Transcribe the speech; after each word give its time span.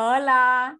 Hola, 0.00 0.78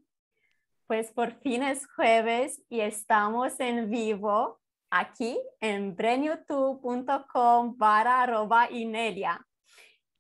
pues 0.86 1.10
por 1.10 1.32
fin 1.40 1.64
es 1.64 1.88
jueves 1.88 2.62
y 2.68 2.78
estamos 2.82 3.58
en 3.58 3.90
vivo 3.90 4.60
aquí 4.90 5.40
en 5.58 5.96
brenyoutube.com 5.96 7.76
barra 7.76 8.22
arroba 8.22 8.70
Inelia. 8.70 9.44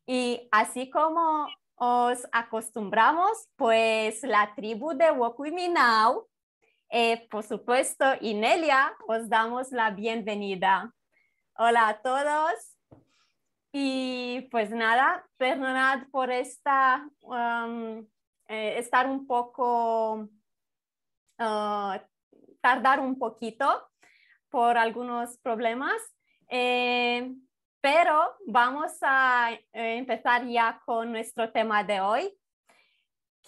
Y 0.04 0.48
así 0.50 0.90
como 0.90 1.46
os 1.76 2.26
acostumbramos, 2.32 3.48
pues 3.54 4.24
la 4.24 4.52
tribu 4.56 4.92
de 4.94 5.12
Walk 5.12 5.38
With 5.38 5.52
Me 5.52 5.68
Now, 5.68 6.26
eh, 6.88 7.28
por 7.30 7.44
supuesto, 7.44 8.04
Inelia, 8.20 8.92
os 9.06 9.28
damos 9.28 9.70
la 9.70 9.92
bienvenida. 9.92 10.92
Hola 11.56 11.86
a 11.86 12.02
todos. 12.02 12.76
Y 13.70 14.48
pues 14.50 14.70
nada, 14.70 15.24
perdonad 15.36 16.08
por 16.10 16.32
esta, 16.32 17.08
um, 17.20 18.04
eh, 18.48 18.78
estar 18.78 19.06
un 19.06 19.26
poco, 19.26 20.28
uh, 21.38 21.98
tardar 22.60 23.00
un 23.00 23.18
poquito 23.18 23.88
por 24.48 24.78
algunos 24.78 25.38
problemas, 25.38 26.00
eh, 26.48 27.34
pero 27.80 28.36
vamos 28.46 28.92
a 29.02 29.52
eh, 29.52 29.98
empezar 29.98 30.46
ya 30.46 30.80
con 30.84 31.12
nuestro 31.12 31.52
tema 31.52 31.84
de 31.84 32.00
hoy, 32.00 32.38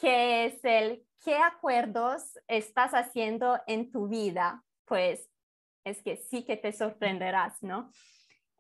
que 0.01 0.47
es 0.47 0.65
el 0.65 1.05
qué 1.25 1.37
acuerdos 1.37 2.39
estás 2.47 2.93
haciendo 2.93 3.59
en 3.67 3.91
tu 3.91 4.09
vida. 4.09 4.63
Pues 4.85 5.29
es 5.85 6.03
que 6.03 6.17
sí 6.17 6.45
que 6.45 6.57
te 6.57 6.73
sorprenderás, 6.73 7.63
¿no? 7.63 7.91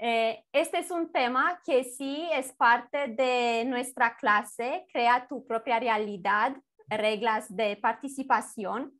Eh, 0.02 0.42
este 0.50 0.78
es 0.78 0.90
un 0.90 1.12
tema 1.12 1.60
que 1.62 1.84
sí 1.84 2.26
es 2.32 2.52
parte 2.52 3.08
de 3.08 3.66
nuestra 3.66 4.16
clase, 4.16 4.86
crea 4.90 5.28
tu 5.28 5.46
propia 5.46 5.78
realidad, 5.78 6.56
reglas 6.88 7.54
de 7.54 7.76
participación, 7.76 8.98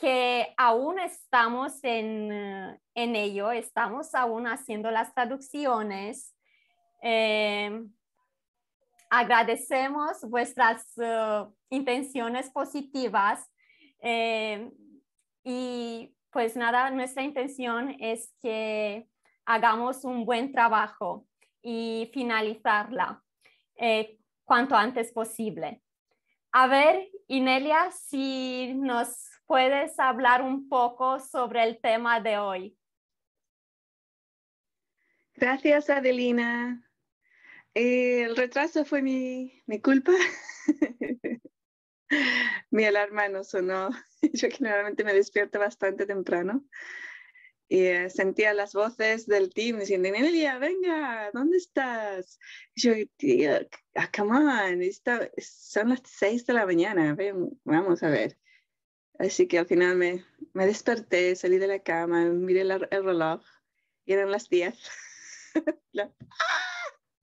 que 0.00 0.54
aún 0.56 1.00
estamos 1.00 1.82
en, 1.82 2.30
eh, 2.30 2.78
ello, 2.94 3.50
estamos 3.50 4.14
aún 4.14 4.46
haciendo 4.46 4.92
las 4.92 5.12
traducciones. 5.12 6.36
Eh, 7.02 7.84
agradecemos 9.10 10.22
vuestras 10.22 10.86
intenciones 11.68 12.48
positivas 12.48 13.44
y 15.44 16.14
pues 16.30 16.56
nada, 16.56 16.90
nuestra 16.90 17.24
intención 17.24 17.94
es 17.98 18.32
que 18.40 19.06
hagamos 19.44 20.04
un 20.04 20.24
buen 20.24 20.52
trabajo 20.52 21.26
y 21.62 22.10
finalizarla 22.12 23.22
eh, 23.76 24.18
cuanto 24.44 24.74
antes 24.76 25.12
posible. 25.12 25.82
A 26.52 26.66
ver, 26.66 27.08
Inelia, 27.28 27.90
si 27.90 28.74
nos 28.74 29.30
puedes 29.46 29.98
hablar 29.98 30.42
un 30.42 30.68
poco 30.68 31.18
sobre 31.20 31.64
el 31.64 31.80
tema 31.80 32.20
de 32.20 32.38
hoy. 32.38 32.76
Gracias, 35.34 35.88
Adelina. 35.88 36.88
el 37.74 38.36
retraso 38.36 38.84
fue 38.84 39.00
mi, 39.00 39.62
mi 39.66 39.80
culpa. 39.80 40.12
mi 42.70 42.84
alarma 42.84 43.28
no 43.28 43.42
sonó. 43.42 43.88
Yo 44.34 44.48
generalmente 44.50 45.04
me 45.04 45.14
despierto 45.14 45.58
bastante 45.58 46.04
temprano 46.06 46.64
y 47.72 47.86
eh, 47.86 48.10
sentía 48.10 48.52
las 48.52 48.74
voces 48.74 49.26
del 49.26 49.48
team 49.48 49.78
diciendo, 49.78 50.10
Nelia, 50.10 50.58
venga, 50.58 51.30
¿dónde 51.32 51.56
estás? 51.56 52.38
Y 52.74 52.82
yo, 52.82 52.92
tío, 53.16 53.50
ah, 53.94 54.10
come 54.14 54.36
on, 54.36 54.82
son 55.38 55.88
las 55.88 56.02
seis 56.04 56.44
de 56.44 56.52
la 56.52 56.66
mañana, 56.66 57.16
vamos 57.64 58.02
a 58.02 58.10
ver. 58.10 58.36
Así 59.18 59.48
que 59.48 59.58
al 59.58 59.64
final 59.64 59.96
me, 59.96 60.22
me 60.52 60.66
desperté, 60.66 61.34
salí 61.34 61.56
de 61.56 61.66
la 61.66 61.78
cama, 61.78 62.26
miré 62.26 62.60
el, 62.60 62.78
reloj 62.90 63.42
y 64.04 64.12
eran 64.12 64.30
las 64.30 64.50
diez. 64.50 64.78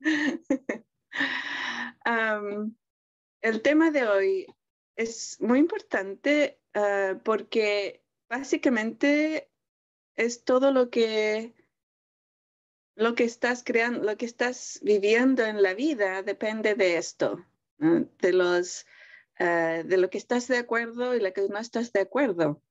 el 3.42 3.62
tema 3.62 3.92
de 3.92 4.08
hoy 4.08 4.48
es 4.96 5.40
muy 5.42 5.60
importante 5.60 6.60
ah, 6.74 7.22
porque 7.24 8.04
básicamente 8.28 9.50
es 10.20 10.44
todo 10.44 10.72
lo 10.74 10.90
que 10.90 11.56
lo 12.96 13.16
que 13.16 13.24
estás 13.24 13.64
creando, 13.64 14.04
lo 14.04 14.18
que 14.18 14.26
estás 14.26 14.82
viviendo 14.84 15.46
en 15.46 15.64
la 15.64 15.74
vida 15.74 16.22
depende 16.22 16.76
de 16.76 16.98
esto, 16.98 17.46
de 17.78 18.34
los 18.34 18.86
eh, 19.40 19.84
de 19.86 19.98
lo 19.98 20.10
que 20.10 20.18
estás 20.18 20.50
de 20.50 20.58
acuerdo 20.58 21.16
y 21.16 21.22
lo 21.22 21.32
que 21.32 21.48
no 21.48 21.58
estás 21.58 21.94
de 21.94 22.02
acuerdo. 22.02 22.62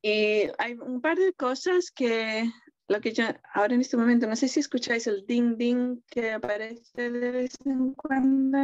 Y 0.00 0.48
hay 0.56 0.72
un 0.80 1.02
par 1.02 1.18
de 1.18 1.34
cosas 1.34 1.90
que 1.90 2.50
lo 2.88 3.02
que 3.02 3.12
yo 3.12 3.24
ahora 3.52 3.74
en 3.74 3.82
este 3.82 3.98
momento 3.98 4.26
no 4.26 4.36
sé 4.36 4.48
si 4.48 4.60
escucháis 4.60 5.06
el 5.06 5.26
ding 5.26 5.58
ding 5.58 6.02
que 6.08 6.32
aparece 6.32 7.10
de 7.10 7.30
vez 7.30 7.54
en 7.66 7.92
cuando. 7.92 8.56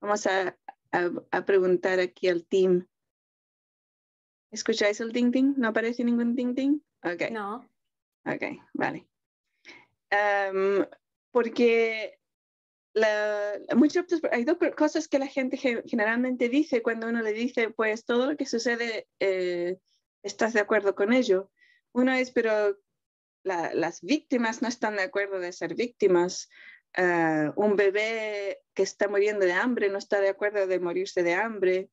Vamos 0.00 0.26
a, 0.26 0.56
a 1.30 1.44
preguntar 1.44 2.00
aquí 2.00 2.28
al 2.28 2.46
team 2.46 2.86
¿Escucháis 4.56 5.00
el 5.00 5.12
ding 5.12 5.30
ding? 5.30 5.52
¿No 5.58 5.68
aparece 5.68 6.02
ningún 6.02 6.34
ding 6.34 6.54
ding? 6.54 6.80
Ok. 7.02 7.30
No. 7.30 7.68
Ok, 8.24 8.42
vale. 8.72 9.06
porque 11.30 12.18
la, 12.94 13.60
muchas, 13.74 14.06
hay 14.32 14.44
dos 14.44 14.56
cosas 14.74 15.08
que 15.08 15.18
la 15.18 15.26
gente 15.26 15.58
generalmente 15.58 16.48
dice 16.48 16.80
cuando 16.80 17.06
uno 17.08 17.20
le 17.20 17.34
dice, 17.34 17.68
pues 17.68 18.06
todo 18.06 18.30
lo 18.30 18.36
que 18.38 18.46
sucede, 18.46 19.06
eh, 19.20 19.76
estás 20.22 20.54
de 20.54 20.60
acuerdo 20.60 20.94
con 20.94 21.12
ello. 21.12 21.50
Uno 21.92 22.14
es, 22.14 22.30
pero 22.30 22.78
las 23.44 24.00
víctimas 24.00 24.62
no 24.62 24.68
están 24.68 24.96
de 24.96 25.02
acuerdo 25.02 25.38
de 25.38 25.52
ser 25.52 25.74
víctimas. 25.74 26.48
Ah, 26.96 27.52
un 27.56 27.76
bebé 27.76 28.62
que 28.72 28.84
está 28.84 29.06
muriendo 29.06 29.44
de 29.44 29.52
hambre 29.52 29.90
no 29.90 29.98
está 29.98 30.18
de 30.18 30.30
acuerdo 30.30 30.66
de 30.66 30.80
morirse 30.80 31.22
de 31.22 31.34
hambre 31.34 31.90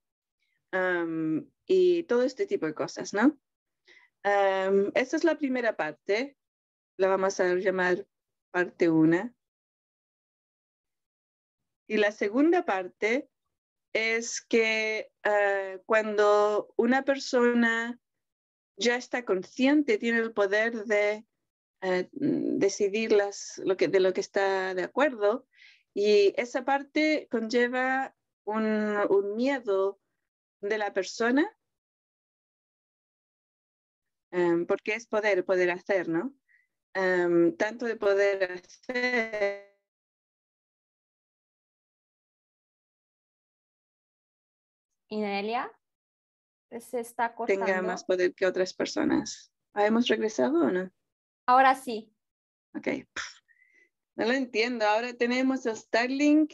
y 1.65 2.03
todo 2.03 2.23
este 2.23 2.45
tipo 2.45 2.65
de 2.65 2.73
cosas, 2.73 3.13
¿no? 3.13 3.37
esta 4.23 5.17
es 5.17 5.23
la 5.25 5.37
primera 5.37 5.75
parte, 5.75 6.37
la 6.97 7.09
vamos 7.09 7.41
a 7.41 7.55
llamar 7.55 8.07
parte 8.51 8.89
1. 8.89 9.33
Y 11.87 11.97
la 11.97 12.11
segunda 12.13 12.63
parte 12.63 13.29
es 13.93 14.41
que 14.41 15.11
ah, 15.23 15.77
cuando 15.85 16.73
una 16.77 17.03
persona 17.03 17.99
ya 18.77 18.95
está 18.95 19.25
consciente, 19.25 19.97
tiene 19.97 20.19
el 20.19 20.33
poder 20.33 20.85
de 20.85 21.25
uh, 21.83 22.03
decidir 22.11 23.11
las, 23.11 23.61
lo 23.63 23.77
que, 23.77 23.87
de 23.87 23.99
lo 23.99 24.13
que 24.13 24.21
está 24.21 24.73
de 24.73 24.83
acuerdo, 24.83 25.45
y 25.93 26.33
esa 26.37 26.65
parte 26.65 27.27
conlleva 27.29 28.15
un, 28.45 28.97
un 29.09 29.35
miedo 29.35 29.99
de 30.63 30.77
la 30.77 30.93
persona, 30.93 31.45
em, 34.31 34.65
porque 34.65 34.95
es 34.95 35.07
poder, 35.07 35.45
poder 35.45 35.71
hacer, 35.71 36.07
¿no? 36.07 36.33
Em, 36.93 37.55
tanto 37.55 37.85
de 37.85 37.95
poder 37.95 38.51
hacer 38.51 39.73
Inelia, 45.09 45.71
se 46.79 46.99
está 46.99 47.35
cortando. 47.35 47.65
Tenga 47.65 47.81
más 47.81 48.03
poder 48.03 48.33
que 48.33 48.47
otras 48.47 48.73
personas. 48.73 49.53
¿Hemos 49.75 50.07
regresado 50.07 50.65
o 50.65 50.71
no? 50.71 50.91
Ahora 51.45 51.75
sí. 51.75 52.11
Ok. 52.75 52.87
No 54.15 54.25
lo 54.25 54.33
entiendo. 54.33 54.85
Ahora 54.85 55.13
tenemos 55.13 55.65
a 55.67 55.75
Starlink 55.75 56.53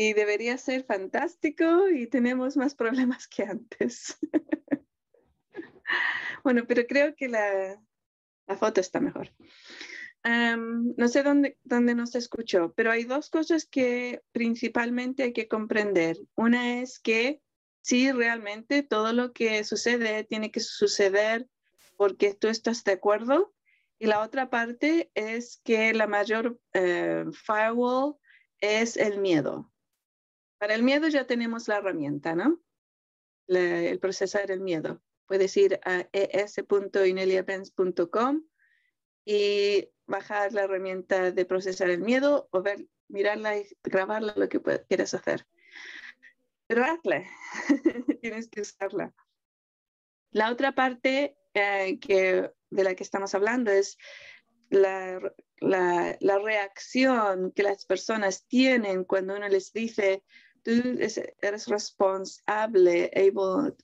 y 0.00 0.12
debería 0.12 0.56
ser 0.58 0.84
fantástico 0.84 1.88
y 1.88 2.06
tenemos 2.06 2.56
más 2.56 2.76
problemas 2.76 3.26
que 3.26 3.42
antes. 3.42 4.16
bueno, 6.44 6.66
pero 6.68 6.86
creo 6.86 7.16
que 7.16 7.26
la, 7.26 7.82
la 8.46 8.56
foto 8.56 8.80
está 8.80 9.00
mejor. 9.00 9.32
no 10.24 11.08
sé 11.08 11.24
dónde, 11.24 11.58
dónde 11.64 11.96
nos 11.96 12.14
escuchó, 12.14 12.72
pero 12.76 12.92
hay 12.92 13.02
dos 13.02 13.28
cosas 13.28 13.66
que 13.66 14.22
principalmente 14.30 15.24
hay 15.24 15.32
que 15.32 15.48
comprender. 15.48 16.16
Una 16.36 16.80
es 16.80 17.00
que 17.00 17.42
sí, 17.80 18.12
realmente 18.12 18.84
todo 18.84 19.12
lo 19.12 19.32
que 19.32 19.64
sucede 19.64 20.22
tiene 20.22 20.52
que 20.52 20.60
suceder 20.60 21.48
porque 21.96 22.34
tú 22.34 22.46
estás 22.46 22.84
de 22.84 22.92
acuerdo. 22.92 23.52
Y 23.98 24.06
la 24.06 24.20
otra 24.20 24.48
parte 24.48 25.10
es 25.14 25.60
que 25.64 25.92
la 25.92 26.06
mayor 26.06 26.60
eh, 26.72 27.24
firewall 27.32 28.14
es 28.60 28.96
el 28.96 29.18
miedo. 29.18 29.72
Para 30.58 30.74
el 30.74 30.82
miedo 30.82 31.08
ya 31.08 31.26
tenemos 31.26 31.68
la 31.68 31.78
herramienta, 31.78 32.34
¿no? 32.34 32.60
el 33.46 33.98
procesar 33.98 34.50
el 34.50 34.60
miedo. 34.60 35.02
Puedes 35.26 35.56
ir 35.56 35.80
a 35.84 36.06
es.ineliapens.com 36.12 38.44
y 39.24 39.88
bajar 40.06 40.52
la 40.52 40.64
herramienta 40.64 41.32
de 41.32 41.44
procesar 41.44 41.90
el 41.90 42.00
miedo 42.00 42.48
o 42.50 42.62
ver 42.62 42.86
mirarla 43.08 43.58
y 43.58 43.66
grabarla, 43.82 44.34
lo 44.36 44.48
que 44.48 44.60
quieras 44.88 45.14
hacer. 45.14 45.46
Pero 46.66 46.84
hazla, 46.84 47.24
tienes 48.20 48.48
que 48.48 48.60
usarla. 48.60 49.14
La 50.30 50.52
otra 50.52 50.72
parte 50.72 51.38
eh, 51.54 51.98
que, 51.98 52.52
de 52.70 52.84
la 52.84 52.94
que 52.94 53.02
estamos 53.02 53.34
hablando 53.34 53.70
es 53.70 53.96
la, 54.68 55.18
la, 55.60 56.18
la, 56.20 56.38
reacción 56.38 57.52
que 57.52 57.62
las 57.62 57.86
personas 57.86 58.46
tienen 58.46 59.04
cuando 59.04 59.34
uno 59.34 59.48
les 59.48 59.72
dice, 59.72 60.22
tú 60.68 60.98
eres 61.40 61.66
responsable, 61.66 63.10
able, 63.14 63.74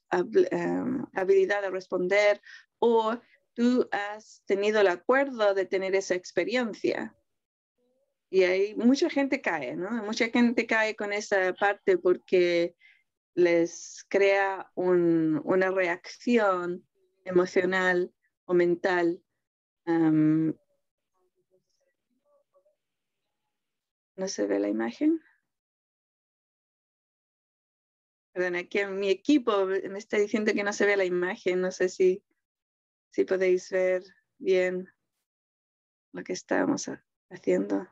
um, 0.52 1.06
habilidad 1.14 1.62
de 1.62 1.70
responder 1.70 2.42
o 2.78 3.16
tú 3.54 3.88
has 3.90 4.42
tenido 4.44 4.82
el 4.82 4.88
acuerdo 4.88 5.54
de 5.54 5.64
tener 5.64 5.94
esa 5.94 6.14
experiencia. 6.14 7.16
Y 8.28 8.42
ahí 8.42 8.74
mucha 8.74 9.08
gente 9.08 9.40
cae, 9.40 9.76
¿no? 9.76 9.90
Mucha 10.02 10.28
gente 10.28 10.66
cae 10.66 10.94
con 10.94 11.14
esa 11.14 11.54
parte 11.54 11.96
porque 11.96 12.74
les 13.34 14.04
crea 14.08 14.70
una 14.74 15.70
reacción 15.70 16.86
emocional 17.24 18.12
o 18.44 18.52
mental. 18.52 19.22
Um, 19.86 20.52
¿No 24.16 24.28
se 24.28 24.46
ve 24.46 24.58
la 24.58 24.68
imagen? 24.68 25.22
Perdón, 28.34 28.56
aquí 28.56 28.84
mi 28.86 29.10
equipo 29.10 29.64
me 29.64 29.96
está 29.96 30.16
diciendo 30.18 30.52
que 30.52 30.64
no 30.64 30.72
se 30.72 30.86
ve 30.86 30.96
la 30.96 31.04
imagen. 31.04 31.60
No 31.60 31.70
sé 31.70 31.88
si, 31.88 32.24
si 33.10 33.24
podéis 33.24 33.70
ver 33.70 34.02
bien 34.38 34.92
lo 36.12 36.24
que 36.24 36.32
estamos 36.32 36.90
haciendo. 37.30 37.86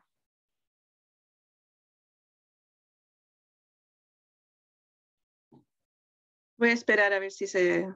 Voy 6.58 6.70
a 6.70 6.72
esperar 6.72 7.12
a 7.12 7.20
ver 7.20 7.30
si 7.30 7.46
se 7.46 7.86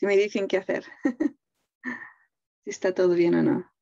si 0.00 0.06
me 0.06 0.16
dicen 0.16 0.48
qué 0.48 0.56
hacer. 0.56 0.84
si 2.64 2.70
está 2.70 2.92
todo 2.92 3.14
bien 3.14 3.36
o 3.36 3.42
no. 3.44 3.72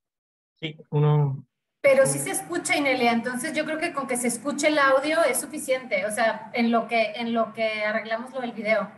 Sí, 0.61 0.77
uno 0.91 1.47
pero 1.83 2.07
sí 2.07 2.21
se 2.21 2.31
escucha, 2.31 2.77
Inelia, 2.77 3.11
entonces 3.11 3.53
yo 3.55 3.65
creo 3.65 3.79
que 3.79 3.93
con 3.93 4.07
que 4.07 4.17
se 4.17 4.29
escuche 4.29 4.69
el 4.69 4.79
audio 4.79 5.23
es 5.25 5.41
suficiente, 5.41 6.07
o 6.07 6.13
sea, 6.13 6.49
en 6.55 6.71
lo 6.71 6.87
que, 6.87 7.11
en 7.17 7.35
lo 7.35 7.53
que 7.53 7.83
arreglamos 7.83 8.33
lo 8.33 8.41
del 8.41 8.53
video. 8.53 8.89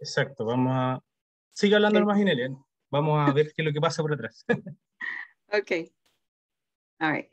Exacto, 0.00 0.44
vamos 0.44 0.72
a... 0.74 1.00
Sigue 1.52 1.76
hablando 1.76 2.04
más, 2.04 2.18
Inelia. 2.18 2.50
Vamos 2.90 3.28
a 3.28 3.32
ver 3.32 3.52
qué 3.54 3.62
es 3.62 3.66
lo 3.66 3.72
que 3.72 3.80
pasa 3.80 4.02
por 4.02 4.12
atrás. 4.12 4.44
ok. 5.52 5.88
All 6.98 7.12
right. 7.12 7.28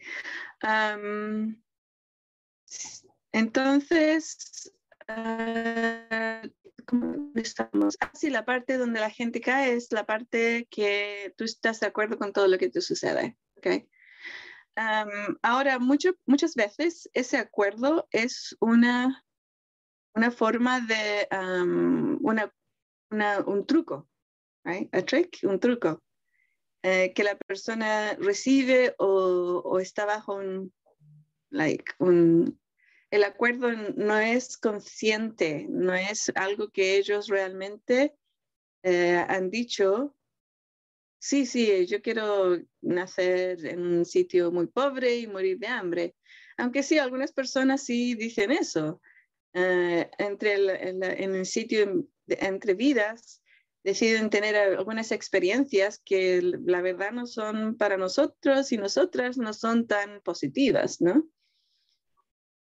Um, 0.64 1.60
entonces, 3.32 4.72
uh, 5.10 6.48
¿cómo 6.86 7.32
estamos? 7.34 7.98
Ah, 8.00 8.12
sí, 8.14 8.30
la 8.30 8.46
parte 8.46 8.78
donde 8.78 9.00
la 9.00 9.10
gente 9.10 9.42
cae 9.42 9.74
es 9.74 9.92
la 9.92 10.06
parte 10.06 10.68
que 10.70 11.34
tú 11.36 11.46
estás 11.46 11.80
de 11.80 11.88
acuerdo 11.88 12.20
con 12.20 12.32
todo 12.32 12.48
lo 12.48 12.60
que 12.60 12.70
te 12.70 12.82
sucede. 12.82 13.38
Okay 13.58 13.90
ahora, 15.42 15.80
muchas 15.80 16.56
veces 16.56 17.10
ese 17.14 17.38
acuerdo 17.38 18.08
es 18.12 18.56
una, 18.60 19.24
una 20.14 20.32
forma 20.32 20.82
de 20.82 21.28
una, 22.22 22.52
un 23.46 23.66
truco, 23.66 24.08
right? 24.64 24.94
a 24.94 25.02
trick, 25.02 25.40
un 25.44 25.60
truco, 25.60 26.04
eh, 26.84 27.14
que 27.14 27.24
la 27.24 27.36
persona 27.36 28.16
recibe 28.20 28.94
o, 29.00 29.62
o 29.66 29.80
está 29.80 30.06
bajo 30.06 30.36
un, 30.36 30.74
like, 31.50 31.94
un, 32.00 32.60
el 33.10 33.24
acuerdo 33.24 33.72
no 33.96 34.18
es 34.18 34.58
consciente, 34.58 35.66
no 35.70 35.94
es 35.94 36.32
algo 36.36 36.70
que 36.70 36.98
ellos 36.98 37.28
realmente 37.28 38.16
eh, 38.84 39.26
han 39.28 39.50
dicho 39.50 40.17
Sí, 41.20 41.46
sí, 41.46 41.86
yo 41.88 42.02
quiero 42.02 42.58
nacer 42.82 43.66
en 43.66 43.82
un 43.82 44.06
sitio 44.06 44.52
muy 44.52 44.68
pobre 44.68 45.18
y 45.18 45.28
morir 45.28 45.58
de 45.58 45.68
hambre. 45.68 46.16
Aunque 46.58 46.84
sí, 46.84 47.00
algunas 47.00 47.32
personas 47.32 47.84
sí 47.84 48.16
dicen 48.16 48.52
eso. 48.52 49.02
Eh, 49.54 50.10
entre 50.20 50.54
el, 50.54 50.70
en 50.70 51.36
el 51.36 51.46
sitio 51.46 52.08
entre 52.28 52.74
vidas 52.76 53.42
deciden 53.84 54.30
tener 54.30 54.56
algunas 54.56 55.12
experiencias 55.12 56.02
que 56.04 56.42
la 56.42 56.82
verdad 56.82 57.12
no 57.12 57.26
son 57.26 57.78
para 57.78 57.98
nosotros 57.98 58.72
y 58.72 58.78
nosotras 58.78 59.38
no 59.38 59.54
son 59.54 59.88
tan 59.88 60.22
positivas, 60.22 61.00
¿no? 61.00 61.28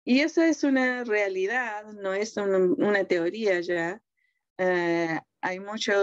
Y 0.03 0.19
esa 0.19 0.47
es 0.47 0.63
una 0.63 1.03
realidad, 1.03 1.85
no 1.93 2.13
es 2.13 2.35
una 2.37 3.05
teoría 3.05 3.59
ya. 3.61 4.03
Eh, 4.57 5.19
hay 5.41 5.59
mucha 5.59 5.95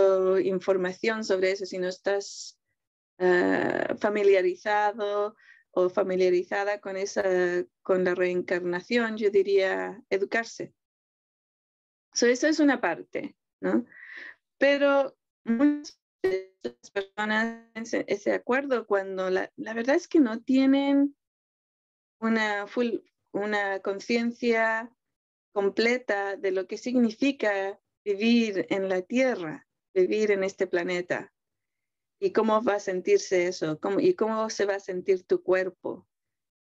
información 0.42 1.24
sobre 1.24 1.52
eso. 1.52 1.66
Si 1.66 1.78
no 1.78 1.88
estás 1.88 2.58
eh, 3.18 3.94
familiarizado 3.98 5.36
o 5.70 5.88
familiarizada 5.88 6.80
con, 6.80 6.96
esa, 6.96 7.22
con 7.82 8.04
la 8.04 8.14
reencarnación, 8.14 9.16
yo 9.16 9.30
diría 9.30 10.02
educarse. 10.10 10.74
So, 12.12 12.26
esa 12.26 12.48
es 12.48 12.60
una 12.60 12.80
parte, 12.80 13.36
¿no? 13.60 13.86
Pero 14.58 15.16
muchas 15.44 15.98
personas 16.92 17.66
ese, 17.74 18.04
ese 18.06 18.32
acuerdo 18.32 18.86
cuando 18.86 19.30
la, 19.30 19.50
la, 19.56 19.74
verdad 19.74 19.96
es 19.96 20.08
que 20.08 20.20
no 20.20 20.40
tienen 20.42 21.16
una, 22.20 22.66
full, 22.66 22.98
una 23.32 23.80
conciencia 23.80 24.94
completa 25.52 26.36
de 26.36 26.52
lo 26.52 26.66
que 26.66 26.78
significa 26.78 27.80
vivir 28.04 28.66
en 28.70 28.88
la 28.88 29.02
Tierra, 29.02 29.66
vivir 29.94 30.30
en 30.30 30.44
este 30.44 30.66
planeta. 30.66 31.32
¿Y 32.20 32.32
cómo 32.32 32.62
va 32.62 32.74
a 32.74 32.80
sentirse 32.80 33.46
eso? 33.48 33.78
¿Y 33.98 34.14
cómo 34.14 34.48
se 34.48 34.64
va 34.64 34.76
a 34.76 34.80
sentir 34.80 35.24
tu 35.24 35.42
cuerpo? 35.42 36.06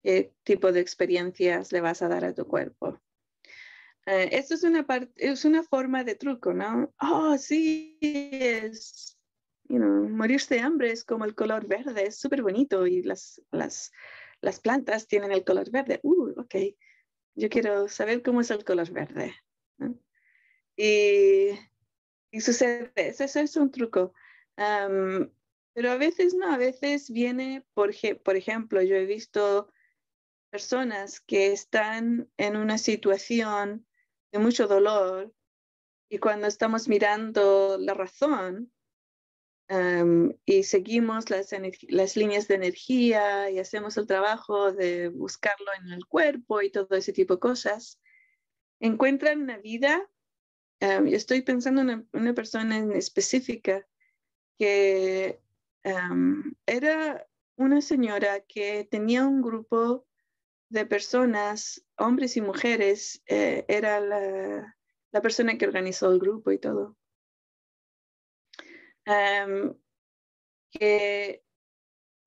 ¿Qué 0.04 0.34
tipo 0.44 0.72
de 0.72 0.80
experiencias 0.80 1.72
le 1.72 1.82
vas 1.82 2.02
a 2.02 2.08
dar 2.08 2.26
a 2.26 2.34
tu 2.34 2.48
cuerpo? 2.48 3.00
Eh, 4.08 4.30
esto 4.34 4.54
es 4.54 4.64
una, 4.64 4.86
es 5.16 5.46
una 5.46 5.64
forma 5.64 6.04
de 6.04 6.16
truco, 6.16 6.54
¿no? 6.54 6.94
Oh, 7.00 7.38
sí, 7.38 7.98
es, 8.02 9.18
you 9.68 9.78
know, 9.78 10.08
morirse 10.10 10.56
de 10.56 10.62
hambre 10.62 10.92
es 10.92 11.04
como 11.04 11.26
el 11.26 11.34
color 11.34 11.68
verde, 11.68 12.06
es 12.06 12.18
súper 12.18 12.44
bonito 12.44 12.86
y 12.86 13.02
las, 13.02 13.42
las, 13.52 13.92
las 14.42 14.60
plantas 14.60 15.08
tienen 15.08 15.32
el 15.32 15.44
color 15.44 15.72
verde. 15.72 16.00
Uh, 16.04 16.40
ok, 16.40 16.56
yo 17.36 17.50
quiero 17.50 17.88
saber 17.88 18.22
cómo 18.22 18.42
es 18.42 18.52
el 18.52 18.64
color 18.64 18.92
verde. 18.92 19.34
Y, 20.76 21.52
y 22.32 22.42
sucede, 22.42 22.92
eso, 22.96 23.40
es 23.40 23.56
un 23.56 23.72
truco. 23.72 24.14
pero 24.56 25.92
a 25.92 25.98
veces 25.98 26.34
no, 26.34 26.52
a 26.52 26.58
veces 26.58 27.10
viene, 27.10 27.66
por, 27.74 27.92
por 28.24 28.36
ejemplo, 28.36 28.82
yo 28.82 28.96
he 28.96 29.06
visto 29.06 29.72
personas 30.50 31.20
que 31.20 31.52
están 31.52 32.30
en 32.38 32.56
una 32.56 32.78
situación 32.78 33.86
de 34.32 34.40
mucho 34.40 34.68
dolor 34.68 35.34
y 36.10 36.20
cuando 36.20 36.48
estamos 36.48 36.88
mirando 36.88 37.78
la 37.80 37.94
razón 37.94 38.72
y 40.46 40.64
seguimos 40.64 41.30
las, 41.30 41.52
las, 41.90 42.16
líneas 42.16 42.48
de 42.48 42.56
energía 42.56 43.50
y 43.50 43.60
hacemos 43.60 43.98
el 43.98 44.06
trabajo 44.06 44.72
de 44.72 45.10
buscarlo 45.10 45.68
en 45.80 45.92
el 45.92 46.06
cuerpo 46.06 46.62
y 46.62 46.70
todo 46.70 46.96
ese 46.96 47.14
tipo 47.14 47.36
de 47.36 47.40
cosas, 47.40 48.00
encuentran 48.80 49.42
una 49.42 49.58
vida 49.58 50.08
Em, 50.80 51.08
estoy 51.08 51.42
pensando 51.42 51.82
en 51.82 52.08
una, 52.14 52.34
persona 52.34 52.78
en 52.78 52.92
específica 52.92 53.88
que 54.58 55.40
em, 55.84 56.56
era 56.66 57.28
una 57.58 57.82
señora 57.82 58.42
que 58.42 58.84
tenía 58.86 59.26
un 59.26 59.42
grupo 59.42 60.06
de 60.70 60.86
personas, 60.86 61.86
hombres 61.98 62.38
y 62.38 62.42
mujeres, 62.42 63.22
eh, 63.28 63.66
era 63.68 64.00
la, 64.00 64.78
la, 65.12 65.22
persona 65.22 65.58
que 65.58 65.68
organizó 65.68 66.12
el 66.12 66.20
grupo 66.20 66.52
y 66.52 66.60
todo. 66.60 66.98
Em, 69.06 69.74
que 70.72 71.44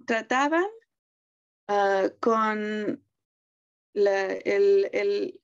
trataban 0.06 0.66
ah, 1.68 2.08
con 2.20 3.04
la, 3.92 4.26
el, 4.32 4.88
el, 4.92 5.40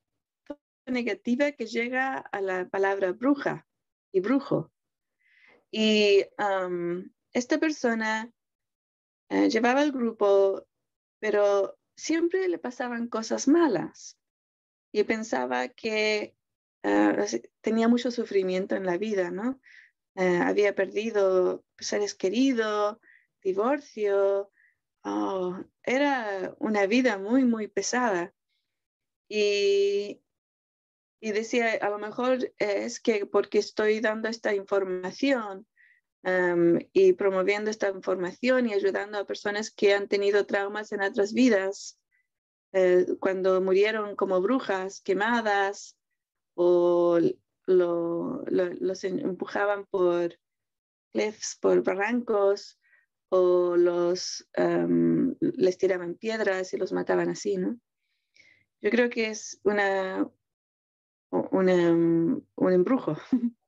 negativa 0.87 1.53
que 1.53 1.67
llega 1.67 2.19
a 2.19 2.41
la 2.41 2.69
palabra 2.69 3.13
bruja 3.13 3.67
y 4.13 4.21
brujo. 4.21 4.73
Y 5.71 6.25
esta 7.33 7.59
persona 7.59 8.33
eh, 9.29 9.49
llevaba 9.51 9.83
el 9.83 9.93
grupo, 9.93 10.67
pero 11.19 11.77
siempre 11.97 12.49
le 12.49 12.59
pasaban 12.59 13.09
cosas 13.09 13.49
malas 13.49 14.19
y 14.93 15.03
pensaba 15.05 15.69
que 15.69 16.37
eh, 16.85 17.43
tenía 17.61 17.89
mucho 17.89 18.11
sufrimiento 18.11 18.77
en 18.77 18.87
la 18.87 18.99
vida, 18.99 19.31
¿no? 19.31 19.61
Eh, 20.17 20.39
había 20.39 20.75
perdido 20.75 21.65
seres 21.79 22.15
queridos, 22.15 22.99
divorcio, 23.43 24.53
oh, 25.03 25.59
era 25.83 26.55
una 26.61 26.87
vida 26.87 27.19
muy, 27.19 27.45
muy 27.45 27.67
pesada. 27.67 28.33
Y, 29.29 30.23
y 31.25 31.33
decía, 31.33 31.79
a 31.81 31.89
lo 31.89 31.99
mejor 31.99 32.53
es 32.59 33.01
que 33.01 33.25
porque 33.25 33.57
estoy 33.57 34.01
dando 34.01 34.29
esta 34.29 34.55
información 34.55 35.67
em, 36.23 36.87
y 36.93 37.15
promoviendo 37.15 37.71
esta 37.71 37.89
información 37.89 38.69
y 38.69 38.75
ayudando 38.75 39.17
a 39.17 39.25
personas 39.25 39.71
que 39.71 39.95
han 39.95 40.07
tenido 40.07 40.45
traumas 40.45 40.93
en 40.93 41.01
otras 41.01 41.33
vidas, 41.33 41.99
eh, 42.75 43.07
cuando 43.21 43.63
murieron 43.63 44.17
como 44.17 44.43
brujas 44.43 45.01
quemadas 45.01 45.97
o 46.53 47.19
los 47.65 49.05
empujaban 49.05 49.87
por 49.87 50.39
cliffs, 51.11 51.57
por 51.59 51.83
barrancos, 51.83 52.79
o 53.31 53.77
los, 53.79 54.47
em, 54.53 55.35
les 55.41 55.79
tiraban 55.79 56.17
piedras 56.17 56.75
y 56.75 56.77
los 56.77 56.93
mataban 56.93 57.31
así, 57.31 57.57
¿no? 57.57 57.81
Yo 58.83 58.91
creo 58.91 59.09
que 59.09 59.31
es 59.31 59.59
una, 59.65 60.31
un 61.51 62.73
embrujo 62.73 63.17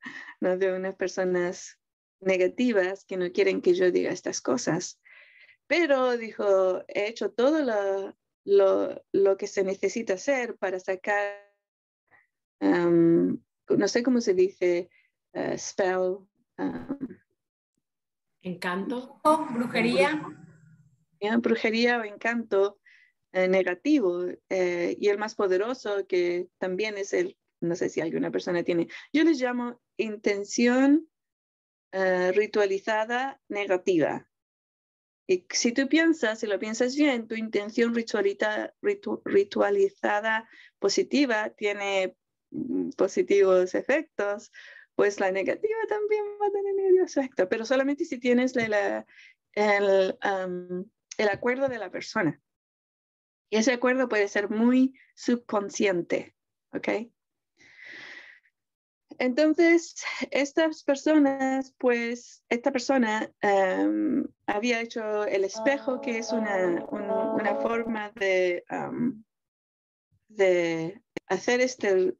¿no? 0.40 0.56
de 0.56 0.72
unas 0.72 0.94
personas 0.94 1.78
negativas 2.20 3.04
que 3.04 3.16
no 3.16 3.30
quieren 3.32 3.60
que 3.60 3.74
yo 3.74 3.90
diga 3.90 4.10
estas 4.10 4.40
cosas. 4.40 5.00
Pero 5.66 6.16
dijo, 6.16 6.84
he 6.88 7.08
hecho 7.08 7.32
todo 7.32 7.62
lo, 8.44 9.02
lo, 9.12 9.36
que 9.36 9.46
se 9.46 9.64
necesita 9.64 10.14
hacer 10.14 10.56
para 10.56 10.78
sacar, 10.78 11.34
em, 12.60 13.38
no 13.68 13.88
sé 13.88 14.02
cómo 14.02 14.20
se 14.20 14.34
dice, 14.34 14.88
uh, 15.34 15.58
spell, 15.58 16.18
um, 16.58 17.16
Encanto. 18.42 19.20
brujería. 19.50 20.22
brujería 21.40 21.98
o 21.98 22.04
encanto 22.04 22.78
eh, 23.32 23.48
negativo. 23.48 24.24
Eh, 24.48 24.96
y 25.00 25.08
el 25.08 25.18
más 25.18 25.34
poderoso, 25.34 26.06
que 26.06 26.48
también 26.58 26.96
es 26.96 27.12
el, 27.12 27.36
no 27.60 27.76
sé 27.76 27.88
si 27.88 28.00
alguna 28.00 28.30
persona 28.30 28.62
tiene, 28.62 28.88
yo 29.12 29.24
les 29.24 29.40
llamo 29.40 29.80
intención 29.96 31.08
eh, 31.92 32.32
ritualizada 32.32 33.40
negativa. 33.48 34.28
Y 35.28 35.46
si 35.50 35.72
tú 35.72 35.88
piensas, 35.88 36.40
si 36.40 36.46
lo 36.46 36.58
piensas 36.58 36.94
bien, 36.94 37.26
tu 37.26 37.34
intención 37.34 37.94
ritualizada 37.94 38.74
positiva 40.78 41.50
tiene 41.50 42.16
mm, 42.50 42.90
positivos 42.90 43.74
efectos, 43.74 44.52
pues 44.94 45.20
la 45.20 45.30
negativa 45.30 45.78
también 45.88 46.24
va 46.40 46.46
a 46.46 46.50
tener 46.50 46.74
medio 46.74 47.04
efecto, 47.04 47.48
pero 47.48 47.64
solamente 47.64 48.04
si 48.04 48.18
tienes 48.18 48.54
el, 48.56 48.74
el 49.54 51.28
acuerdo 51.28 51.68
de 51.68 51.78
la 51.78 51.90
persona. 51.90 52.40
Y 53.50 53.58
ese 53.58 53.72
acuerdo 53.72 54.08
puede 54.08 54.28
ser 54.28 54.50
muy 54.50 54.94
subconsciente, 55.14 56.34
¿ok? 56.72 56.88
Entonces, 59.18 59.96
estas 60.30 60.82
personas, 60.82 61.74
pues, 61.78 62.42
esta 62.48 62.72
persona 62.72 63.32
había 64.46 64.80
hecho 64.80 65.24
el 65.24 65.44
espejo, 65.44 66.00
que 66.00 66.18
es 66.18 66.32
una, 66.32 66.86
forma 67.62 68.12
de, 68.14 68.64
hacer 71.28 71.60
este, 71.60 72.14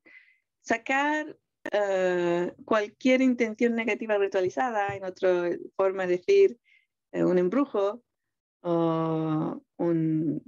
sacar 0.60 1.36
eh, 1.72 2.52
cualquier 2.64 3.22
intención 3.22 3.74
negativa 3.74 4.18
ritualizada, 4.18 4.94
en 4.94 5.04
otra 5.04 5.50
forma 5.76 6.06
de 6.06 6.16
decir 6.18 6.58
eh, 7.12 7.24
un 7.24 7.38
embrujo 7.38 8.02
o 8.62 9.62
un, 9.76 10.42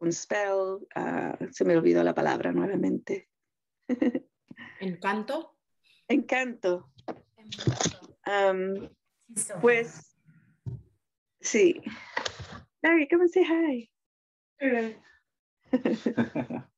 un 0.00 0.12
spell, 0.12 0.86
ah, 0.94 1.38
se 1.50 1.64
me 1.64 1.76
olvidó 1.76 2.02
la 2.02 2.14
palabra 2.14 2.52
nuevamente. 2.52 3.28
Encanto. 4.80 5.54
Encanto. 6.08 6.90
pues 9.60 10.16
sí. 11.40 11.80
Larry, 12.82 13.06
come 13.08 13.22
and 13.22 13.30
say 13.30 13.44
hi. 13.44 13.88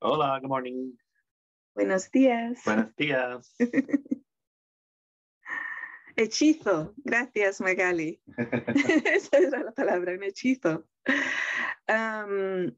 Hola, 0.00 0.40
good 0.40 0.48
morning. 0.48 0.96
Buenos 1.74 2.10
días. 2.10 2.62
Buenos 2.64 2.94
días. 2.96 3.54
hechizo. 6.16 6.94
Gracias, 6.98 7.60
Magali. 7.60 8.20
Esa 9.04 9.38
era 9.38 9.64
la 9.64 9.72
palabra, 9.72 10.14
un 10.14 10.22
hechizo. 10.22 10.84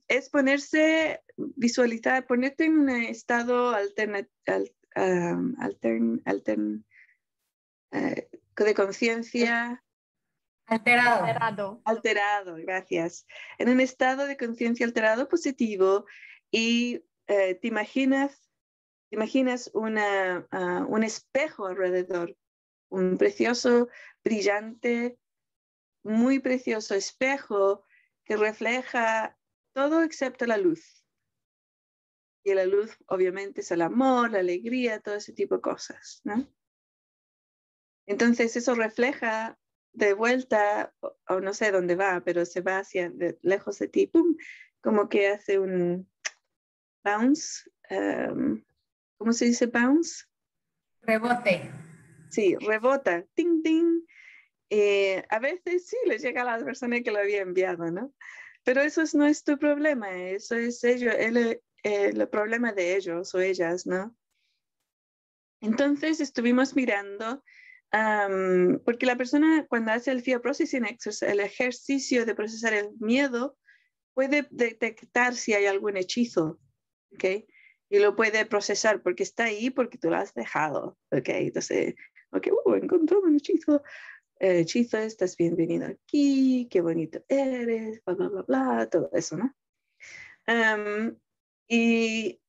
es 0.09 0.31
ponerse, 0.31 1.23
visualizar, 1.37 2.27
ponerte 2.27 2.65
en 2.65 2.79
un 2.79 2.91
estado 2.91 3.71
alternativo, 3.71 4.33
eh, 7.93 8.29
de 8.57 8.75
conciencia. 8.75 9.83
Alterado. 10.67 11.25
alterado. 11.25 11.83
Alterado, 11.85 12.57
gracias. 12.57 13.27
En 13.59 13.69
un 13.69 13.81
estado 13.81 14.27
de 14.27 14.37
conciencia 14.37 14.85
alterado 14.85 15.29
positivo 15.29 16.07
y 16.51 17.05
eh, 17.29 17.55
te 17.55 17.69
imaginas 17.69 18.47
imaginas 19.11 19.71
una, 19.75 20.47
ah, 20.51 20.85
un 20.89 21.03
espejo 21.03 21.67
alrededor, 21.67 22.37
un 22.89 23.19
precioso, 23.19 23.89
brillante, 24.25 25.19
muy 26.03 26.39
precioso 26.39 26.95
espejo 26.95 27.85
que 28.25 28.37
refleja 28.37 29.39
todo 29.73 30.03
excepto 30.03 30.47
la 30.47 30.57
luz. 30.57 31.05
Y 32.45 32.55
la 32.55 32.65
luz 32.65 32.97
obviamente 33.09 33.61
es 33.61 33.71
el 33.73 33.83
amor, 33.83 34.31
la 34.31 34.39
alegría, 34.39 35.01
todo 35.01 35.17
ese 35.17 35.33
tipo 35.33 35.57
de 35.57 35.61
cosas, 35.63 36.21
¿no? 36.25 36.47
Entonces 38.07 38.57
eso 38.57 38.75
refleja 38.75 39.59
de 39.93 40.13
vuelta, 40.13 40.95
o, 41.29 41.41
no 41.41 41.55
sé 41.55 41.73
dónde 41.73 41.97
va, 41.97 42.23
pero 42.25 42.45
se 42.45 42.61
va 42.61 42.79
hacia 42.79 43.13
lejos 43.43 43.79
de 43.79 43.89
ti, 43.89 44.11
como 44.81 45.09
que 45.09 45.29
hace 45.29 45.59
un 45.59 46.09
bounce, 47.03 47.69
um, 47.91 48.63
¿cómo 49.19 49.33
se 49.33 49.47
dice 49.47 49.67
bounce? 49.67 50.27
Rebote. 51.03 51.86
Sí, 52.31 52.57
rebota, 52.57 53.25
ting, 53.35 53.63
ting. 53.63 54.03
Eh, 54.71 55.23
a 55.29 55.39
veces 55.39 55.87
sí 55.87 55.97
le 56.07 56.19
llega 56.19 56.43
a 56.43 56.59
la 56.59 56.65
persona 56.65 57.01
que 57.01 57.11
lo 57.11 57.19
había 57.19 57.43
enviado, 57.43 57.91
¿no? 57.91 58.13
Pero 58.65 58.81
eso 58.81 59.03
no 59.15 59.27
es 59.27 59.45
tu 59.45 59.59
problema, 59.59 60.11
eso 60.17 60.57
es 60.57 60.83
ello, 60.83 61.13
el, 61.13 61.63
el 61.85 62.29
problema 62.29 62.73
de 62.73 62.97
ellos 62.97 63.33
o 63.35 63.41
ellas, 63.41 63.87
¿no? 63.87 64.17
Entonces 65.61 66.21
estuvimos 66.21 66.75
mirando, 66.75 67.43
porque 68.85 69.07
la 69.07 69.17
persona 69.17 69.65
cuando 69.69 69.93
hace 69.93 70.11
el 70.11 70.23
fear 70.23 70.41
processing 70.41 70.85
exercise, 70.85 71.31
el 71.31 71.41
ejercicio 71.41 72.27
de 72.27 72.35
procesar 72.35 72.75
el 72.75 72.91
miedo, 72.99 73.57
puede 74.15 74.49
detectar 74.51 75.35
si 75.35 75.55
hay 75.55 75.67
algún 75.67 75.97
hechizo, 75.97 76.59
¿ok? 77.13 77.47
y 77.89 77.99
lo 77.99 78.17
puede 78.17 78.47
procesar 78.47 79.03
porque 79.03 79.23
está 79.23 79.45
ahí 79.45 79.71
porque 79.71 79.99
tú 79.99 80.11
lo 80.11 80.17
has 80.17 80.35
dejado. 80.35 80.99
Ok, 81.11 81.29
entonces, 81.29 81.95
ok, 82.31 82.49
uh, 82.65 82.75
encontró 82.75 83.21
un 83.21 83.37
hechizo. 83.37 83.83
Eh, 84.39 84.61
hechizo, 84.61 84.99
estás 84.99 85.37
bienvenido 85.37 85.87
aquí, 85.87 86.69
qué 86.71 86.81
bonito 86.81 87.25
eres, 87.29 88.03
bla, 88.05 88.15
bla, 88.15 88.29
bla, 88.29 88.43
bla, 88.43 88.89
todo 88.91 89.11
eso, 89.13 89.37
¿no? 89.37 89.55
y, 91.67 92.41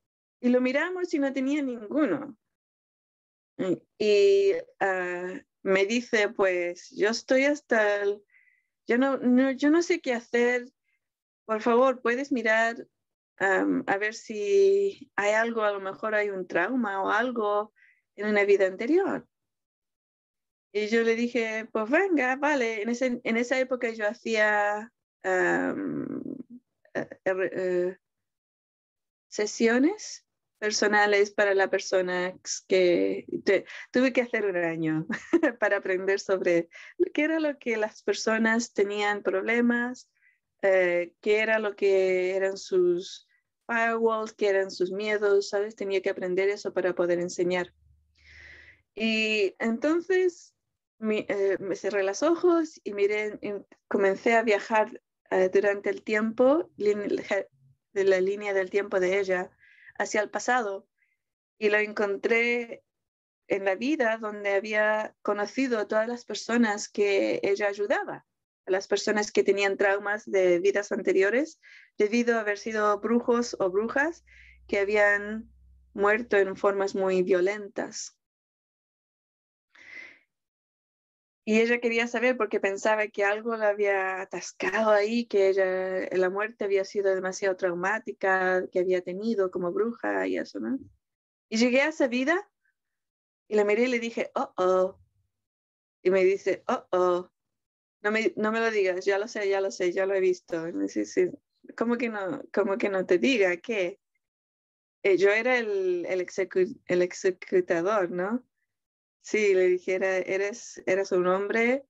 y, 0.41 0.49
lo 0.49 0.61
miramos 0.61 1.13
y 1.13 1.19
no 1.19 1.31
tenía 1.33 1.61
ninguno. 1.61 2.37
Y 3.97 4.53
uh, 4.53 5.39
me 5.63 5.85
dice, 5.85 6.29
pues 6.29 6.91
yo 6.91 7.09
estoy 7.09 7.45
hasta 7.45 8.03
el, 8.03 8.21
yo 8.85 8.97
no, 8.97 9.17
no, 9.17 9.51
yo 9.51 9.69
no 9.69 9.81
sé 9.81 10.01
qué 10.01 10.13
hacer, 10.13 10.67
por 11.45 11.61
favor, 11.61 12.01
puedes 12.01 12.31
mirar 12.31 12.87
a 13.39 13.97
ver 13.97 14.13
si 14.13 15.11
hay 15.15 15.33
algo, 15.33 15.61
a 15.61 15.71
lo 15.71 15.79
mejor 15.79 16.15
hay 16.15 16.29
un 16.29 16.47
trauma 16.47 17.01
o 17.03 17.09
algo 17.09 17.73
en 18.15 18.29
una 18.29 18.43
vida 18.43 18.65
anterior. 18.65 19.27
Y 20.77 20.89
yo 20.89 21.01
le 21.01 21.15
dije, 21.15 21.67
pues 21.71 21.89
venga, 21.89 22.35
vale, 22.35 22.83
en, 22.83 22.89
ese, 22.89 23.19
en 23.23 23.37
esa 23.37 23.59
época 23.59 23.89
yo 23.89 24.07
hacía 24.07 24.93
eh, 25.23 25.73
sesiones 29.27 30.23
personales 30.59 31.31
para 31.31 31.55
la 31.55 31.71
persona 31.71 32.37
que 32.67 33.25
tuve 33.89 34.13
que 34.13 34.21
hacer 34.21 34.45
un 34.45 34.57
año 34.57 35.07
para 35.59 35.77
aprender 35.77 36.19
sobre 36.19 36.69
qué 37.11 37.23
era 37.23 37.39
lo 37.39 37.57
que 37.57 37.75
las 37.77 38.03
personas 38.03 38.73
tenían 38.73 39.23
problemas, 39.23 40.11
eh, 40.61 41.15
qué 41.21 41.39
era 41.39 41.57
lo 41.57 41.75
que 41.75 42.35
eran 42.35 42.55
sus 42.55 43.27
firewalls, 43.65 44.33
que 44.33 44.49
eran 44.49 44.69
sus 44.69 44.91
miedos, 44.91 45.49
¿sabes? 45.49 45.75
Tenía 45.75 46.03
que 46.03 46.11
aprender 46.11 46.49
eso 46.49 46.71
para 46.71 46.93
poder 46.93 47.19
enseñar. 47.19 47.73
Y 48.93 49.55
entonces 49.57 50.53
eh, 50.99 51.57
me 51.59 51.75
cerré 51.75 52.03
los 52.03 52.23
ojos 52.23 52.81
y 52.83 52.93
miré, 52.93 53.39
comencé 53.87 54.35
a 54.35 54.43
viajar 54.43 55.01
eh, 55.29 55.49
durante 55.53 55.89
el 55.89 56.03
tiempo, 56.03 56.69
de 56.77 58.03
la 58.03 58.21
línea 58.21 58.53
del 58.53 58.69
tiempo 58.69 58.99
de 58.99 59.19
ella, 59.19 59.51
hacia 59.97 60.21
el 60.21 60.29
pasado. 60.29 60.87
Y 61.59 61.69
lo 61.69 61.77
encontré 61.77 62.83
en 63.47 63.65
la 63.65 63.75
vida 63.75 64.17
donde 64.17 64.53
había 64.53 65.15
conocido 65.21 65.79
a 65.79 65.87
todas 65.87 66.07
las 66.07 66.25
personas 66.25 66.89
que 66.89 67.39
ella 67.43 67.67
ayudaba, 67.67 68.25
a 68.65 68.71
las 68.71 68.87
personas 68.87 69.31
que 69.31 69.43
tenían 69.43 69.77
traumas 69.77 70.29
de 70.29 70.59
vidas 70.59 70.91
anteriores 70.91 71.59
debido 71.97 72.37
a 72.37 72.41
haber 72.41 72.57
sido 72.57 72.99
brujos 72.99 73.55
o 73.59 73.69
brujas 73.69 74.25
que 74.67 74.79
habían 74.79 75.49
muerto 75.93 76.37
en 76.37 76.55
formas 76.55 76.93
muy 76.93 77.23
violentas. 77.23 78.16
Y 81.49 81.61
ella 81.61 81.79
quería 81.79 82.07
saber 82.07 82.35
porque 82.35 82.59
pensaba 82.59 83.07
que 83.07 83.23
algo 83.23 83.55
la 83.55 83.69
había 83.69 84.19
atascado 84.19 84.91
ahí, 84.91 85.27
que 85.27 85.47
ella, 85.47 86.09
la 86.11 86.29
muerte 86.29 86.65
había 86.65 86.83
sido 86.83 87.15
demasiado 87.15 87.55
traumática, 87.55 88.67
que 88.69 88.79
había 88.79 89.01
tenido 89.01 89.49
como 89.49 89.71
bruja 89.71 90.27
y 90.27 90.37
eso, 90.37 90.59
¿no? 90.59 90.77
Y 91.47 91.55
llegué 91.55 91.83
a 91.83 91.87
esa 91.87 92.09
vida 92.09 92.51
y 93.47 93.55
la 93.55 93.63
miré 93.63 93.83
y 93.83 93.87
le 93.87 93.99
dije, 93.99 94.29
oh, 94.35 94.53
oh. 94.57 94.99
Y 96.03 96.11
me 96.11 96.25
dice, 96.25 96.65
oh, 96.67 96.85
oh. 96.91 97.31
No 98.01 98.11
me, 98.11 98.33
no 98.35 98.51
me 98.51 98.59
lo 98.59 98.69
digas, 98.69 99.05
ya 99.05 99.17
lo 99.17 99.29
sé, 99.29 99.47
ya 99.47 99.61
lo 99.61 99.71
sé, 99.71 99.93
ya 99.93 100.05
lo 100.05 100.15
he 100.15 100.19
visto. 100.19 100.67
Y 100.67 100.73
me 100.73 100.89
sí, 100.89 101.29
¿cómo 101.77 101.97
que 101.97 102.09
no, 102.09 102.41
cómo 102.53 102.77
que 102.77 102.89
no 102.89 103.05
te 103.05 103.19
diga? 103.19 103.55
¿Qué? 103.55 104.01
Eh, 105.01 105.15
yo 105.15 105.29
era 105.29 105.57
el, 105.57 106.05
el, 106.07 106.27
el 106.87 107.01
executador, 107.01 108.11
¿no? 108.11 108.45
Sí, 109.29 109.53
le 109.53 109.67
dijera, 109.67 110.19
eres, 110.19 110.81
eres 110.85 111.11
un 111.11 111.27
hombre 111.27 111.85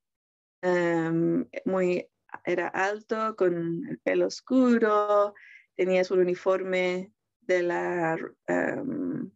em, 0.64 1.48
muy, 1.66 2.10
era 2.46 2.68
alto, 2.70 3.36
con 3.36 3.86
el 3.88 4.00
pelo 4.00 4.26
oscuro, 4.26 5.36
tenías 5.76 6.10
un 6.10 6.22
uniforme 6.22 7.14
de 7.42 7.62
la 7.62 8.18
um, 8.50 9.32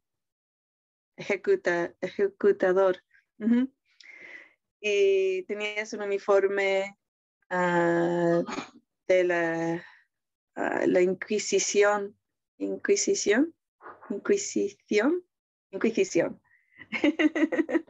ejecuta, 1.16 1.94
ejecutador. 2.02 3.04
Y 4.82 5.44
tenías 5.44 5.94
un 5.94 6.02
uniforme 6.02 6.98
uh, 7.52 8.44
de 9.08 9.24
la, 9.24 9.86
uh, 10.56 10.88
la 10.88 11.02
Inquisición. 11.02 12.18
Inquisición. 12.58 13.54
Inquisición. 14.10 15.24
Inquisición. 15.70 16.41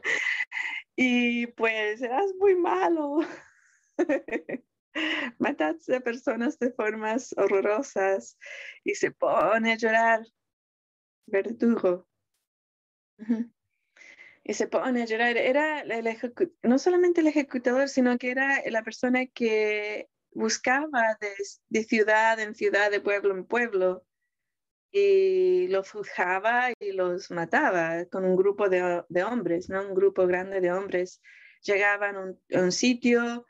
y 0.96 1.46
pues 1.48 2.02
eras 2.02 2.32
muy 2.38 2.54
malo. 2.54 3.20
Mataste 5.38 5.96
a 5.96 6.00
personas 6.00 6.58
de 6.58 6.70
formas 6.72 7.34
horrorosas 7.36 8.38
y 8.84 8.94
se 8.94 9.10
pone 9.10 9.72
a 9.72 9.76
llorar. 9.76 10.26
Verdugo. 11.26 12.08
Y 14.44 14.54
se 14.54 14.66
pone 14.66 15.02
a 15.02 15.06
llorar. 15.06 15.36
Era 15.36 15.80
el 15.80 16.18
no 16.62 16.78
solamente 16.78 17.20
el 17.20 17.28
ejecutador, 17.28 17.88
sino 17.88 18.18
que 18.18 18.30
era 18.30 18.62
la 18.66 18.82
persona 18.82 19.26
que 19.26 20.08
buscaba 20.32 21.18
de 21.68 21.84
ciudad 21.84 22.38
en 22.40 22.54
ciudad, 22.54 22.90
de 22.90 23.00
pueblo 23.00 23.34
en 23.34 23.46
pueblo, 23.46 24.04
y 24.92 25.68
los 25.68 25.90
juzgaba 25.90 26.70
y 26.78 26.92
los 26.92 27.30
mataba 27.30 28.04
con 28.06 28.26
un 28.26 28.36
grupo 28.36 28.68
de, 28.68 29.02
de 29.08 29.24
hombres, 29.24 29.70
¿no? 29.70 29.88
un 29.88 29.94
grupo 29.94 30.26
grande 30.26 30.60
de 30.60 30.70
hombres. 30.70 31.22
Llegaban 31.62 32.16
a 32.16 32.60
un, 32.60 32.72
sitio 32.72 33.46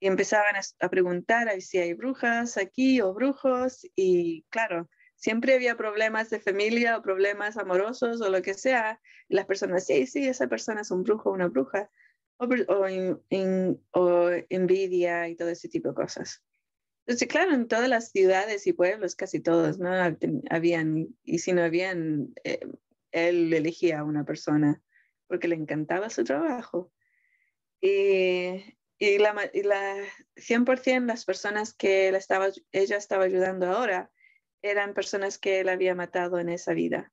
y 0.00 0.06
empezaban 0.06 0.54
a, 0.56 0.88
preguntar 0.88 1.60
si 1.60 1.78
hay 1.78 1.92
brujas 1.92 2.56
aquí 2.56 3.00
o 3.02 3.12
brujos 3.12 3.86
y 3.94 4.44
claro, 4.48 4.88
siempre 5.16 5.54
había 5.54 5.76
problemas 5.76 6.30
de 6.30 6.40
familia 6.40 6.96
o 6.96 7.02
problemas 7.02 7.58
amorosos 7.58 8.22
o 8.22 8.30
lo 8.30 8.40
que 8.40 8.54
sea. 8.54 9.00
Y 9.28 9.34
las 9.34 9.46
personas, 9.46 9.84
sí, 9.84 10.06
sí, 10.06 10.26
esa 10.26 10.46
persona 10.48 10.80
es 10.80 10.90
un 10.90 11.02
brujo 11.02 11.30
o 11.30 11.34
una 11.34 11.48
bruja. 11.48 11.90
O, 12.38 12.46
o 13.92 14.30
envidia 14.50 15.28
y 15.28 15.36
todo 15.36 15.48
ese 15.48 15.68
tipo 15.68 15.88
de 15.88 15.94
cosas. 15.94 16.42
Entonces, 17.06 17.28
claro, 17.28 17.52
en 17.54 17.68
todas 17.68 17.88
las 17.88 18.10
ciudades 18.10 18.66
y 18.66 18.72
pueblos, 18.72 19.14
casi 19.14 19.38
todos, 19.38 19.78
¿no? 19.78 19.90
Habían, 20.50 21.06
y 21.22 21.38
si 21.38 21.52
no 21.52 21.62
habían, 21.62 22.34
eh, 22.42 22.58
él 23.12 23.54
elegía 23.54 24.00
a 24.00 24.04
una 24.04 24.24
persona 24.24 24.82
porque 25.28 25.46
le 25.46 25.54
encantaba 25.54 26.10
su 26.10 26.24
trabajo. 26.24 26.92
Y, 27.80 28.76
y, 28.98 29.18
la, 29.18 29.48
y 29.54 29.62
la 29.62 29.98
100% 30.34 31.06
las 31.06 31.24
personas 31.24 31.74
que 31.74 32.08
estaba, 32.08 32.48
ella 32.72 32.96
estaba 32.96 33.24
ayudando 33.24 33.68
ahora 33.68 34.10
eran 34.60 34.92
personas 34.92 35.38
que 35.38 35.60
él 35.60 35.68
había 35.68 35.94
matado 35.94 36.40
en 36.40 36.48
esa 36.48 36.72
vida, 36.72 37.12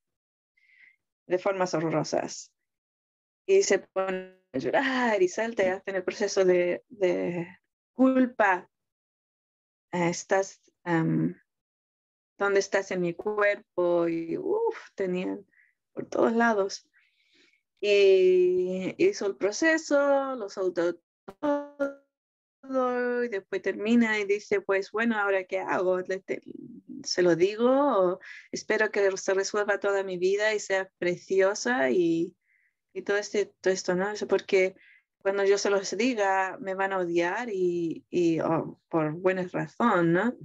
de 1.28 1.38
formas 1.38 1.76
horrorosas. 1.76 2.52
Y 3.46 3.62
se 3.62 3.78
pone 3.78 4.40
a 4.54 4.58
llorar 4.58 5.22
y 5.22 5.28
salta 5.28 5.76
hacen 5.76 5.96
el 5.98 6.04
proceso 6.04 6.46
de, 6.46 6.84
de 6.90 7.48
culpa 7.94 8.72
estás, 9.94 10.62
¿dónde 10.84 12.60
estás 12.60 12.92
en 12.92 13.02
mi 13.02 13.14
cuerpo? 13.14 14.08
Y 14.08 14.38
uff, 14.38 14.78
tenían 14.96 15.46
por 15.94 16.08
todos 16.08 16.34
lados. 16.34 16.90
Y 17.80 18.96
hizo 18.98 19.28
el 19.28 19.36
proceso, 19.36 20.36
lo 20.36 20.50
soltó 20.50 21.00
todo 22.62 23.24
y 23.24 23.28
después 23.28 23.62
termina 23.62 24.20
y 24.20 24.26
dice, 24.26 24.62
pues 24.62 24.92
bueno, 24.92 25.18
ahora 25.18 25.44
qué 25.44 25.60
hago? 25.60 26.00
¿Se 27.04 27.22
lo 27.22 27.36
digo? 27.36 28.20
espero 28.52 28.90
que 28.92 29.16
se 29.18 29.34
resuelva 29.34 29.80
toda 29.80 30.04
mi 30.04 30.18
vida 30.18 30.54
y 30.54 30.60
sea 30.60 30.90
preciosa 30.98 31.92
y, 31.92 32.36
y 32.94 33.02
todo, 33.02 33.18
este, 33.18 33.48
todo 33.60 33.74
esto, 33.74 33.96
¿no? 33.96 34.14
Porque 34.30 34.76
cuando 35.24 35.46
yo 35.46 35.58
se 35.58 35.70
los 35.70 35.96
diga, 35.98 36.58
me 36.60 36.76
van 36.76 36.92
a 36.92 36.98
odiar 36.98 37.50
y, 37.50 38.06
y 38.10 38.42
oh, 38.42 38.78
por 38.90 39.14
buena 39.14 39.48
razón, 39.50 40.12
¿no? 40.12 40.36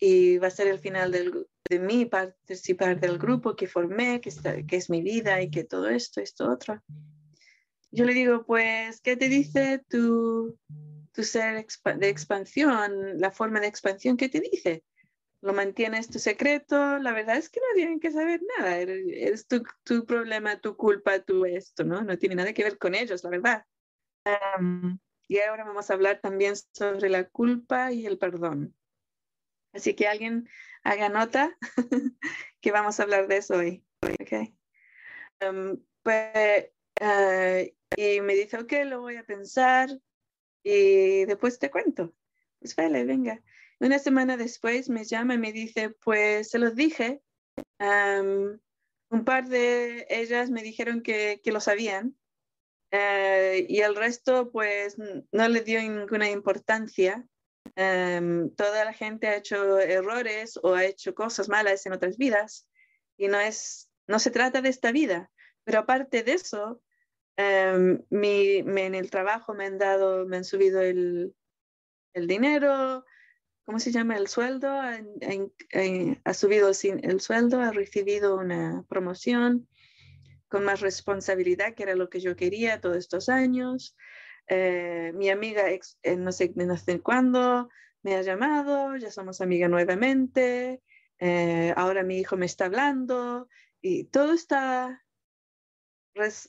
Y 0.00 0.38
va 0.38 0.46
a 0.46 0.50
ser 0.50 0.66
el 0.66 0.78
final 0.78 1.12
del, 1.12 1.46
de 1.68 1.78
mí 1.78 2.06
participar 2.06 2.98
del 2.98 3.18
grupo 3.18 3.54
que 3.54 3.68
formé, 3.68 4.22
que, 4.22 4.30
está, 4.30 4.62
que 4.62 4.76
es 4.76 4.88
mi 4.88 5.02
vida 5.02 5.42
y 5.42 5.50
que 5.50 5.64
todo 5.64 5.90
esto, 5.90 6.22
esto, 6.22 6.50
otro. 6.50 6.82
Yo 7.90 8.06
le 8.06 8.14
digo, 8.14 8.46
pues, 8.46 9.02
¿qué 9.02 9.14
te 9.14 9.28
dice 9.28 9.84
tu, 9.90 10.58
tu 11.12 11.22
ser 11.22 11.66
de 11.96 12.08
expansión, 12.08 13.20
la 13.20 13.30
forma 13.30 13.60
de 13.60 13.66
expansión 13.66 14.16
que 14.16 14.30
te 14.30 14.40
dice? 14.40 14.84
¿Lo 15.42 15.52
mantienes 15.52 16.08
tu 16.08 16.18
secreto? 16.18 16.98
La 16.98 17.12
verdad 17.12 17.36
es 17.36 17.50
que 17.50 17.60
no 17.60 17.74
tienen 17.74 18.00
que 18.00 18.10
saber 18.10 18.40
nada. 18.58 18.78
Es 18.78 19.46
tu, 19.46 19.62
tu 19.82 20.06
problema, 20.06 20.58
tu 20.58 20.78
culpa, 20.78 21.18
tu 21.18 21.44
esto, 21.44 21.84
¿no? 21.84 22.00
No 22.00 22.16
tiene 22.16 22.36
nada 22.36 22.54
que 22.54 22.64
ver 22.64 22.78
con 22.78 22.94
ellos, 22.94 23.22
la 23.22 23.28
verdad 23.28 23.66
y 25.28 25.40
ahora 25.40 25.64
vamos 25.64 25.90
a 25.90 25.94
hablar 25.94 26.20
también 26.20 26.54
sobre 26.72 27.08
la 27.08 27.24
culpa 27.28 27.92
y 27.92 28.06
el 28.06 28.18
perdón. 28.18 28.74
Así 29.72 29.94
que 29.94 30.06
alguien 30.06 30.48
haga 30.82 31.08
nota 31.08 31.56
que 32.60 32.70
vamos 32.70 33.00
a 33.00 33.02
hablar 33.02 33.26
de 33.26 33.38
eso 33.38 33.56
hoy. 33.56 33.84
Okay. 34.00 34.54
pues, 36.02 36.70
eh, 37.00 37.76
y 37.96 38.20
me 38.20 38.34
dice, 38.34 38.58
ok, 38.58 38.72
lo 38.86 39.00
voy 39.00 39.16
a 39.16 39.24
pensar 39.24 39.88
y 40.62 41.24
después 41.24 41.58
te 41.58 41.70
cuento. 41.70 42.14
Pues 42.60 42.76
vale, 42.76 43.04
venga. 43.04 43.42
Una 43.80 43.98
semana 43.98 44.36
después 44.36 44.88
me 44.88 45.04
llama 45.04 45.34
y 45.34 45.38
me 45.38 45.52
dice, 45.52 45.90
pues 45.90 46.50
se 46.50 46.58
los 46.58 46.74
dije. 46.74 47.22
un 47.78 49.24
par 49.24 49.48
de 49.48 50.06
ellas 50.08 50.50
me 50.50 50.62
dijeron 50.62 51.02
que, 51.02 51.40
que 51.42 51.52
lo 51.52 51.60
sabían 51.60 52.16
eh, 52.90 53.66
y 53.68 53.80
el 53.80 53.96
resto 53.96 54.50
pues 54.50 54.96
no 54.98 55.48
le 55.48 55.60
dio 55.62 55.80
ninguna 55.80 56.30
importancia. 56.30 57.26
Em, 57.76 58.50
toda 58.54 58.84
la 58.84 58.92
gente 58.92 59.26
ha 59.26 59.36
hecho 59.36 59.78
errores 59.80 60.58
o 60.62 60.74
ha 60.74 60.84
hecho 60.84 61.14
cosas 61.14 61.48
malas 61.48 61.86
en 61.86 61.92
otras 61.92 62.18
vidas 62.18 62.68
y 63.16 63.28
no, 63.28 63.40
es, 63.40 63.90
no 64.06 64.18
se 64.18 64.30
trata 64.30 64.60
de 64.60 64.68
esta 64.68 64.92
vida. 64.92 65.30
Pero 65.64 65.80
aparte 65.80 66.22
de 66.22 66.34
eso, 66.34 66.82
em, 67.36 68.02
mi, 68.10 68.58
en 68.58 68.94
el 68.94 69.10
trabajo 69.10 69.54
me 69.54 69.66
han 69.66 69.78
dado, 69.78 70.26
me 70.26 70.36
han 70.36 70.44
subido 70.44 70.80
el, 70.82 71.34
el 72.12 72.26
dinero, 72.28 73.04
¿cómo 73.64 73.78
se 73.78 73.90
llama? 73.92 74.16
El 74.16 74.28
sueldo, 74.28 74.68
ha 74.70 76.34
subido 76.34 76.70
el 76.70 77.20
sueldo, 77.20 77.60
ha 77.60 77.70
recibido 77.72 78.36
una 78.36 78.84
promoción 78.88 79.68
con 80.54 80.64
más 80.64 80.82
responsabilidad, 80.82 81.74
que 81.74 81.82
era 81.82 81.96
lo 81.96 82.08
que 82.08 82.20
yo 82.20 82.36
quería 82.36 82.80
todos 82.80 82.96
estos 82.96 83.28
años. 83.28 83.96
Eh, 84.46 85.10
mi 85.16 85.28
amiga, 85.28 85.64
eh, 85.68 86.16
no, 86.16 86.30
sé, 86.30 86.52
no 86.54 86.76
sé 86.76 87.00
cuándo, 87.00 87.68
me 88.04 88.14
ha 88.14 88.22
llamado, 88.22 88.96
ya 88.96 89.10
somos 89.10 89.40
amigas 89.40 89.68
nuevamente, 89.68 90.80
eh, 91.18 91.74
ahora 91.76 92.04
mi 92.04 92.20
hijo 92.20 92.36
me 92.36 92.46
está 92.46 92.66
hablando 92.66 93.48
y 93.80 94.04
todo 94.04 94.32
está 94.32 95.04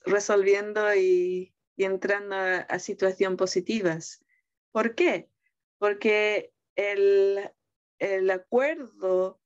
resolviendo 0.06 0.94
y, 0.94 1.56
y 1.76 1.84
entrando 1.86 2.36
a, 2.36 2.78
situaciones 2.78 3.40
positivas. 3.40 4.24
¿Por 4.72 4.94
qué? 4.94 5.32
Porque 5.80 6.54
el, 6.76 7.52
el 7.98 8.30
acuerdo 8.30 9.42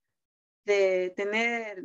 de 0.65 1.13
tener 1.15 1.81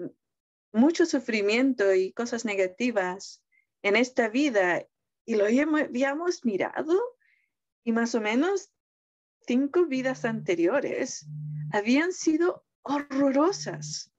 mucho 0.75 1.07
sufrimiento 1.07 1.95
y 1.95 2.13
cosas 2.13 2.45
negativas 2.45 3.43
en 3.83 3.95
esta 3.95 4.29
vida 4.29 4.85
y 5.25 5.37
lo 5.37 5.47
habíamos 5.47 6.45
mirado 6.45 7.01
y 7.85 7.93
más 7.93 8.15
o 8.17 8.21
menos 8.21 8.73
cinco 9.47 9.87
vidas 9.87 10.25
anteriores 10.25 11.27
habían 11.73 12.13
sido 12.13 12.67
horrorosas, 12.83 14.13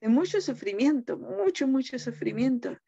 de 0.00 0.08
mucho 0.08 0.40
sufrimiento, 0.40 1.18
mucho, 1.18 1.68
mucho 1.68 1.98
sufrimiento. 1.98 2.78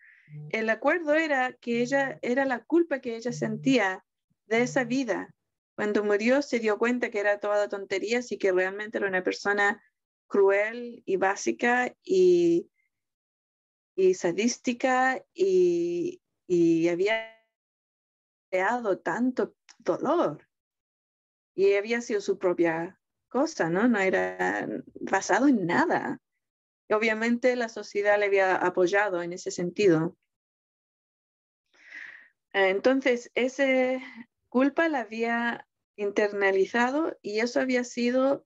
El 0.51 0.71
acuerdo 0.71 1.15
era 1.15 1.53
que 1.53 1.83
ella 1.83 2.19
era 2.23 2.47
la 2.47 2.65
culpa 2.65 3.01
que 3.01 3.17
ella 3.17 3.33
sentía 3.33 4.05
de 4.47 4.63
esa 4.63 4.85
vida. 4.85 5.35
Cuando 5.77 6.03
murió 6.03 6.41
se 6.41 6.59
dio 6.59 6.79
cuenta 6.79 7.11
que 7.11 7.21
era 7.21 7.39
toda 7.39 7.69
tonterías 7.69 8.33
y 8.33 8.39
que 8.39 8.51
realmente 8.51 8.97
era 8.99 9.09
una 9.09 9.23
persona 9.23 9.83
cruel 10.35 11.05
y 11.07 11.17
básica 11.17 11.95
y, 12.03 12.69
y 13.95 14.15
sadística 14.15 15.25
y, 15.33 16.21
y 16.49 16.89
había 16.89 17.41
creado 18.51 18.99
tanto 18.99 19.55
dolor 19.79 20.49
y 21.55 21.75
había 21.75 22.01
sido 22.01 22.21
su 22.21 22.37
propia 22.37 23.01
cosa, 23.29 23.71
¿no? 23.71 23.87
No 23.87 24.01
era 24.01 24.69
basado 24.95 25.47
en 25.47 25.67
nada. 25.67 26.21
Y 26.89 26.95
obviamente 26.95 27.55
la 27.55 27.69
sociedad 27.69 28.19
le 28.19 28.27
había 28.27 28.57
apoyado 28.57 29.23
en 29.23 29.35
ese 29.35 29.53
sentido. 29.53 30.17
Entonces, 32.53 33.31
esa 33.37 34.01
culpa 34.49 34.89
la 34.89 35.03
había 35.03 35.69
internalizado 35.95 37.17
y 37.23 37.39
eso 37.39 37.61
había 37.61 37.85
sido 37.85 38.45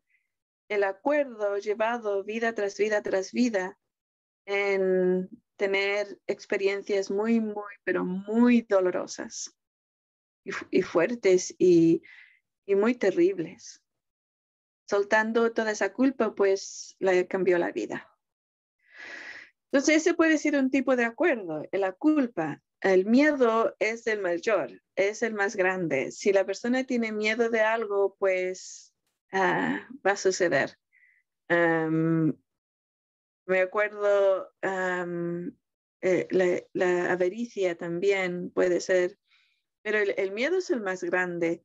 el 0.69 0.85
acuerdo 0.85 1.57
llevado 1.59 2.23
vida 2.25 2.55
tras 2.55 2.77
vida 2.77 3.03
tras 3.03 3.33
vida 3.33 3.79
en 4.47 5.29
tener 5.57 6.19
experiencias 6.27 7.11
muy, 7.11 7.41
muy, 7.41 7.75
pero 7.85 8.05
muy 8.05 8.63
dolorosas 8.63 9.55
y, 10.71 10.83
fuertes 10.83 11.55
y, 11.59 12.03
y, 12.65 12.75
muy 12.75 12.95
terribles. 12.95 13.83
Soltando 14.87 15.53
toda 15.53 15.73
esa 15.73 15.93
culpa, 15.93 16.35
pues 16.35 16.97
le 16.99 17.27
cambió 17.27 17.59
la 17.59 17.73
vida. 17.73 18.09
Entonces, 19.71 19.97
ese 19.97 20.15
puede 20.15 20.39
ser 20.39 20.57
un 20.57 20.71
tipo 20.71 20.97
de 20.97 21.05
acuerdo, 21.05 21.63
la 21.73 21.93
culpa. 21.93 22.63
El 22.81 23.05
miedo 23.05 23.75
es 23.81 24.07
el 24.07 24.21
mayor, 24.21 24.83
es 24.95 25.23
el 25.23 25.35
más 25.35 25.57
grande. 25.57 26.13
Si 26.13 26.33
la 26.33 26.47
persona 26.47 26.85
tiene 26.85 27.13
miedo 27.13 27.51
de 27.51 27.61
algo, 27.61 28.17
pues 28.19 28.88
ah, 29.33 29.87
va 30.07 30.13
a 30.13 30.17
suceder. 30.17 30.79
Me 33.49 33.61
acuerdo, 33.63 34.53
eh, 34.63 36.29
la, 36.75 37.13
avaricia 37.13 37.77
también 37.77 38.51
puede 38.51 38.81
ser, 38.81 39.19
pero 39.83 39.99
el, 39.99 40.33
miedo 40.33 40.59
es 40.59 40.71
el 40.71 40.81
más 40.83 41.03
grande. 41.03 41.65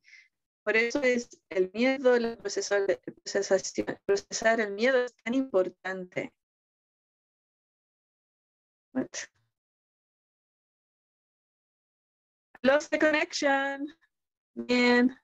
Por 0.64 0.76
eso 0.76 1.02
es 1.02 1.38
el 1.50 1.70
miedo, 1.74 2.14
el 2.16 2.38
procesar, 2.38 2.86
procesar 4.06 4.60
el 4.60 4.72
miedo 4.72 5.04
es 5.04 5.14
tan 5.22 5.34
importante. 5.34 6.32
What? 8.94 9.28
Lost 12.62 12.90
the 12.90 12.98
connection. 12.98 13.94
Bien. 14.54 15.14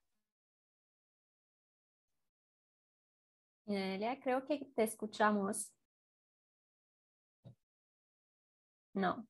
Creo 4.23 4.45
que 4.47 4.67
te 4.75 4.83
escuchamos. 4.83 5.73
No. 8.95 9.27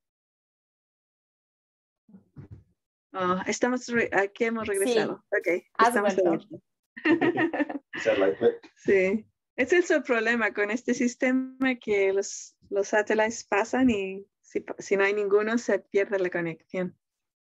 Oh, 3.12 3.40
estamos 3.46 3.86
aquí 4.12 4.44
hemos 4.44 4.66
regresado. 4.66 5.24
Sí. 5.44 5.66
estamos 5.78 6.16
sí. 8.76 9.26
Ese 9.56 9.78
es 9.78 9.90
el 9.90 10.02
problema 10.02 10.54
con 10.54 10.70
este 10.70 10.94
sistema 10.94 11.74
que 11.74 12.12
los, 12.12 12.56
los 12.70 12.88
satélites 12.88 13.44
pasan 13.44 13.90
y 13.90 14.26
si, 14.40 14.64
si 14.78 14.96
no 14.96 15.04
hay 15.04 15.12
ninguno 15.12 15.58
se 15.58 15.80
pierde 15.80 16.18
la 16.18 16.30
conexión. 16.30 16.96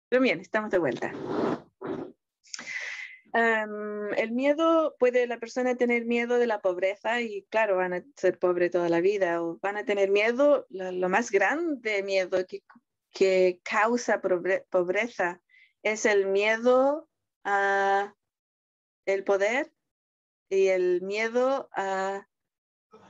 Pero 0.10 0.24
bien, 0.24 0.40
estamos 0.40 0.72
de 0.72 0.80
vuelta 0.80 1.14
el 3.34 4.32
miedo, 4.32 4.96
puede 5.00 5.28
la 5.28 5.40
persona 5.40 5.76
tener 5.76 6.06
miedo 6.06 6.40
de 6.40 6.48
la 6.48 6.62
pobreza 6.62 7.22
y 7.22 7.44
claro, 7.50 7.78
van 7.78 7.94
a 7.94 8.04
ser 8.16 8.40
pobres 8.40 8.72
toda 8.72 8.90
la 8.90 9.02
vida 9.02 9.42
o 9.42 9.58
van 9.62 9.78
a 9.78 9.86
tener 9.86 10.10
miedo, 10.10 10.66
lo, 10.70 11.10
más 11.10 11.32
grande 11.32 12.04
miedo 12.04 12.46
que, 12.48 12.64
que 13.12 13.60
causa 13.64 14.22
pobreza 14.22 15.42
es 15.84 16.06
el 16.06 16.28
miedo 16.28 17.10
a 17.44 18.16
el 19.06 19.24
poder 19.24 19.72
y 20.50 20.68
el 20.68 21.02
miedo 21.02 21.70
a 21.74 22.28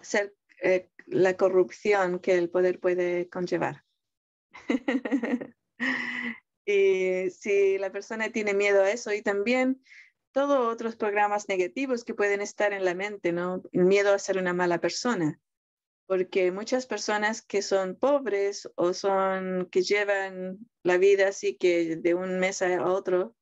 ser 0.01 0.35
eh, 0.61 0.89
la 1.05 1.35
corrupción 1.35 2.19
que 2.19 2.35
el 2.35 2.49
poder 2.49 2.79
puede 2.79 3.29
conllevar. 3.29 3.83
y 6.65 7.29
si 7.31 7.77
la 7.77 7.91
persona 7.91 8.29
tiene 8.31 8.53
miedo 8.53 8.83
a 8.83 8.91
eso 8.91 9.13
y 9.13 9.21
también 9.21 9.81
todos 10.31 10.71
otros 10.71 10.95
programas 10.95 11.49
negativos 11.49 12.03
que 12.03 12.13
pueden 12.13 12.41
estar 12.41 12.73
en 12.73 12.85
la 12.85 12.93
mente, 12.93 13.31
¿no? 13.31 13.63
El 13.71 13.85
miedo 13.85 14.13
a 14.13 14.19
ser 14.19 14.37
una 14.37 14.53
mala 14.53 14.79
persona, 14.79 15.39
porque 16.05 16.51
muchas 16.51 16.85
personas 16.85 17.41
que 17.41 17.61
son 17.61 17.95
pobres 17.95 18.69
o 18.75 18.93
son 18.93 19.67
que 19.71 19.81
llevan 19.81 20.59
la 20.83 20.97
vida 20.97 21.27
así 21.27 21.55
que 21.55 21.95
de 21.97 22.13
un 22.13 22.39
mes 22.39 22.61
a 22.61 22.85
otro, 22.85 23.35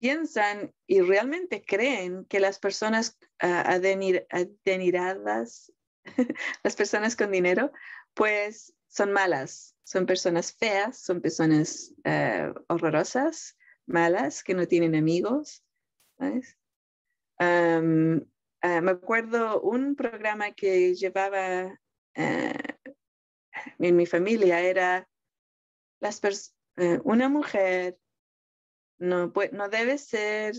piensan 0.00 0.74
y 0.86 1.00
realmente 1.02 1.62
creen 1.62 2.24
que 2.24 2.40
las 2.40 2.58
personas 2.58 3.18
adeniradas, 3.38 4.42
las 6.62 6.76
personas 6.76 7.16
con 7.16 7.30
dinero, 7.30 7.72
pues 8.14 8.72
son 8.88 9.12
malas, 9.12 9.76
son 9.84 10.06
personas 10.06 10.52
feas, 10.52 10.98
son 10.98 11.20
personas 11.20 11.92
eh, 12.04 12.52
horrorosas, 12.68 13.56
malas, 13.90 14.42
que 14.42 14.54
no 14.54 14.66
tienen 14.66 14.94
amigos. 14.94 15.64
Ah, 17.38 17.80
me 18.82 18.90
acuerdo 18.90 19.60
un 19.62 19.96
programa 19.96 20.52
que 20.52 20.94
llevaba 20.94 21.80
eh, 22.14 22.52
en 23.78 23.96
mi 23.96 24.06
familia, 24.06 24.60
era 24.60 25.08
las 26.00 26.20
eh, 26.76 26.98
una 27.04 27.28
mujer 27.28 27.98
no, 28.98 29.32
no 29.52 29.68
debe 29.68 29.98
ser 29.98 30.54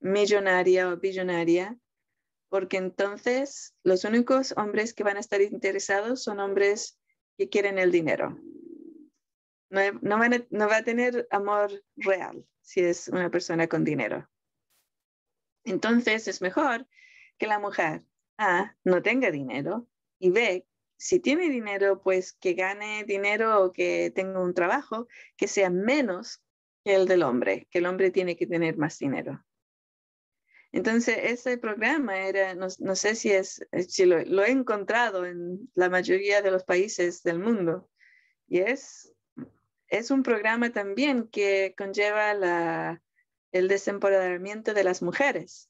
millonaria 0.00 0.88
o 0.88 0.96
billonaria, 0.96 1.76
porque 2.48 2.76
entonces 2.76 3.74
los 3.82 4.04
únicos 4.04 4.54
hombres 4.56 4.94
que 4.94 5.04
van 5.04 5.16
a 5.16 5.20
estar 5.20 5.40
interesados 5.40 6.22
son 6.22 6.40
hombres 6.40 6.98
que 7.36 7.48
quieren 7.48 7.78
el 7.78 7.90
dinero 7.90 8.38
no, 9.70 10.18
va 10.68 10.76
a 10.76 10.82
tener 10.82 11.26
amor 11.30 11.70
real 11.96 12.44
si 12.60 12.80
es 12.80 13.08
una 13.08 13.30
persona 13.30 13.68
con 13.68 13.84
dinero. 13.84 14.28
Entonces 15.64 16.28
es 16.28 16.42
mejor 16.42 16.86
que 17.38 17.46
la 17.46 17.58
mujer 17.58 18.04
A 18.38 18.76
no 18.84 19.02
tenga 19.02 19.30
dinero 19.30 19.88
y 20.18 20.30
B, 20.30 20.66
si 20.96 21.18
tiene 21.18 21.48
dinero, 21.48 22.02
pues 22.02 22.34
que 22.34 22.52
gane 22.52 23.04
dinero 23.04 23.64
o 23.64 23.72
que 23.72 24.10
tenga 24.14 24.40
un 24.40 24.52
trabajo 24.52 25.08
que 25.36 25.48
sea 25.48 25.70
menos 25.70 26.42
que 26.84 26.94
el 26.94 27.06
del 27.06 27.22
hombre, 27.22 27.68
que 27.70 27.78
el 27.78 27.86
hombre 27.86 28.10
tiene 28.10 28.36
que 28.36 28.46
tener 28.46 28.76
más 28.76 28.98
dinero. 28.98 29.42
Entonces, 30.72 31.18
ese 31.22 31.58
programa 31.58 32.18
era, 32.26 32.54
no, 32.54 32.68
sé 32.68 33.14
si, 33.14 33.32
es, 33.32 33.66
si 33.88 34.04
lo, 34.04 34.22
lo, 34.24 34.44
he 34.44 34.50
encontrado 34.50 35.24
en 35.24 35.70
la 35.74 35.88
mayoría 35.88 36.42
de 36.42 36.50
los 36.50 36.64
países 36.64 37.22
del 37.22 37.40
mundo, 37.40 37.90
y 38.46 38.58
es 38.58 39.12
es 39.90 40.10
un 40.12 40.22
programa 40.22 40.70
también 40.70 41.28
que 41.28 41.74
conlleva 41.76 43.00
el 43.52 43.68
desempoderamiento 43.68 44.72
de 44.72 44.84
las 44.84 45.02
mujeres, 45.02 45.68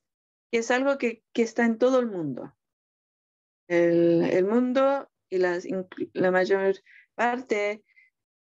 que 0.53 0.59
es 0.59 0.71
algo 0.71 0.99
que, 0.99 1.25
está 1.35 1.65
en 1.65 1.79
todo 1.79 1.99
el 1.99 2.07
mundo. 2.07 2.55
El, 3.67 4.45
mundo 4.45 5.11
y 5.31 5.39
la 5.39 6.31
mayor 6.31 6.77
parte 7.15 7.83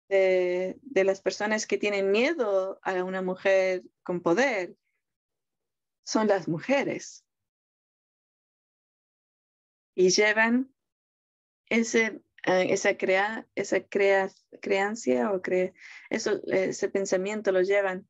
de, 0.08 0.78
de, 0.80 1.04
las 1.04 1.20
personas 1.20 1.66
que 1.66 1.78
tienen 1.78 2.10
miedo 2.10 2.78
a 2.82 3.04
una 3.04 3.22
mujer 3.22 3.82
con 4.02 4.22
poder 4.22 4.76
son 6.04 6.28
las 6.28 6.48
mujeres. 6.48 7.24
Y 9.94 10.10
llevan 10.10 10.72
ese 11.68 12.22
eh, 12.46 12.72
esa, 12.72 12.96
crea, 12.96 13.46
esa 13.54 13.80
crea, 13.80 14.30
creancia 14.60 15.32
o 15.32 15.42
cre, 15.42 15.74
eso, 16.10 16.40
ese 16.46 16.88
pensamiento 16.88 17.52
lo 17.52 17.60
llevan 17.62 18.08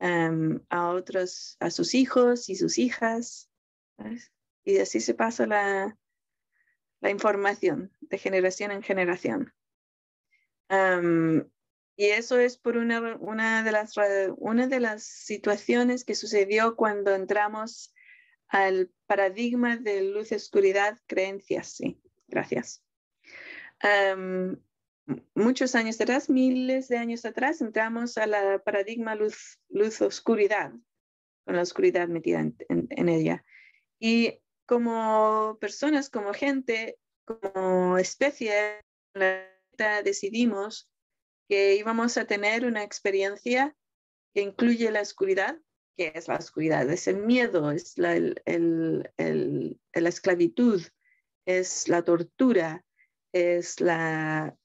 a 0.00 0.90
otros, 0.90 1.56
a 1.60 1.70
sus 1.70 1.94
hijos 1.94 2.48
y 2.48 2.56
sus 2.56 2.78
hijas. 2.78 3.48
Y 4.64 4.78
así 4.78 5.00
se 5.00 5.14
pasa 5.14 5.46
la, 5.46 5.96
la 7.00 7.10
información 7.10 7.92
de 8.00 8.18
generación 8.18 8.70
en 8.70 8.82
generación. 8.82 9.54
Y 11.96 12.06
eso 12.06 12.38
es 12.38 12.58
por 12.58 12.76
una, 12.76 13.16
una, 13.16 13.62
de 13.62 13.72
las, 13.72 13.94
una 14.36 14.66
de 14.66 14.80
las 14.80 15.04
situaciones 15.04 16.04
que 16.04 16.14
sucedió 16.14 16.74
cuando 16.74 17.14
entramos 17.14 17.94
al 18.48 18.90
paradigma 19.06 19.76
de 19.76 20.02
luz-oscuridad, 20.02 20.98
creencias. 21.06 21.68
Sí, 21.68 22.00
gracias. 22.26 22.82
Muchos 25.34 25.74
años 25.74 26.00
atrás, 26.00 26.30
miles 26.30 26.88
de 26.88 26.98
años 26.98 27.24
atrás, 27.24 27.60
entramos 27.60 28.16
al 28.18 28.62
paradigma 28.62 29.16
luz-oscuridad, 29.68 30.72
con 31.44 31.56
la 31.56 31.62
oscuridad 31.62 32.08
metida 32.08 32.40
en, 32.40 32.56
en 32.68 33.08
ella. 33.08 33.44
Y 33.98 34.40
como 34.66 35.58
personas, 35.60 36.08
como 36.08 36.32
gente, 36.32 36.98
como 37.24 37.98
especie, 37.98 38.80
decidimos 40.04 40.90
que 41.48 41.76
íbamos 41.76 42.16
a 42.16 42.26
tener 42.26 42.64
una 42.64 42.82
experiencia 42.82 43.76
que 44.34 44.42
incluye 44.42 44.90
la 44.90 45.02
oscuridad, 45.02 45.58
que 45.96 46.12
es 46.14 46.28
la 46.28 46.36
oscuridad, 46.36 46.88
es 46.90 47.06
el 47.06 47.18
miedo, 47.18 47.70
es 47.70 47.96
la, 47.98 48.18
la 48.18 50.08
esclavitud, 50.08 50.82
es 51.46 51.88
la 51.88 52.02
tortura, 52.02 52.84
es 53.34 53.80
la, 53.80 54.56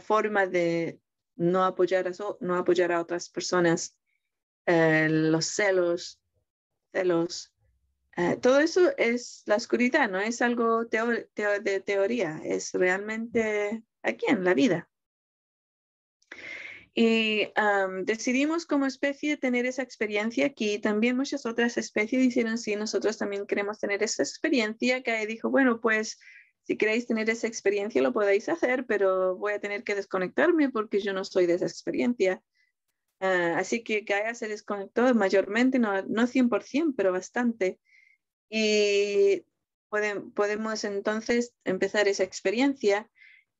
forma 0.00 0.46
de 0.46 0.98
no 1.36 1.64
apoyar 1.64 2.08
a, 2.08 2.12
no 2.40 2.56
apoyar 2.56 2.90
a 2.90 3.00
otras 3.00 3.28
personas, 3.28 3.96
eh, 4.66 5.08
los 5.10 5.46
celos, 5.46 6.18
celos. 6.90 7.52
Eh, 8.16 8.38
todo 8.40 8.60
eso 8.60 8.96
es 8.96 9.42
la 9.46 9.56
oscuridad, 9.56 10.10
no 10.10 10.18
es 10.18 10.42
algo 10.42 10.86
de 10.86 11.82
teoría, 11.84 12.40
es 12.42 12.72
realmente 12.72 13.82
aquí 14.02 14.26
en 14.28 14.42
la 14.42 14.54
vida. 14.54 14.88
Y 16.94 17.52
decidimos 18.02 18.66
como 18.66 18.86
especie 18.86 19.36
tener 19.36 19.66
esa 19.66 19.82
experiencia 19.82 20.46
aquí. 20.46 20.80
También 20.80 21.16
muchas 21.16 21.46
otras 21.46 21.76
especies 21.76 22.22
dijeron, 22.22 22.58
sí, 22.58 22.74
nosotros 22.74 23.16
también 23.18 23.46
queremos 23.46 23.78
tener 23.78 24.02
esa 24.02 24.24
experiencia. 24.24 25.00
Que 25.04 25.24
dijo, 25.28 25.48
bueno, 25.48 25.80
pues 25.80 26.18
si 26.68 26.76
queréis 26.76 27.06
tener 27.06 27.30
esa 27.30 27.46
experiencia 27.46 28.02
lo 28.02 28.12
podéis 28.12 28.46
hacer, 28.50 28.84
pero 28.84 29.36
voy 29.36 29.54
a 29.54 29.58
tener 29.58 29.84
que 29.84 29.94
desconectarme 29.94 30.68
porque 30.68 31.00
yo 31.00 31.14
no 31.14 31.24
soy 31.24 31.46
de 31.46 31.54
esa 31.54 31.64
experiencia. 31.64 32.42
Ah, 33.20 33.54
así 33.56 33.82
que 33.82 34.02
Gaia 34.02 34.34
se 34.34 34.48
desconectó 34.48 35.14
mayormente, 35.14 35.78
no, 35.78 36.02
no 36.02 36.26
100%, 36.26 36.92
pero 36.94 37.10
bastante. 37.10 37.80
Y 38.50 39.46
podemos 39.88 40.84
entonces 40.84 41.54
empezar 41.64 42.06
esa 42.06 42.24
experiencia. 42.24 43.10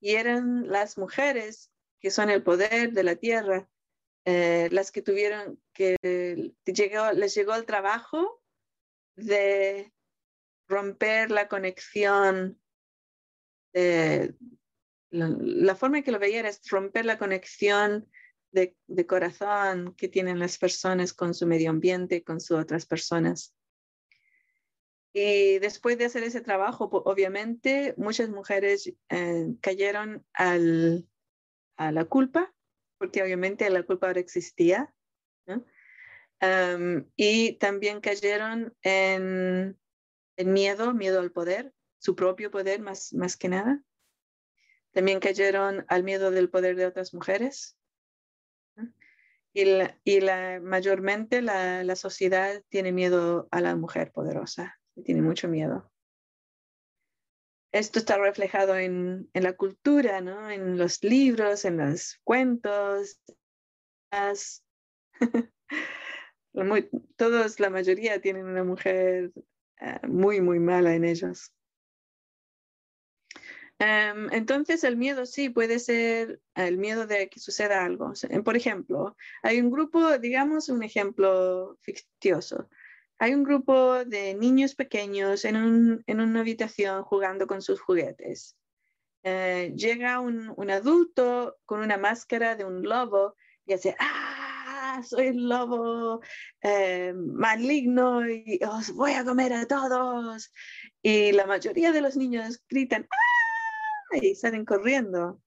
Y 0.00 0.16
eran 0.16 0.68
las 0.68 0.98
mujeres 0.98 1.72
que 2.00 2.10
son 2.10 2.28
el 2.28 2.42
poder 2.42 2.92
de 2.92 3.04
la 3.04 3.16
tierra, 3.16 3.70
eh, 4.26 4.68
las 4.70 4.92
que 4.92 5.00
tuvieron 5.00 5.58
que 5.72 5.96
llegó, 6.66 7.12
les 7.12 7.34
llegó 7.34 7.54
el 7.54 7.64
trabajo 7.64 8.42
de 9.16 9.94
romper 10.68 11.30
la 11.30 11.48
conexión. 11.48 12.60
La, 13.72 15.74
forma 15.74 15.98
en 15.98 16.04
que 16.04 16.12
lo 16.12 16.18
veía 16.18 16.40
era 16.40 16.50
romper 16.70 17.04
la 17.04 17.18
conexión 17.18 18.08
de, 18.52 18.76
de, 18.86 19.06
corazón 19.06 19.94
que 19.94 20.08
tienen 20.08 20.38
las 20.38 20.58
personas 20.58 21.12
con 21.12 21.34
su 21.34 21.46
medio 21.46 21.70
ambiente, 21.70 22.24
con 22.24 22.40
sus 22.40 22.58
otras 22.58 22.86
personas. 22.86 23.54
Y 25.12 25.58
después 25.58 25.98
de 25.98 26.04
hacer 26.04 26.22
ese 26.22 26.40
trabajo, 26.40 26.88
obviamente, 27.04 27.94
muchas 27.96 28.28
mujeres 28.28 28.92
eh, 29.08 29.46
cayeron 29.60 30.24
al, 30.32 31.08
a 31.76 31.92
la 31.92 32.04
culpa, 32.04 32.54
porque 32.98 33.22
obviamente 33.22 33.68
la 33.70 33.82
culpa 33.82 34.08
ahora 34.08 34.20
existía, 34.20 34.94
y 37.16 37.52
también 37.54 38.00
cayeron 38.00 38.76
en, 38.82 39.76
en, 40.36 40.52
miedo, 40.52 40.94
miedo 40.94 41.20
al 41.20 41.32
poder, 41.32 41.72
su 41.98 42.14
propio 42.14 42.50
poder 42.50 42.80
más, 42.80 43.12
más 43.12 43.36
que 43.36 43.48
nada. 43.48 43.82
También 44.92 45.20
cayeron 45.20 45.84
al 45.88 46.04
miedo 46.04 46.30
del 46.30 46.50
poder 46.50 46.76
de 46.76 46.86
otras 46.86 47.14
mujeres. 47.14 47.76
Y, 49.52 49.64
la, 49.64 49.98
y 50.04 50.20
la, 50.20 50.60
mayormente 50.62 51.42
la, 51.42 51.82
la 51.82 51.96
sociedad 51.96 52.62
tiene 52.68 52.92
miedo 52.92 53.48
a 53.50 53.60
la 53.60 53.74
mujer 53.76 54.12
poderosa, 54.12 54.78
tiene 55.04 55.22
mucho 55.22 55.48
miedo 55.48 55.90
esto 57.72 57.98
está 57.98 58.18
reflejado 58.18 58.76
en, 58.76 59.28
la 59.34 59.52
cultura, 59.54 60.20
¿no? 60.20 60.50
En 60.50 60.78
los 60.78 61.02
libros, 61.04 61.64
en 61.64 61.78
los 61.78 62.20
cuentos. 62.24 63.20
todos, 67.16 67.60
la 67.60 67.70
mayoría 67.70 68.20
tienen 68.20 68.46
una 68.46 68.64
mujer 68.64 69.32
eh, 69.80 70.00
muy, 70.06 70.40
muy 70.40 70.58
mala 70.58 70.94
en 70.94 71.04
ellos. 71.04 71.52
Em, 73.80 74.28
entonces, 74.32 74.82
el 74.82 74.96
miedo 74.96 75.24
sí 75.24 75.50
puede 75.50 75.78
ser 75.78 76.40
el 76.56 76.78
miedo 76.78 77.06
de 77.06 77.28
que 77.28 77.38
suceda 77.38 77.84
algo. 77.84 78.12
Por 78.44 78.56
ejemplo, 78.56 79.16
hay 79.42 79.60
un 79.60 79.70
grupo, 79.70 80.18
digamos 80.18 80.68
un 80.68 80.82
ejemplo 80.82 81.78
fictioso. 81.80 82.68
Hay 83.20 83.34
un 83.34 83.44
grupo 83.44 84.04
de 84.04 84.34
niños 84.34 84.74
pequeños 84.74 85.44
en, 85.44 85.56
una 86.08 86.40
habitación 86.40 87.02
jugando 87.04 87.46
con 87.46 87.62
sus 87.62 87.80
juguetes. 87.80 88.56
Eh, 89.22 89.72
llega 89.76 90.20
un, 90.20 90.70
adulto 90.70 91.56
con 91.64 91.80
una 91.80 91.98
máscara 91.98 92.56
de 92.56 92.64
un 92.64 92.82
lobo 92.82 93.36
y 93.66 93.74
dice, 93.74 93.96
¡ah! 93.98 95.00
Soy 95.04 95.28
el 95.28 95.48
lobo 95.48 96.20
eh, 96.62 97.12
maligno 97.14 98.28
y 98.28 98.58
os 98.68 98.92
voy 98.92 99.12
a 99.12 99.24
comer 99.24 99.52
a 99.52 99.66
todos. 99.66 100.52
Y 101.02 101.32
la 101.32 101.46
mayoría 101.46 101.92
de 101.92 102.00
los 102.00 102.16
niños 102.16 102.62
gritan, 102.68 103.06
¡ah! 103.10 103.27
Y 104.12 104.34
salen 104.34 104.64
corriendo. 104.64 105.42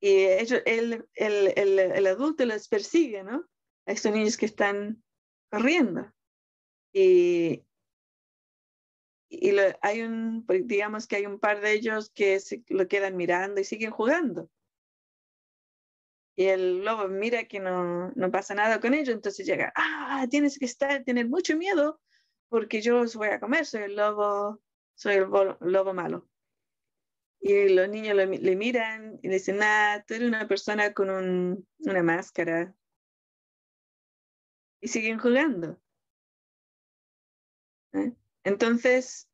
Y 0.00 0.24
ellos, 0.24 0.62
el, 0.64 1.06
el, 1.14 2.06
adulto 2.06 2.44
los 2.46 2.68
persigue, 2.68 3.22
¿no? 3.22 3.46
A 3.86 3.92
estos 3.92 4.12
niños 4.12 4.36
que 4.36 4.46
están 4.46 5.02
corriendo. 5.50 6.10
Y, 6.92 7.64
y 9.28 9.56
hay 9.82 10.02
un, 10.02 10.44
pues, 10.46 10.66
digamos 10.66 11.06
que 11.06 11.16
hay 11.16 11.26
un 11.26 11.38
par 11.38 11.60
de 11.60 11.72
ellos 11.72 12.10
que 12.14 12.40
se, 12.40 12.64
lo 12.68 12.88
quedan 12.88 13.16
mirando 13.16 13.60
y 13.60 13.64
siguen 13.64 13.90
jugando. 13.90 14.50
Y 16.34 16.46
el 16.46 16.84
lobo 16.84 17.08
mira 17.08 17.44
que 17.44 17.60
no, 17.60 18.10
no 18.12 18.30
pasa 18.30 18.54
nada 18.54 18.80
con 18.80 18.94
ellos, 18.94 19.14
entonces 19.14 19.44
llega, 19.46 19.72
ah, 19.76 20.26
tienes 20.30 20.58
que 20.58 20.64
estar, 20.64 21.04
tener 21.04 21.28
mucho 21.28 21.56
miedo 21.56 22.00
porque 22.48 22.80
yo 22.80 23.00
os 23.00 23.14
voy 23.14 23.28
a 23.28 23.40
comer, 23.40 23.66
soy 23.66 23.82
el 23.82 23.96
lobo, 23.96 24.60
soy 24.94 25.16
el 25.16 25.28
lobo 25.60 25.92
malo. 25.92 26.29
Y 27.40 27.70
los 27.70 27.88
niños 27.88 28.16
le 28.16 28.56
miran 28.56 29.18
y 29.22 29.28
dicen, 29.28 29.58
nada, 29.58 30.02
tú 30.04 30.14
eres 30.14 30.28
una 30.28 30.46
persona 30.46 30.92
con 30.92 31.08
un, 31.08 31.66
una 31.78 32.02
máscara, 32.02 32.74
y 34.80 34.88
siguen 34.88 35.18
jugando. 35.18 35.80
¿Eh? 37.92 38.12
Entonces, 38.44 39.28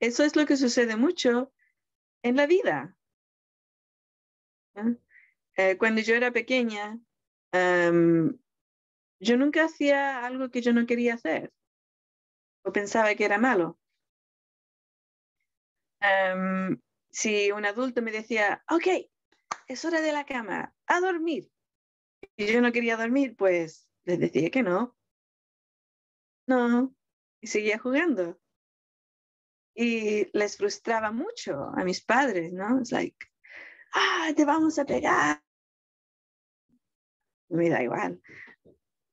eso 0.00 0.24
es 0.24 0.36
lo 0.36 0.46
que 0.46 0.56
sucede 0.56 0.96
mucho 0.96 1.52
en 2.22 2.36
la 2.36 2.46
vida. 2.46 2.96
¿Eh? 4.74 4.96
Eh, 5.56 5.78
cuando 5.78 6.02
yo 6.02 6.14
era 6.14 6.32
pequeña, 6.32 7.00
em, 7.52 8.38
yo 9.20 9.36
nunca 9.38 9.64
hacía 9.64 10.24
algo 10.26 10.50
que 10.50 10.60
yo 10.60 10.72
no 10.72 10.86
quería 10.86 11.14
hacer 11.14 11.52
o 12.62 12.72
pensaba 12.72 13.14
que 13.14 13.24
era 13.24 13.38
malo. 13.38 13.78
Em, 16.00 16.78
si 17.16 17.50
un 17.50 17.64
adulto 17.64 18.02
me 18.02 18.12
decía, 18.12 18.62
ok, 18.68 19.08
es 19.68 19.84
hora 19.86 20.02
de 20.02 20.12
la 20.12 20.26
cama, 20.26 20.74
a 20.86 21.00
dormir, 21.00 21.50
y 22.36 22.52
yo 22.52 22.60
no 22.60 22.72
quería 22.72 22.98
dormir, 22.98 23.34
pues 23.36 23.88
les 24.04 24.20
decía 24.20 24.50
que 24.50 24.62
no. 24.62 24.94
No, 26.46 26.94
y 27.40 27.46
seguía 27.46 27.78
jugando. 27.78 28.38
Y 29.74 30.28
les 30.36 30.58
frustraba 30.58 31.10
mucho 31.10 31.70
a 31.74 31.84
mis 31.84 32.04
padres, 32.04 32.52
¿no? 32.52 32.82
Es 32.82 32.92
like, 32.92 33.16
ah, 33.94 34.30
te 34.36 34.44
vamos 34.44 34.78
a 34.78 34.84
pegar. 34.84 35.42
Me 37.48 37.70
da 37.70 37.82
igual. 37.82 38.20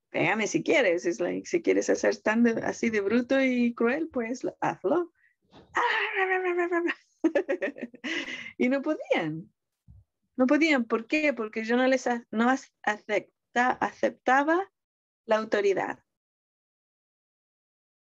Pégame 0.10 0.48
si 0.48 0.62
quieres. 0.62 1.06
Es 1.06 1.22
like, 1.22 1.48
si 1.48 1.62
quieres 1.62 1.89
hacer 1.89 2.18
tan 2.18 2.46
así 2.66 2.89
de 2.89 3.00
bruto 3.00 3.42
y 3.42 3.74
cruel, 3.74 4.10
pues 4.10 4.46
hazlo. 4.60 5.13
y 8.58 8.70
no 8.70 8.82
podían. 8.82 9.52
No 10.36 10.48
podían. 10.48 10.86
¿Por 10.86 11.08
qué? 11.08 11.34
Porque 11.34 11.64
yo 11.64 11.78
no 11.78 11.88
les 11.88 12.08
no 12.32 12.50
acepta, 12.50 13.72
aceptaba 13.72 14.72
la 15.26 15.38
autoridad. 15.38 16.04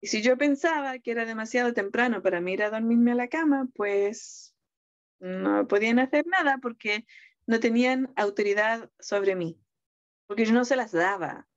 Y 0.02 0.08
si 0.08 0.22
yo 0.22 0.38
pensaba 0.38 0.98
que 1.00 1.12
era 1.12 1.26
demasiado 1.26 1.74
temprano 1.74 2.22
para 2.22 2.39
mí 2.39 2.54
ir 2.54 2.63
a 2.63 2.69
dormirme 2.69 3.12
a 3.12 3.15
la 3.15 3.28
cama, 3.28 3.67
pues 3.76 4.56
no 5.19 5.67
podían 5.67 6.00
hacer 6.00 6.26
nada 6.28 6.60
porque 6.62 7.06
no 7.45 7.60
tenían 7.60 8.13
autoridad 8.15 8.89
sobre 9.00 9.36
mí, 9.36 9.60
porque 10.28 10.45
yo 10.45 10.54
no 10.54 10.63
se 10.63 10.78
las 10.78 10.91
daba. 10.91 11.48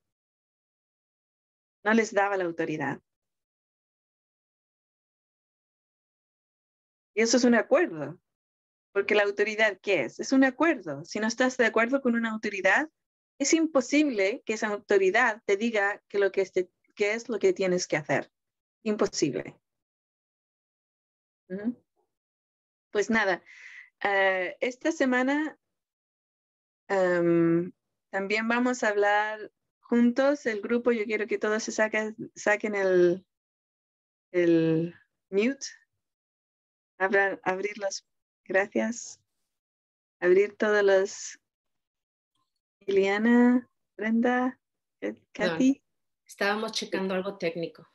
No 1.85 1.93
les 1.93 2.13
daba 2.13 2.37
la 2.37 2.45
autoridad. 2.45 3.01
Y 7.15 7.21
eso 7.21 7.37
es 7.37 7.43
un 7.43 7.55
acuerdo, 7.55 8.19
porque 8.91 9.15
la 9.15 9.23
autoridad, 9.23 9.79
¿qué 9.81 10.03
es? 10.03 10.19
Es 10.19 10.31
un 10.31 10.43
acuerdo. 10.43 11.03
Si 11.05 11.19
no 11.19 11.27
estás 11.27 11.57
de 11.57 11.65
acuerdo 11.65 12.01
con 12.01 12.15
una 12.15 12.31
autoridad, 12.31 12.89
es 13.39 13.53
imposible 13.53 14.41
que 14.45 14.53
esa 14.53 14.67
autoridad 14.67 15.41
te 15.45 15.57
diga 15.57 16.01
que 16.07 16.31
que, 16.31 16.41
este, 16.41 16.69
es 16.97 17.29
lo 17.29 17.39
que 17.39 17.53
tienes 17.53 17.87
que 17.87 17.97
hacer. 17.97 18.31
Imposible. 18.83 19.59
Pues 22.91 23.09
nada, 23.09 23.43
eh, 24.03 24.55
esta 24.59 24.91
semana 24.91 25.57
em, 26.87 27.71
también 28.09 28.47
vamos 28.47 28.83
a 28.83 28.89
hablar 28.89 29.51
juntos, 29.81 30.45
el 30.45 30.61
grupo, 30.61 30.91
yo 30.91 31.05
quiero 31.05 31.27
que 31.27 31.37
todos 31.37 31.63
se 31.63 31.71
saquen, 31.71 32.15
saquen 32.35 32.75
el, 32.75 33.25
el 34.31 34.95
mute 35.29 35.67
abrir 36.97 37.77
las, 37.77 38.05
gracias. 38.45 39.19
Abrir 40.19 40.55
todas 40.55 40.83
las. 40.83 41.39
Liliana, 42.81 43.69
Brenda, 43.95 44.59
Katy. 45.31 45.81
estábamos 46.25 46.73
checando 46.73 47.13
algo 47.13 47.37
técnico. 47.37 47.87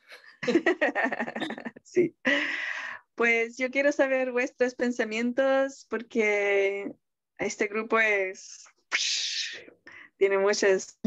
sí. 1.83 2.17
Pues 3.15 3.59
yo 3.59 3.71
quiero 3.71 3.93
saber 3.93 4.33
vuestros 4.33 4.75
pensamientos 4.75 5.87
porque 5.91 6.93
este 7.39 7.67
grupo 7.67 7.99
es 7.99 8.67
tiene 10.17 10.39
muchas 10.39 10.99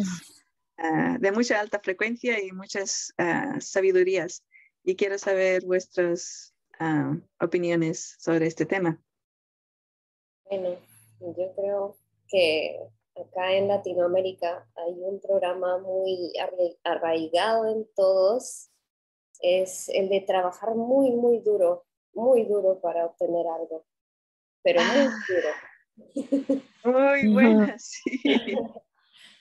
ah, 0.77 1.17
de 1.19 1.31
mucha 1.31 1.59
alta 1.59 1.79
frecuencia 1.79 2.43
y 2.43 2.51
muchas 2.51 3.13
uh, 3.17 3.59
sabidurías 3.59 4.43
y 4.83 4.95
quiero 4.95 5.17
saber 5.17 5.63
vuestros 5.65 6.50
opiniones 7.39 8.15
sobre 8.19 8.47
este 8.47 8.65
tema. 8.65 9.01
Bueno, 10.45 10.77
yo 11.19 11.53
creo 11.55 11.95
que 12.27 12.79
acá 13.15 13.53
en 13.53 13.67
Latinoamérica 13.67 14.67
hay 14.75 14.93
un 14.97 15.19
programa 15.21 15.77
muy 15.79 16.33
arraigado 16.83 17.67
en 17.67 17.87
todos, 17.95 18.69
es 19.41 19.89
el 19.89 20.09
de 20.09 20.21
trabajar 20.21 20.75
muy, 20.75 21.11
muy 21.11 21.39
duro, 21.39 21.85
muy 22.13 22.45
duro 22.45 22.79
para 22.81 23.05
obtener 23.05 23.45
algo, 23.47 23.85
pero 24.63 24.81
muy 24.81 25.07
ah. 25.07 25.25
duro. 25.27 26.61
Muy 26.83 27.27
buena, 27.27 27.77
sí. 27.77 28.19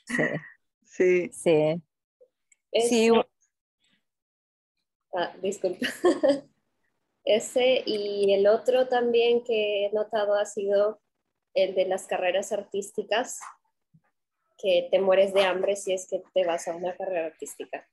Sí. 0.05 1.31
Sí. 1.31 1.83
sí. 2.89 3.11
Ah, 5.15 5.35
disculpa. 5.41 5.87
Ese 7.37 7.83
y 7.87 8.33
el 8.33 8.47
otro 8.47 8.89
también 8.89 9.45
que 9.45 9.87
he 9.87 9.93
notado 9.93 10.35
ha 10.35 10.45
sido 10.45 11.01
el 11.55 11.75
de 11.75 11.87
las 11.87 12.07
carreras 12.07 12.53
artísticas, 12.53 13.41
que 14.59 14.89
te 14.91 14.99
mueres 14.99 15.33
de 15.33 15.43
hambre 15.43 15.77
si 15.77 15.93
es 15.93 16.07
que 16.09 16.23
te 16.35 16.45
vas 16.45 16.69
a 16.69 16.75
una 16.75 16.97
carrera 16.97 17.27
artística. 17.27 17.89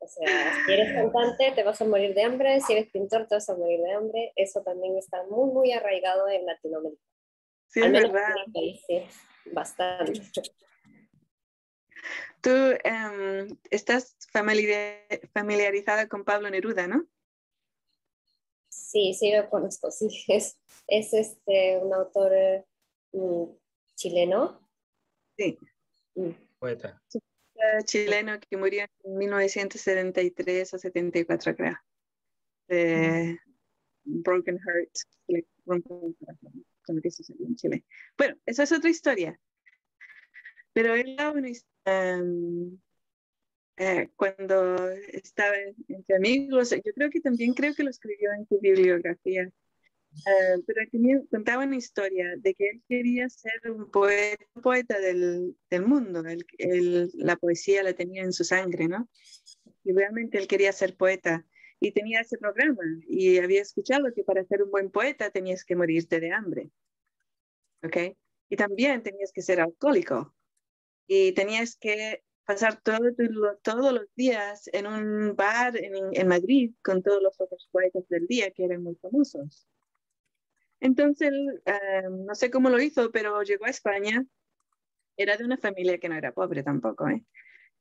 O 0.00 0.06
sea, 0.06 0.52
si 0.66 0.72
eres 0.72 0.92
cantante 0.92 1.52
te 1.52 1.62
vas 1.62 1.80
a 1.80 1.86
morir 1.86 2.14
de 2.14 2.24
hambre, 2.24 2.60
si 2.60 2.74
eres 2.74 2.90
pintor 2.90 3.26
te 3.26 3.36
vas 3.36 3.48
a 3.48 3.56
morir 3.56 3.80
de 3.80 3.92
hambre. 3.92 4.32
Eso 4.36 4.62
también 4.62 4.98
está 4.98 5.22
muy, 5.24 5.50
muy 5.52 5.72
arraigado 5.72 6.28
en 6.28 6.44
Latinoamérica. 6.44 7.02
Sí, 7.68 7.80
es 7.80 7.92
verdad. 7.92 8.34
sí, 8.86 9.02
bastante. 9.52 10.20
Tú 12.40 12.50
em, 12.84 13.56
estás 13.70 14.16
familiarizada 15.32 16.08
con 16.08 16.24
Pablo 16.24 16.50
Neruda, 16.50 16.86
¿no? 16.86 17.06
Sí, 18.94 19.12
sí 19.12 19.30
lo 19.32 19.50
conozco, 19.50 19.90
sí. 19.90 20.06
Es, 20.28 20.56
es 20.86 21.12
este, 21.12 21.78
un 21.78 21.92
autor 21.92 22.30
mm, 23.12 23.46
chileno. 23.96 24.70
Sí. 25.36 25.58
Mm. 26.14 26.30
Poeta. 26.60 27.02
Chileno 27.86 28.38
que 28.38 28.56
murió 28.56 28.86
en 29.02 29.16
1973 29.16 30.74
o 30.74 30.78
74, 30.78 31.56
creo. 31.56 31.76
De 32.68 33.36
Broken 34.04 34.60
Heart. 34.60 34.96
en 35.26 35.44
Chile. 37.56 37.84
Bueno, 38.16 38.36
esa 38.46 38.62
es 38.62 38.70
otra 38.70 38.90
historia. 38.90 39.40
Pero 40.72 40.94
él 40.94 41.16
da 41.16 41.32
una 41.32 41.48
historia, 41.48 42.22
um, 42.22 42.78
eh, 43.76 44.10
cuando 44.16 44.88
estaba 45.12 45.56
entre 45.88 46.16
amigos, 46.16 46.70
yo 46.70 46.92
creo 46.94 47.10
que 47.10 47.20
también 47.20 47.54
creo 47.54 47.74
que 47.74 47.82
lo 47.82 47.90
escribió 47.90 48.32
en 48.32 48.46
su 48.46 48.58
bibliografía, 48.60 49.42
eh, 50.26 50.62
pero 50.66 50.80
tenía, 50.90 51.20
contaba 51.30 51.64
una 51.64 51.76
historia 51.76 52.34
de 52.38 52.54
que 52.54 52.68
él 52.68 52.82
quería 52.88 53.28
ser 53.28 53.70
un 53.70 53.90
poeta, 53.90 54.44
poeta 54.62 55.00
del, 55.00 55.56
del 55.70 55.86
mundo, 55.86 56.22
la 57.14 57.36
poesía 57.36 57.82
la 57.82 57.94
tenía 57.94 58.22
en 58.22 58.32
su 58.32 58.44
sangre, 58.44 58.86
¿no? 58.86 59.08
Y 59.82 59.92
realmente 59.92 60.38
él 60.38 60.46
quería 60.46 60.72
ser 60.72 60.96
poeta 60.96 61.44
y 61.80 61.92
tenía 61.92 62.20
ese 62.20 62.38
programa 62.38 62.82
y 63.08 63.38
había 63.38 63.60
escuchado 63.60 64.12
que 64.14 64.22
para 64.22 64.44
ser 64.44 64.62
un 64.62 64.70
buen 64.70 64.90
poeta 64.90 65.30
tenías 65.30 65.64
que 65.64 65.76
morirte 65.76 66.20
de 66.20 66.32
hambre, 66.32 66.70
¿ok? 67.82 68.16
Y 68.48 68.56
también 68.56 69.02
tenías 69.02 69.32
que 69.32 69.42
ser 69.42 69.60
alcohólico 69.60 70.34
y 71.06 71.32
tenías 71.32 71.76
que 71.76 72.22
pasar 72.44 72.80
todo, 72.82 72.98
todos 73.62 73.92
los 73.92 74.14
días 74.14 74.68
en 74.72 74.86
un 74.86 75.34
bar 75.36 75.76
en, 75.76 76.28
Madrid 76.28 76.72
con 76.82 77.02
todos 77.02 77.22
los 77.22 77.40
otros 77.40 77.68
poetas 77.72 78.06
del 78.08 78.26
día 78.26 78.50
que 78.50 78.64
eran 78.64 78.82
muy 78.82 78.96
famosos. 78.96 79.66
Entonces, 80.80 81.32
eh, 81.64 82.02
no 82.10 82.34
sé 82.34 82.50
cómo 82.50 82.68
lo 82.68 82.80
hizo, 82.80 83.10
pero 83.10 83.42
llegó 83.42 83.64
a 83.64 83.70
España. 83.70 84.24
Era 85.16 85.36
de 85.36 85.44
una 85.44 85.56
familia 85.56 85.98
que 85.98 86.08
no 86.08 86.16
era 86.16 86.32
pobre 86.32 86.62
tampoco. 86.62 87.08
¿eh? 87.08 87.24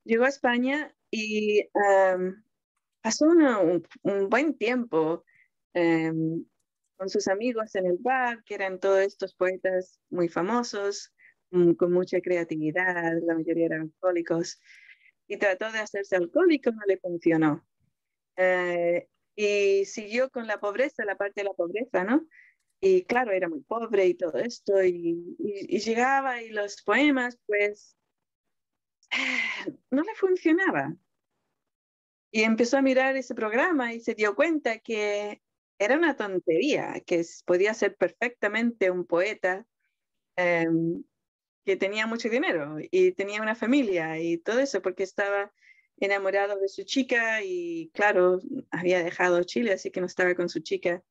Llegó 0.06 0.26
a 0.26 0.30
España 0.30 0.96
y 1.12 1.60
eh, 1.60 2.34
pasó 3.02 3.26
un, 3.26 3.86
un, 4.04 4.30
buen 4.30 4.58
tiempo 4.58 5.26
con 5.74 7.10
sus 7.10 7.28
amigos 7.28 7.74
en 7.76 7.88
el 7.88 7.98
bar, 8.00 8.44
que 8.44 8.54
eran 8.54 8.80
todos 8.80 9.00
estos 9.00 9.34
poetas 9.34 10.00
muy 10.10 10.30
famosos. 10.30 11.12
Mm, 11.54 11.74
con 11.76 11.94
mucha 11.94 12.20
creatividad, 12.20 13.14
la 13.22 13.36
mayoría 13.36 13.68
eran 13.68 13.82
alcohólicos, 13.82 14.60
y 15.28 15.38
trató 15.38 15.72
de 15.72 15.80
hacerse 15.80 16.16
alcohólico, 16.16 16.72
no 16.72 16.82
le 16.88 16.98
funcionó. 16.98 17.64
Eh, 18.38 19.08
y 19.36 19.86
siguió 19.86 20.32
con 20.32 20.48
la 20.48 20.60
pobreza, 20.60 21.06
la 21.06 21.16
parte 21.16 21.42
de 21.42 21.46
la 21.46 21.54
pobreza, 21.54 22.04
¿no? 22.06 22.26
Y 22.82 23.04
claro, 23.06 23.32
era 23.34 23.50
muy 23.50 23.62
pobre 23.62 24.08
y 24.08 24.16
todo 24.16 24.40
esto, 24.40 24.84
y, 24.84 25.36
y, 25.40 25.80
llegaba 25.80 26.42
y 26.42 26.50
los 26.50 26.82
poemas, 26.82 27.38
pues, 27.46 27.96
no 29.92 30.02
le 30.02 30.16
funcionaba. 30.16 30.96
Y 32.32 32.42
empezó 32.44 32.78
a 32.78 32.82
mirar 32.82 33.16
ese 33.16 33.36
programa 33.36 33.94
y 33.94 34.00
se 34.00 34.16
dio 34.16 34.36
cuenta 34.36 34.80
que 34.80 35.44
era 35.78 35.98
una 35.98 36.16
tontería, 36.16 37.00
que 37.06 37.24
podía 37.46 37.76
ser 37.76 37.96
perfectamente 37.96 38.90
un 38.90 39.06
poeta 39.06 39.68
em, 40.36 41.04
que 41.66 41.78
tenía 41.78 42.08
mucho 42.08 42.30
dinero 42.30 42.78
y 42.80 43.12
tenía 43.14 43.42
una 43.42 43.56
familia 43.56 44.20
y 44.20 44.38
todo 44.38 44.60
eso 44.60 44.82
porque 44.82 45.04
estaba 45.04 45.52
enamorado 45.98 46.60
de 46.60 46.68
su 46.68 46.84
chica 46.84 47.42
y 47.44 47.90
claro, 47.94 48.40
había 48.72 49.04
dejado 49.04 49.44
Chile, 49.44 49.74
así 49.74 49.92
que 49.92 50.02
no 50.02 50.08
estaba 50.08 50.36
con 50.36 50.50
su 50.50 50.60
chica. 50.60 51.04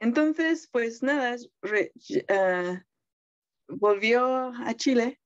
entonces, 0.00 0.68
pues 0.70 1.02
nada, 1.02 1.36
ah, 2.28 2.84
volvió 3.68 4.52
a 4.54 4.74
Chile, 4.74 5.20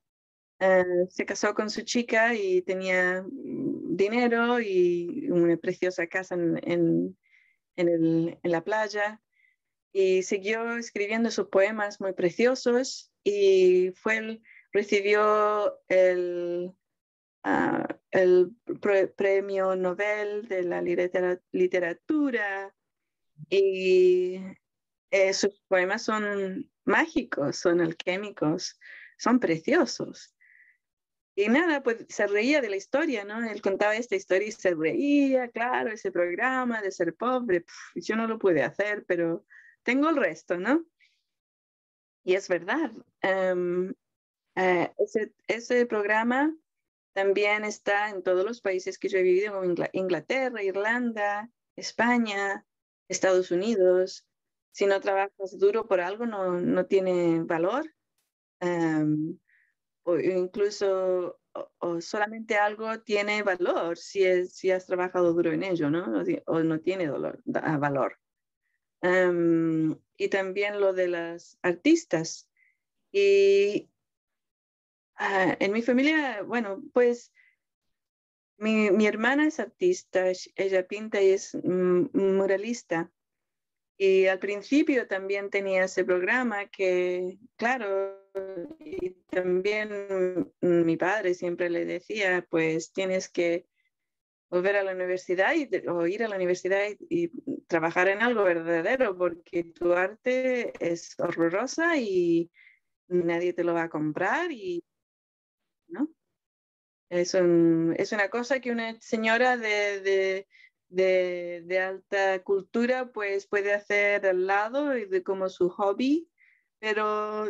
ah, 0.61 0.85
se 1.11 1.27
casó 1.27 1.55
con 1.55 1.71
su 1.71 1.83
chica 1.83 2.35
y 2.35 2.63
tenía 2.63 3.25
dinero 3.29 4.61
y 4.61 5.29
una 5.31 5.57
preciosa 5.57 6.07
casa 6.07 6.35
en, 6.37 6.61
en, 7.77 8.39
en 8.43 8.51
la 8.51 8.65
playa 8.65 9.21
y 9.99 10.23
siguió 10.23 10.77
escribiendo 10.77 11.31
sus 11.31 11.49
poemas 11.49 12.03
muy 12.03 12.13
preciosos 12.13 13.11
y 13.25 13.93
fue 13.93 14.43
recibió 14.71 15.81
el, 15.89 16.75
ah, 17.43 17.89
el 18.11 18.55
premio 19.17 19.75
Nobel 19.75 20.49
de 20.49 20.65
la 20.65 20.83
literatura 20.83 22.75
y 23.49 24.39
eh, 25.11 25.33
sus 25.33 25.59
poemas 25.67 26.03
son 26.03 26.71
mágicos, 26.85 27.57
son 27.57 27.81
alquímicos, 27.81 28.79
son 29.17 29.41
preciosos. 29.41 30.37
Y 31.35 31.49
nada, 31.49 31.83
pues 31.83 32.05
se 32.11 32.27
reía 32.27 32.61
de 32.61 32.69
la 32.69 32.77
historia, 32.77 33.25
¿no? 33.25 33.43
Él 33.49 33.63
contaba 33.63 33.97
esta 33.97 34.15
historia 34.15 34.49
y 34.49 34.53
se 34.53 34.75
reía, 34.75 35.49
claro, 35.49 35.91
ese 35.91 36.13
programa 36.13 36.83
de 36.83 36.91
ser 36.91 37.15
pobre, 37.15 37.65
yo 37.95 38.15
no 38.15 38.27
lo 38.27 38.39
pude 38.39 38.63
hacer, 38.63 39.07
pero 39.07 39.47
tengo 39.87 40.11
el 40.11 40.17
resto, 40.17 40.59
¿no? 40.59 40.85
Y 42.25 42.35
es 42.35 42.49
verdad. 42.49 42.91
Em, 43.23 43.95
eh, 44.57 44.93
ese, 44.99 45.33
ese, 45.47 45.87
programa 45.87 46.53
también 47.13 47.65
está 47.65 48.11
en 48.11 48.23
todos 48.25 48.45
los 48.45 48.61
países 48.61 48.99
que 48.99 49.09
yo 49.09 49.19
he 49.19 49.23
vivido, 49.23 49.53
como 49.53 49.73
Inglaterra, 49.93 50.63
Irlanda, 50.63 51.49
España, 51.77 52.67
Estados 53.09 53.53
Unidos. 53.53 54.27
Si 54.73 54.87
no 54.87 55.01
trabajas 55.01 55.57
duro 55.57 55.87
por 55.87 56.01
algo, 56.01 56.27
no, 56.27 56.61
no 56.61 56.87
tiene 56.87 57.43
valor. 57.45 57.95
Um, 58.61 59.39
o 60.03 60.19
incluso 60.19 61.39
o, 61.79 62.01
solamente 62.01 62.57
algo 62.57 63.01
tiene 63.01 63.43
valor 63.43 63.99
si, 63.99 64.25
es, 64.25 64.57
si 64.57 64.71
has 64.71 64.87
trabajado 64.87 65.33
duro 65.33 65.53
en 65.53 65.63
ello, 65.63 65.91
¿no? 65.91 66.23
O, 66.47 66.61
no 66.61 66.81
tiene 66.81 67.09
valor. 67.09 68.19
Um, 69.03 69.99
y 70.17 70.29
también 70.29 70.81
lo 70.81 70.93
de 70.93 71.09
las 71.09 71.59
artistas. 71.63 72.49
Y 73.13 73.89
uh, 75.21 75.55
en 75.59 75.73
mi 75.73 75.83
familia, 75.83 76.43
bueno, 76.43 76.83
pues 76.93 77.33
mi, 78.59 78.91
mi, 78.91 79.07
hermana 79.07 79.47
es 79.47 79.61
artista, 79.61 80.25
ella 80.57 80.87
pinta 80.87 81.21
y 81.21 81.31
es 81.31 81.55
muralista. 81.63 83.11
Y 83.99 84.27
al 84.27 84.39
principio 84.39 85.07
también 85.07 85.51
tenía 85.51 85.85
ese 85.85 86.05
programa 86.05 86.67
que, 86.67 87.39
claro, 87.57 88.27
y 88.79 89.13
también 89.31 90.53
mi 90.61 90.97
padre 90.97 91.35
siempre 91.35 91.71
le 91.71 91.85
decía, 91.87 92.47
pues 92.51 92.93
tienes 92.93 93.29
que 93.29 93.67
volver 94.51 94.77
a 94.77 94.85
la 94.85 94.93
universidad 94.93 95.55
y, 95.55 95.69
o 95.89 96.07
ir 96.07 96.23
a 96.25 96.29
la 96.29 96.37
universidad 96.37 96.83
y, 97.09 97.31
trabajar 97.67 98.09
en 98.09 98.23
algo 98.23 98.45
verdadero, 98.45 99.17
porque 99.17 99.65
tu 99.65 99.93
arte 99.93 100.73
es 100.81 101.19
horrorosa 101.19 101.97
y 101.97 102.51
nadie 103.09 103.53
te 103.53 103.65
lo 103.65 103.75
va 103.75 103.85
a 103.85 103.89
comprar 103.89 104.51
y, 104.53 104.85
¿no? 105.89 106.09
Es, 107.09 107.35
es 107.35 108.13
una 108.13 108.29
cosa 108.31 108.61
que 108.61 108.73
una 108.73 109.01
señora 109.01 109.57
de, 109.57 110.47
de, 110.89 111.81
alta 111.81 112.43
cultura 112.43 113.13
pues 113.13 113.47
puede 113.47 113.73
hacer 113.73 114.27
al 114.27 114.47
lado 114.47 114.97
y 114.97 115.07
de 115.07 115.23
como 115.23 115.49
su 115.49 115.69
hobby, 115.69 116.29
pero 116.79 117.47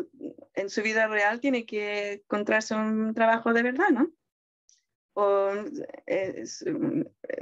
en 0.54 0.70
su 0.70 0.82
vida 0.82 1.06
real 1.08 1.40
tiene 1.40 1.64
que 1.64 2.12
encontrarse 2.24 2.74
un 2.74 3.14
trabajo 3.14 3.52
de 3.52 3.62
verdad, 3.62 3.88
¿no? 3.90 4.10
O 5.18 5.50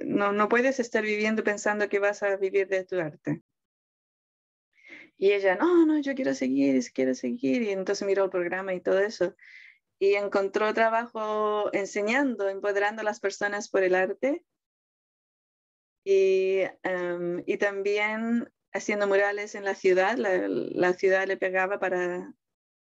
no, 0.04 0.32
no 0.32 0.48
puedes 0.48 0.78
estar 0.78 1.02
viviendo 1.02 1.42
pensando 1.42 1.88
que 1.88 1.98
vas 1.98 2.22
a 2.22 2.36
vivir 2.36 2.68
de 2.68 2.84
tu 2.84 3.00
arte. 3.00 3.42
Y 5.16 5.32
ella, 5.32 5.56
no, 5.56 5.84
no, 5.84 6.00
yo 6.00 6.14
quiero 6.14 6.34
seguir, 6.34 6.82
quiero 6.92 7.14
seguir. 7.14 7.62
Y 7.62 7.70
entonces 7.70 8.06
miró 8.06 8.24
el 8.24 8.30
programa 8.30 8.74
y 8.74 8.80
todo 8.80 9.00
eso 9.00 9.34
y 9.98 10.14
encontró 10.14 10.74
trabajo 10.74 11.72
enseñando, 11.72 12.48
empoderando 12.48 13.02
a 13.02 13.04
las 13.04 13.20
personas 13.20 13.68
por 13.68 13.82
el 13.82 13.94
arte 13.94 14.44
y, 16.04 16.60
em, 16.82 17.42
y 17.46 17.56
también 17.58 18.52
haciendo 18.72 19.06
murales 19.06 19.54
en 19.54 19.64
la 19.64 19.74
ciudad. 19.74 20.16
La, 20.18 20.46
la, 20.48 20.92
ciudad 20.92 21.26
le 21.26 21.36
pegaba 21.36 21.78
para 21.78 22.34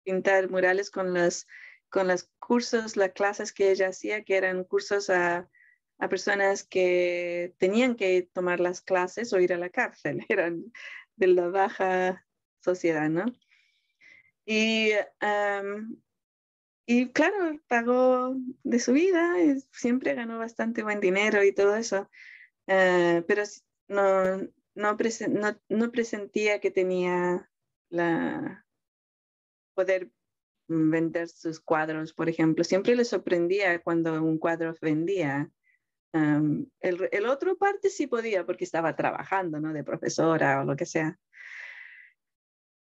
pintar 0.04 0.50
murales 0.50 0.90
con 0.90 1.14
los 1.14 1.46
con 1.90 2.08
los 2.08 2.30
cursos, 2.38 2.96
las 2.96 3.12
clases 3.12 3.52
que 3.52 3.70
ella 3.70 3.88
hacía, 3.88 4.24
que 4.24 4.36
eran 4.36 4.64
cursos 4.64 5.10
a, 5.10 5.48
a 5.98 6.08
personas 6.08 6.64
que 6.64 7.54
tenían 7.58 7.96
que 7.96 8.28
tomar 8.32 8.60
las 8.60 8.80
clases 8.80 9.32
o 9.32 9.40
ir 9.40 9.52
a 9.52 9.58
la 9.58 9.70
cárcel, 9.70 10.24
eran 10.28 10.72
de 11.16 11.26
la 11.28 11.48
baja 11.48 12.26
sociedad, 12.60 13.08
¿no? 13.08 13.26
Y 14.46 14.90
y 16.86 17.10
claro, 17.12 17.58
pagó 17.66 18.36
de 18.62 18.78
su 18.78 18.92
vida, 18.92 19.34
siempre 19.72 20.14
ganó 20.14 20.38
bastante 20.38 20.82
buen 20.82 21.00
dinero 21.00 21.42
y 21.42 21.52
todo 21.52 21.76
eso, 21.76 22.10
eh, 22.66 23.24
pero 23.26 23.42
no, 23.88 24.42
no, 24.74 24.96
no, 25.68 25.92
presentía 25.92 26.60
que 26.60 26.70
tenía 26.70 27.50
la 27.88 28.66
poder 29.74 30.10
vender 30.68 31.28
sus 31.28 31.60
cuadros, 31.60 32.12
por 32.12 32.28
ejemplo. 32.28 32.64
Siempre 32.64 32.96
le 32.96 33.04
sorprendía 33.04 33.82
cuando 33.82 34.22
un 34.22 34.38
cuadro 34.38 34.74
vendía. 34.80 35.50
el, 36.12 37.26
otro 37.26 37.56
parte 37.56 37.90
sí 37.90 38.06
podía 38.06 38.46
porque 38.46 38.64
estaba 38.64 38.96
trabajando, 38.96 39.60
¿no? 39.60 39.72
De 39.72 39.84
profesora 39.84 40.62
o 40.62 40.64
lo 40.64 40.76
que 40.76 40.86
sea. 40.86 41.18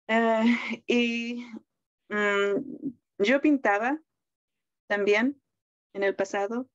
Eh, 0.07 0.57
y 0.87 1.45
mm, 2.09 2.93
yo 3.19 3.41
pintaba 3.41 3.99
también 4.87 5.41
en 5.93 6.03
el 6.03 6.15
pasado 6.15 6.69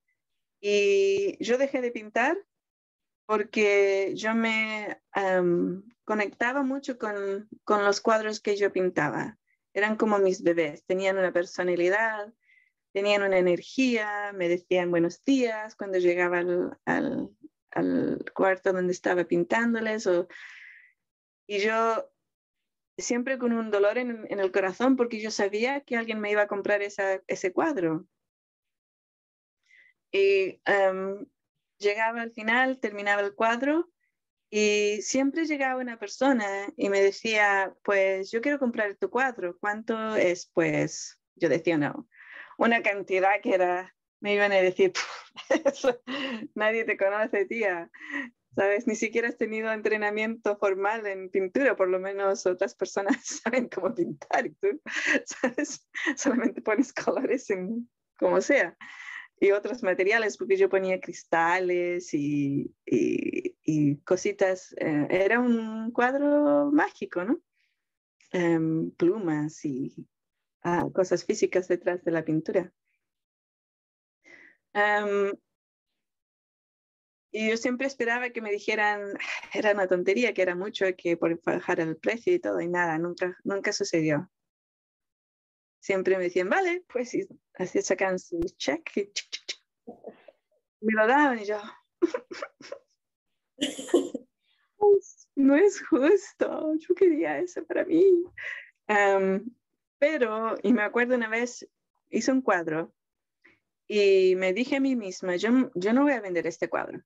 y 0.61 1.43
yo 1.45 1.59
dejé 1.59 1.81
de 1.81 1.91
pintar 1.91 2.39
porque 3.27 4.15
yo 4.17 4.35
me 4.35 4.99
conectaba 6.05 6.63
mucho 6.63 6.99
con, 6.99 7.49
con, 7.65 7.85
los 7.85 8.01
cuadros 8.01 8.41
que 8.41 8.57
yo 8.57 8.73
pintaba. 8.73 9.39
Eran 9.79 9.95
como 9.95 10.19
mis 10.19 10.43
bebés, 10.43 10.85
tenían 10.87 11.19
una 11.19 11.33
personalidad, 11.33 12.35
tenían 12.93 13.23
una 13.23 13.39
energía, 13.39 14.33
me 14.35 14.49
decían 14.49 14.91
buenos 14.91 15.23
días 15.25 15.77
cuando 15.77 15.99
llegaba 15.99 16.39
al, 16.39 16.77
al, 17.71 18.25
cuarto 18.35 18.73
donde 18.73 18.93
estaba 18.93 19.23
pintándoles. 19.23 20.09
O, 20.09 20.27
y 21.47 21.61
yo 21.61 22.11
siempre 22.97 23.39
con 23.39 23.53
un 23.53 23.71
dolor 23.71 23.99
en, 23.99 24.27
el 24.29 24.51
corazón 24.51 24.97
porque 24.97 25.21
yo 25.21 25.31
sabía 25.31 25.83
que 25.83 25.97
alguien 25.97 26.19
me 26.19 26.33
iba 26.33 26.43
a 26.43 26.49
comprar 26.49 26.83
ese 26.83 27.53
cuadro. 27.53 28.05
Y 30.11 30.61
em, 30.65 31.25
llegaba 31.79 32.23
al 32.23 32.33
final, 32.33 32.81
terminaba 32.81 33.23
el 33.23 33.37
cuadro 33.37 33.89
y 34.51 35.01
siempre 35.03 35.47
llegaba 35.47 35.81
una 35.81 35.99
persona 35.99 36.69
y 36.77 36.89
me 36.89 37.01
decía, 37.01 37.75
pues 37.85 38.31
yo 38.31 38.41
quiero 38.41 38.59
comprar 38.59 38.97
tu 38.97 39.11
cuadro, 39.11 39.59
¿cuánto 39.59 40.17
es? 40.17 40.51
Pues 40.55 41.21
yo 41.35 41.49
decía, 41.49 41.79
no, 41.79 42.09
una 42.57 42.83
cantidad 42.83 43.41
que 43.43 43.55
era, 43.55 43.95
me 44.21 44.35
iban 44.35 44.53
a 44.53 44.57
decir, 44.57 44.93
nadie 46.55 46.85
te 46.85 46.97
conoce, 46.97 47.45
tía. 47.45 47.91
¿sabes? 48.59 48.89
Ni 48.89 48.97
siquiera 48.97 49.29
has 49.29 49.37
tenido 49.37 49.71
entrenamiento 49.73 50.57
formal 50.59 51.07
en 51.07 51.31
pintura, 51.31 51.77
por 51.77 51.89
lo 51.89 52.01
menos 52.01 52.45
otras 52.45 52.75
personas 52.75 53.17
saben 53.45 53.69
cómo 53.69 53.95
pintar 53.95 54.47
y 54.47 54.55
tú, 54.55 54.81
¿sabes? 55.27 55.87
Solamente 56.17 56.61
pones 56.61 56.93
colores 56.93 57.49
en 57.51 57.89
como 58.19 58.41
sea. 58.41 58.77
Y 59.41 59.53
otros 59.53 59.83
materiales, 59.83 60.37
porque 60.37 60.57
yo 60.57 60.69
ponía 60.69 61.01
cristales 61.01 62.13
y, 62.13 62.75
y, 62.85 63.97
cositas. 63.99 64.75
Eh, 64.79 65.07
era 65.11 65.39
un 65.39 65.93
cuadro 65.93 66.71
mágico, 66.73 67.25
¿no? 67.25 67.41
Em, 68.33 68.91
plumas 68.93 69.65
y 69.65 70.07
ah, 70.63 70.87
cosas 70.93 71.25
físicas 71.25 71.69
detrás 71.69 72.05
de 72.05 72.11
la 72.11 72.25
pintura. 72.25 72.73
Um, 74.75 75.33
y 77.31 77.51
yo 77.51 77.57
siempre 77.57 77.87
esperaba 77.87 78.31
que 78.31 78.41
me 78.41 78.51
dijeran, 78.51 79.15
era 79.55 79.73
una 79.73 79.87
tontería, 79.87 80.35
que 80.35 80.43
era 80.43 80.55
mucho, 80.55 80.87
que 80.97 81.17
por 81.17 81.41
bajar 81.43 81.81
el 81.81 81.97
precio 81.97 82.35
y 82.35 82.39
todo, 82.39 82.61
y 82.61 82.69
nada, 82.69 82.99
nunca, 82.99 83.37
nunca 83.45 83.73
sucedió. 83.73 84.31
Siempre 85.89 86.19
me 86.19 86.25
decían, 86.25 86.51
vale, 86.51 86.85
pues 86.93 87.17
así 87.55 87.81
sacan 87.81 88.19
su 88.19 88.39
check 88.59 88.95
y 88.95 89.11
me 90.83 90.93
lo 90.93 91.07
daban 91.07 91.39
y 91.39 91.47
yo, 91.47 91.59
no 95.35 95.57
es 95.57 95.81
justo, 95.89 96.75
yo 96.75 96.95
quería 96.95 97.39
eso 97.39 97.65
para 97.65 97.87
mí. 97.87 98.05
pero, 99.99 100.57
y 100.63 100.75
me 100.75 100.83
acuerdo 100.83 101.15
una 101.15 101.31
vez, 101.31 101.67
hice 102.11 102.33
un 102.33 102.43
cuadro 102.43 102.93
y 103.87 104.35
me 104.37 104.53
dije 104.53 104.77
a 104.77 104.81
mí 104.81 104.95
misma, 104.95 105.37
yo, 105.37 105.71
yo 105.75 105.95
no 105.95 106.03
voy 106.03 106.13
a 106.13 106.21
vender 106.21 106.47
este 106.47 106.69
cuadro 106.69 107.03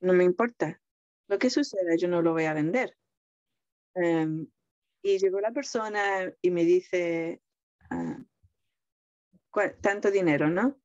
no 0.00 0.12
me 0.12 0.24
importa. 0.24 0.78
Lo 1.26 1.38
que 1.38 1.48
suceda, 1.48 1.96
yo 1.96 2.06
no 2.06 2.20
lo 2.20 2.32
voy 2.32 2.44
a 2.44 2.52
vender. 2.52 2.94
Em, 3.94 4.46
y 5.02 5.18
llegó 5.18 5.40
la 5.40 5.52
persona 5.52 6.30
y 6.42 6.50
me 6.50 6.64
dice, 6.64 7.40
ah, 7.90 8.18
tanto 9.80 10.10
dinero, 10.10 10.48
¿no? 10.48 10.76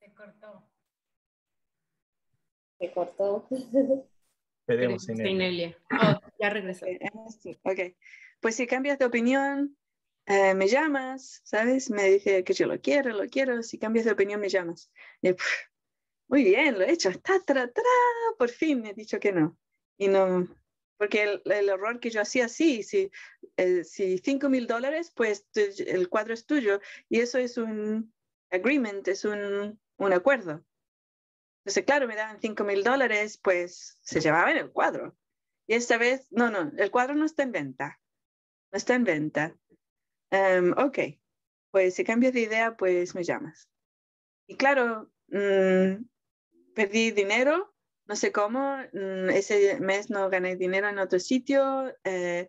Se 0.00 0.12
cortó. 0.12 0.68
Se 2.78 2.92
cortó. 2.92 3.46
Esperemos, 4.60 5.04
Sin 5.04 5.26
Inelia. 5.26 5.76
Oh, 5.90 6.20
ya 6.38 6.50
regresó. 6.50 6.84
Eh, 6.86 6.98
sí, 7.40 7.58
Ok, 7.62 7.96
pues 8.40 8.54
si 8.56 8.66
cambias 8.66 8.98
de 8.98 9.06
opinión, 9.06 9.76
eh, 10.26 10.54
me 10.54 10.68
llamas, 10.68 11.40
¿sabes? 11.44 11.90
Me 11.90 12.04
dice 12.04 12.44
que 12.44 12.52
yo 12.52 12.66
lo 12.66 12.78
quiero, 12.80 13.14
lo 13.14 13.26
quiero. 13.28 13.62
Si 13.62 13.78
cambias 13.78 14.04
de 14.04 14.12
opinión, 14.12 14.40
me 14.40 14.50
llamas. 14.50 14.90
Y 15.22 15.32
"Puf, 15.32 15.46
muy 16.28 16.44
bien, 16.44 16.78
lo 16.78 16.84
he 16.84 16.92
hecho. 16.92 17.10
Ta, 17.20 17.40
tra, 17.40 17.70
tra, 17.72 17.82
por 18.36 18.50
fin 18.50 18.82
me 18.82 18.90
he 18.90 18.94
dicho 18.94 19.18
que 19.18 19.32
no. 19.32 19.56
Y 19.98 20.08
no, 20.08 20.48
porque 20.96 21.22
el, 21.22 21.42
el 21.44 21.68
error 21.68 22.00
que 22.00 22.10
yo 22.10 22.20
hacía, 22.20 22.48
sí, 22.48 22.82
si, 22.82 23.10
eh, 23.56 23.84
si 23.84 24.18
5 24.18 24.48
mil 24.48 24.66
dólares, 24.66 25.12
pues 25.14 25.46
el 25.54 26.08
cuadro 26.08 26.34
es 26.34 26.46
tuyo. 26.46 26.80
Y 27.08 27.20
eso 27.20 27.38
es 27.38 27.56
un 27.56 28.12
agreement, 28.50 29.06
es 29.08 29.24
un, 29.24 29.80
un 29.96 30.12
acuerdo. 30.12 30.64
Entonces, 31.60 31.84
claro, 31.84 32.08
me 32.08 32.16
daban 32.16 32.40
5 32.40 32.64
mil 32.64 32.82
dólares, 32.82 33.38
pues 33.38 33.98
se 34.02 34.20
llevaban 34.20 34.56
el 34.56 34.70
cuadro. 34.70 35.16
Y 35.66 35.74
esta 35.74 35.98
vez, 35.98 36.26
no, 36.30 36.50
no, 36.50 36.72
el 36.76 36.90
cuadro 36.90 37.14
no 37.14 37.26
está 37.26 37.42
en 37.42 37.52
venta. 37.52 38.00
No 38.72 38.76
está 38.76 38.94
en 38.94 39.04
venta. 39.04 39.56
Em, 40.30 40.72
ok, 40.72 40.98
pues 41.70 41.94
si 41.94 42.04
cambias 42.04 42.32
de 42.32 42.40
idea, 42.40 42.76
pues 42.76 43.14
me 43.14 43.22
llamas. 43.22 43.68
Y 44.46 44.56
claro, 44.56 45.12
mm, 45.28 46.04
perdí 46.74 47.10
dinero, 47.10 47.74
no 48.08 48.16
sé 48.16 48.32
cómo, 48.32 48.78
mm, 48.92 49.30
ese 49.30 49.78
mes 49.80 50.08
no 50.10 50.30
gané 50.30 50.56
dinero 50.56 50.88
en 50.88 50.98
otro 50.98 51.20
sitio, 51.20 51.94
eh, 52.04 52.48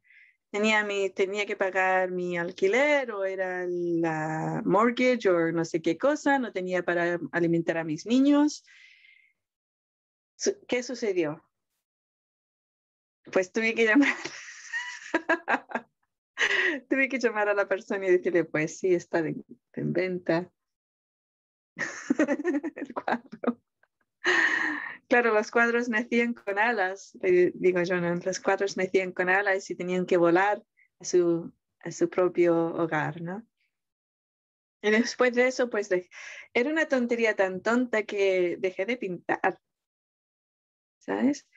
tenía, 0.51 0.85
mi, 0.85 1.09
tenía 1.09 1.45
que 1.45 1.57
pagar 1.57 2.11
mi 2.11 2.37
alquiler 2.37 3.11
o 3.11 3.25
era 3.25 3.65
la 3.67 4.61
mortgage 4.65 5.29
o 5.29 5.51
no 5.51 5.65
sé 5.65 5.81
qué 5.81 5.97
cosa, 5.97 6.39
no 6.39 6.53
tenía 6.53 6.83
para 6.83 7.19
alimentar 7.33 7.77
a 7.77 7.83
mis 7.83 8.05
niños. 8.05 8.63
¿Qué 10.67 10.81
sucedió? 10.81 11.43
Pues 13.31 13.51
tuve 13.51 13.75
que 13.75 13.85
llamar. 13.85 14.15
tuve 16.89 17.09
que 17.09 17.19
llamar 17.19 17.49
a 17.49 17.53
la 17.53 17.67
persona 17.67 18.07
y 18.07 18.11
decirle, 18.11 18.45
pues 18.45 18.79
sí, 18.79 18.93
está 18.93 19.19
en 19.19 19.93
venta 19.93 20.49
el 22.75 22.93
cuadro. 22.93 23.58
Claro, 25.09 25.33
los 25.33 25.51
cuadros 25.51 25.89
nacían 25.89 26.33
con 26.33 26.57
alas, 26.59 27.17
le 27.21 27.51
digo 27.55 27.81
yo, 27.83 27.95
los 27.95 28.39
cuadros 28.39 28.77
nacían 28.77 29.11
con 29.11 29.27
alas 29.29 29.69
y 29.69 29.75
tenían 29.75 30.05
que 30.05 30.17
volar 30.17 30.63
a 30.99 31.03
su, 31.03 31.51
a 31.79 31.91
su 31.91 32.09
propio 32.09 32.55
hogar, 32.75 33.21
¿no? 33.21 33.45
Y 34.81 34.91
después 34.91 35.33
de 35.33 35.47
eso, 35.47 35.69
pues 35.69 35.89
era 36.53 36.69
una 36.69 36.87
tontería 36.87 37.35
tan 37.35 37.61
tonta 37.61 38.03
que 38.03 38.57
dejé 38.59 38.85
de 38.85 38.97
pintar, 38.97 39.59
¿sabes? 40.99 41.47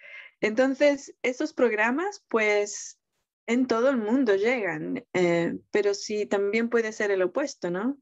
Entonces, 0.41 1.15
esos 1.23 1.53
programas, 1.53 2.25
pues 2.29 3.01
en 3.47 3.67
todo 3.67 3.91
el 3.91 3.97
mundo 3.99 4.35
llegan, 4.37 5.05
eh, 5.13 5.59
pero 5.71 5.95
sí 5.95 6.27
también 6.27 6.69
puede 6.69 6.93
ser 6.93 7.11
el 7.11 7.23
opuesto, 7.23 7.71
¿no? 7.71 7.99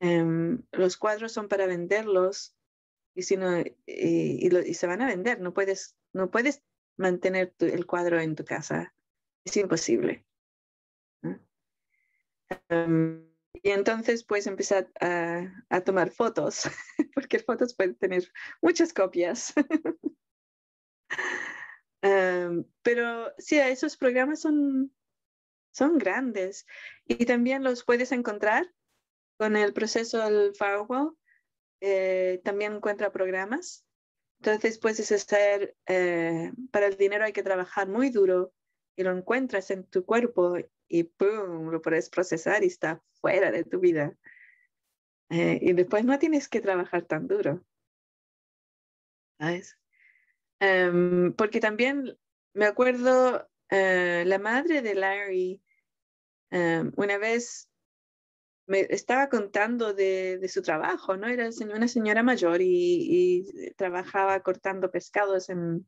Em, 0.00 0.62
los 0.72 0.96
cuadros 0.96 1.32
son 1.32 1.48
para 1.48 1.66
venderlos 1.66 2.53
y, 3.14 3.22
si 3.22 3.36
no, 3.36 3.58
y, 3.60 3.74
y 3.86 4.50
lo- 4.50 4.60
y 4.62 4.74
se 4.74 4.86
van 4.86 5.02
a 5.02 5.06
vender, 5.06 5.40
no 5.40 5.54
puedes, 5.54 5.96
no 6.12 6.30
puedes 6.30 6.64
mantener 6.96 7.52
tu- 7.56 7.66
el 7.66 7.86
cuadro 7.86 8.20
en 8.20 8.34
tu 8.36 8.44
casa, 8.44 8.94
es 9.44 9.56
imposible. 9.56 10.26
Em, 12.68 13.32
y 13.54 13.70
entonces 13.70 14.24
pues 14.24 14.46
empezar 14.46 14.90
a, 15.00 15.64
a 15.70 15.80
tomar 15.82 16.10
fotos, 16.10 16.62
porque 17.14 17.38
fotos 17.38 17.74
pueden 17.74 17.96
tener 17.96 18.30
muchas 18.62 18.92
copias. 18.92 19.54
Em, 22.02 22.64
pero 22.82 23.32
sí, 23.38 23.58
esos 23.58 23.96
programas 23.96 24.40
son, 24.40 24.94
son 25.72 25.98
grandes 25.98 26.66
y 27.06 27.26
también 27.26 27.64
los 27.64 27.84
puedes 27.84 28.12
encontrar 28.12 28.74
con 29.38 29.56
el 29.56 29.72
proceso 29.74 30.18
del 30.20 30.54
firewall. 30.54 31.16
Eh, 31.86 32.40
también 32.42 32.76
encuentra 32.76 33.12
programas. 33.12 33.84
Entonces 34.40 34.78
puedes 34.78 35.12
hacer, 35.12 35.76
eh, 35.86 36.50
para 36.70 36.86
el 36.86 36.96
dinero 36.96 37.24
hay 37.24 37.34
que 37.34 37.42
trabajar 37.42 37.88
muy 37.88 38.08
duro 38.08 38.54
y 38.96 39.02
lo 39.02 39.10
encuentras 39.10 39.70
en 39.70 39.84
tu 39.84 40.06
cuerpo 40.06 40.56
y 40.88 41.04
¡pum! 41.04 41.68
lo 41.68 41.82
puedes 41.82 42.08
procesar 42.08 42.64
y 42.64 42.68
está 42.68 43.02
fuera 43.20 43.50
de 43.50 43.64
tu 43.64 43.80
vida. 43.80 44.16
Eh, 45.28 45.58
y 45.60 45.74
después 45.74 46.06
no 46.06 46.18
tienes 46.18 46.48
que 46.48 46.62
trabajar 46.62 47.02
tan 47.02 47.28
duro. 47.28 47.62
¿Sabes? 49.38 49.78
Em, 50.60 51.34
porque 51.34 51.60
también 51.60 52.18
me 52.54 52.64
acuerdo, 52.64 53.46
eh, 53.68 54.24
la 54.26 54.38
madre 54.38 54.80
de 54.80 54.94
Larry, 54.94 55.62
em, 56.50 56.92
una 56.96 57.18
vez 57.18 57.68
me 58.66 58.80
estaba 58.90 59.28
contando 59.28 59.92
de, 59.94 60.38
de 60.38 60.48
su 60.48 60.62
trabajo, 60.62 61.16
¿no? 61.16 61.26
Era 61.28 61.48
una 61.74 61.88
señora 61.88 62.22
mayor 62.22 62.60
y, 62.62 63.44
trabajaba 63.76 64.40
cortando 64.42 64.90
pescados 64.90 65.50
en, 65.50 65.86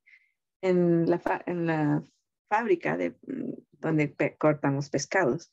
en, 0.62 1.10
la, 1.10 1.20
en 1.46 1.66
la 1.66 2.04
fábrica 2.48 2.96
de, 2.96 3.12
mm, 3.26 3.52
donde 3.72 4.08
pe- 4.08 4.36
cortan 4.38 4.76
los 4.76 4.90
pescados. 4.90 5.50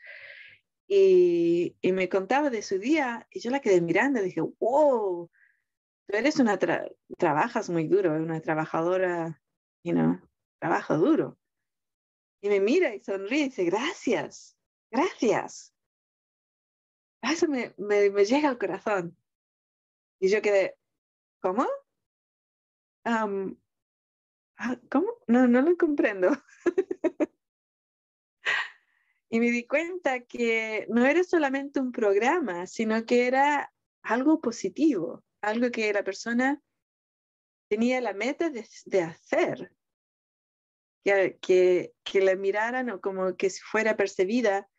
Y, 0.87 1.77
y 1.81 1.91
me 1.93 2.09
contaba 2.09 2.49
de 2.49 2.61
su 2.61 2.77
día 2.79 3.27
y 3.31 3.39
yo 3.39 3.51
la 3.51 3.61
quedé 3.61 3.81
mirando 3.81 4.19
y 4.21 4.25
dije, 4.25 4.41
wow, 4.41 5.29
tú 6.07 6.17
eres 6.17 6.39
una, 6.39 6.59
tra- 6.59 6.93
trabajas 7.17 7.69
muy 7.69 7.87
duro, 7.87 8.13
una 8.13 8.41
trabajadora, 8.41 9.41
you 9.83 9.93
know, 9.93 10.19
trabajo 10.59 10.97
duro. 10.97 11.39
Y 12.41 12.49
me 12.49 12.59
mira 12.59 12.93
y 12.93 12.99
sonríe 13.03 13.41
y 13.41 13.43
dice, 13.45 13.63
gracias, 13.65 14.57
gracias. 14.91 15.72
Eso 17.23 17.47
me, 17.47 17.73
me, 17.77 18.09
me 18.09 18.25
llega 18.25 18.49
al 18.49 18.57
corazón. 18.57 19.17
Y 20.19 20.29
yo 20.29 20.41
quedé, 20.41 20.75
¿cómo? 21.41 21.65
Ah, 23.05 23.27
¿Cómo? 24.89 25.07
No, 25.27 25.47
no 25.47 25.61
lo 25.61 25.77
comprendo. 25.77 26.31
y 29.29 29.39
me 29.39 29.51
di 29.51 29.65
cuenta 29.65 30.21
que 30.21 30.85
no 30.89 31.05
era 31.05 31.23
solamente 31.23 31.79
un 31.79 31.91
programa, 31.91 32.67
sino 32.67 33.05
que 33.05 33.27
era 33.27 33.73
algo 34.03 34.41
positivo, 34.41 35.23
algo 35.41 35.71
que 35.71 35.91
la 35.93 36.03
persona 36.03 36.61
tenía 37.69 38.01
la 38.01 38.13
meta 38.13 38.49
de, 38.49 38.67
de 38.85 39.01
hacer, 39.01 39.73
que, 41.03 41.37
que, 41.41 41.93
que 42.03 42.21
la 42.21 42.35
miraran 42.35 42.89
o 42.89 43.01
como 43.01 43.35
que 43.35 43.49
fuera 43.49 43.97
percibida 43.97 44.69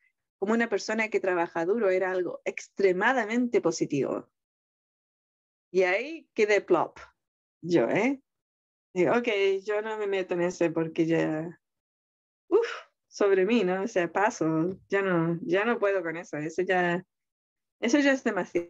como 0.44 0.52
una 0.52 0.68
persona 0.68 1.08
que 1.08 1.20
trabaja 1.20 1.64
duro, 1.64 1.88
era 1.88 2.10
algo 2.10 2.42
extremadamente 2.44 3.62
positivo. 3.62 4.28
Y 5.72 5.84
ahí 5.84 6.28
quedé 6.34 6.60
plop, 6.60 6.98
yo, 7.62 7.88
¿eh? 7.88 8.20
Digo, 8.92 9.12
ok, 9.16 9.26
yo 9.64 9.80
no 9.80 9.96
me 9.96 10.06
meto 10.06 10.34
en 10.34 10.42
ese 10.42 10.70
porque 10.70 11.06
ya, 11.06 11.58
uff, 12.48 12.68
sobre 13.08 13.46
mí, 13.46 13.64
¿no? 13.64 13.84
O 13.84 13.88
sea, 13.88 14.12
paso, 14.12 14.78
ya 14.90 15.00
no, 15.00 15.38
ya 15.40 15.64
no 15.64 15.78
puedo 15.78 16.02
con 16.02 16.18
eso, 16.18 16.36
eso 16.36 16.60
ya, 16.60 17.02
eso 17.80 17.98
ya 18.00 18.12
es 18.12 18.22
demasiado. 18.22 18.68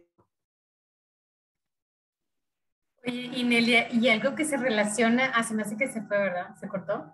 Oye, 3.05 3.31
y 3.33 3.43
Nelia, 3.43 3.91
y 3.91 4.07
algo 4.07 4.33
que 4.33 4.45
se 4.45 4.55
relaciona, 4.55 5.25
ah, 5.35 5.43
se 5.43 5.53
me 5.53 5.63
hace 5.63 5.75
que 5.75 5.89
se 5.89 6.01
fue, 6.03 6.19
¿verdad? 6.19 6.55
¿Se 6.55 6.69
cortó? 6.69 7.13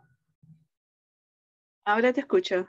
Ahora 1.84 2.14
te 2.14 2.20
escucho. 2.20 2.68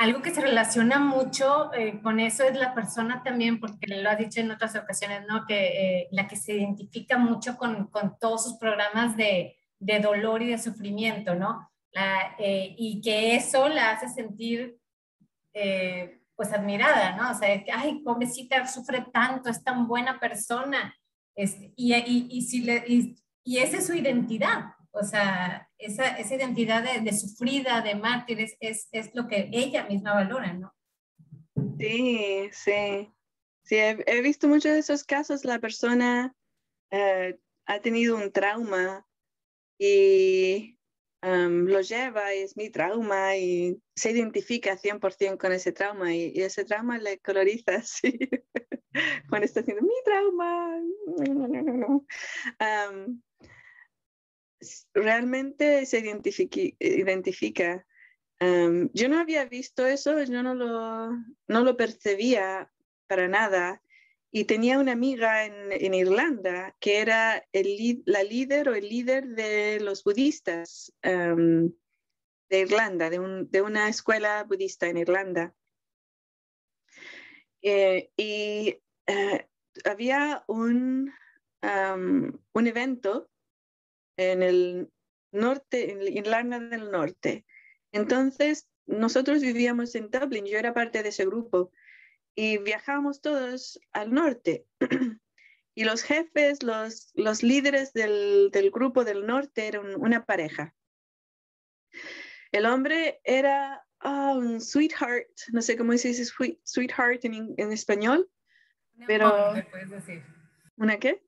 Algo 0.00 0.22
que 0.22 0.34
se 0.34 0.40
relaciona 0.40 0.98
mucho 0.98 1.74
eh, 1.74 2.00
con 2.02 2.20
eso 2.20 2.44
es 2.44 2.56
la 2.56 2.74
persona 2.74 3.22
también, 3.22 3.60
porque 3.60 3.86
lo 3.86 4.08
has 4.08 4.16
dicho 4.16 4.40
en 4.40 4.50
otras 4.50 4.74
ocasiones, 4.74 5.26
¿no? 5.28 5.44
Que 5.46 5.66
eh, 6.00 6.08
la 6.10 6.26
que 6.26 6.36
se 6.36 6.54
identifica 6.54 7.18
mucho 7.18 7.58
con, 7.58 7.88
con 7.88 8.18
todos 8.18 8.44
sus 8.44 8.54
programas 8.54 9.14
de, 9.14 9.58
de 9.78 10.00
dolor 10.00 10.40
y 10.40 10.46
de 10.46 10.56
sufrimiento, 10.56 11.34
¿no? 11.34 11.70
La, 11.92 12.34
eh, 12.38 12.74
y 12.78 13.02
que 13.02 13.34
eso 13.36 13.68
la 13.68 13.90
hace 13.90 14.08
sentir, 14.08 14.78
eh, 15.52 16.22
pues, 16.34 16.50
admirada, 16.54 17.14
¿no? 17.16 17.32
O 17.32 17.34
sea, 17.34 17.62
que, 17.62 17.70
ay, 17.70 18.00
pobrecita, 18.02 18.66
sufre 18.66 19.04
tanto, 19.12 19.50
es 19.50 19.62
tan 19.62 19.86
buena 19.86 20.18
persona. 20.18 20.96
Este, 21.34 21.74
y, 21.76 21.92
y, 21.94 22.26
y, 22.30 22.40
si 22.40 22.62
le, 22.62 22.84
y, 22.88 23.16
y 23.44 23.58
esa 23.58 23.76
es 23.76 23.86
su 23.86 23.92
identidad, 23.92 24.64
o 24.92 25.02
sea, 25.02 25.68
esa, 25.78 26.16
esa 26.18 26.34
identidad 26.34 26.82
de, 26.82 27.00
de, 27.00 27.16
sufrida, 27.16 27.80
de 27.82 27.94
mártir, 27.94 28.40
es, 28.40 28.56
es, 28.60 28.88
es, 28.92 29.14
lo 29.14 29.28
que 29.28 29.48
ella 29.52 29.84
misma 29.84 30.14
valora, 30.14 30.52
¿no? 30.52 30.74
Sí, 31.78 32.48
sí. 32.52 33.12
Sí, 33.62 33.76
he, 33.76 34.02
he 34.06 34.20
visto 34.22 34.48
muchos 34.48 34.72
de 34.72 34.78
esos 34.80 35.04
casos, 35.04 35.44
la 35.44 35.58
persona 35.58 36.34
eh, 36.90 37.38
ha 37.66 37.80
tenido 37.80 38.16
un 38.16 38.32
trauma 38.32 39.06
y 39.78 40.76
um, 41.22 41.66
lo 41.66 41.80
lleva 41.80 42.34
y 42.34 42.40
es 42.40 42.56
mi 42.56 42.70
trauma 42.70 43.36
y 43.36 43.80
se 43.94 44.10
identifica 44.10 44.76
100% 44.76 45.38
con 45.38 45.52
ese 45.52 45.72
trauma 45.72 46.14
y, 46.14 46.32
y 46.34 46.42
ese 46.42 46.64
trauma 46.64 46.98
le 46.98 47.18
coloriza 47.18 47.74
así 47.76 48.18
Juan 49.28 49.42
está 49.42 49.60
haciendo 49.60 49.82
mi 49.82 49.94
trauma. 50.04 50.80
Um, 52.60 53.22
realmente 54.94 55.86
se 55.86 55.98
identifica. 56.78 57.86
Yo 58.40 59.08
no 59.08 59.18
había 59.18 59.44
visto 59.44 59.86
eso, 59.86 60.22
yo 60.22 60.42
no 60.42 60.54
lo, 60.54 61.10
no 61.46 61.64
lo 61.64 61.76
percibía 61.76 62.72
para 63.06 63.28
nada. 63.28 63.82
Y 64.32 64.44
tenía 64.44 64.78
una 64.78 64.92
amiga 64.92 65.44
en, 65.44 65.72
en 65.72 65.92
Irlanda 65.92 66.76
que 66.78 67.00
era 67.00 67.44
el, 67.52 68.02
la 68.06 68.22
líder 68.22 68.68
o 68.68 68.74
el 68.76 68.88
líder 68.88 69.26
de 69.28 69.80
los 69.80 70.04
budistas 70.04 70.92
de 71.02 71.72
Irlanda, 72.58 73.10
de, 73.10 73.18
un- 73.18 73.50
de 73.50 73.62
una 73.62 73.88
escuela 73.88 74.44
budista 74.44 74.86
en 74.88 74.98
Irlanda. 74.98 75.54
Eh, 77.62 78.10
y 78.16 78.78
eh, 79.06 79.48
había 79.84 80.44
un, 80.46 81.12
un 81.62 82.66
evento 82.66 83.29
en 84.20 84.42
el 84.42 84.90
norte, 85.32 85.92
en 85.92 86.02
Irlanda 86.02 86.58
del 86.58 86.90
Norte. 86.90 87.46
Entonces, 87.92 88.68
nosotros 88.86 89.40
vivíamos 89.40 89.94
en 89.94 90.10
Dublín, 90.10 90.46
yo 90.46 90.58
era 90.58 90.74
parte 90.74 91.02
de 91.02 91.08
ese 91.08 91.24
grupo, 91.24 91.72
y 92.34 92.58
viajábamos 92.58 93.20
todos 93.20 93.80
al 93.92 94.12
norte. 94.12 94.66
y 95.74 95.84
los 95.84 96.02
jefes, 96.02 96.62
los, 96.62 97.10
los 97.14 97.42
líderes 97.42 97.92
del, 97.92 98.50
del 98.52 98.70
grupo 98.70 99.04
del 99.04 99.26
norte 99.26 99.66
eran 99.66 99.94
una 100.00 100.24
pareja. 100.26 100.74
El 102.52 102.66
hombre 102.66 103.20
era 103.24 103.84
ah, 104.00 104.34
un 104.36 104.60
sweetheart, 104.60 105.28
no 105.52 105.62
sé 105.62 105.76
cómo 105.76 105.96
se 105.96 106.08
dice 106.08 106.24
sweet- 106.24 106.60
sweetheart 106.64 107.24
en, 107.24 107.34
in- 107.34 107.54
en 107.56 107.72
español. 107.72 108.28
Pero- 109.06 109.54
puedes 109.70 109.90
decir. 109.90 110.22
¿Una 110.76 110.98
qué? 110.98 111.22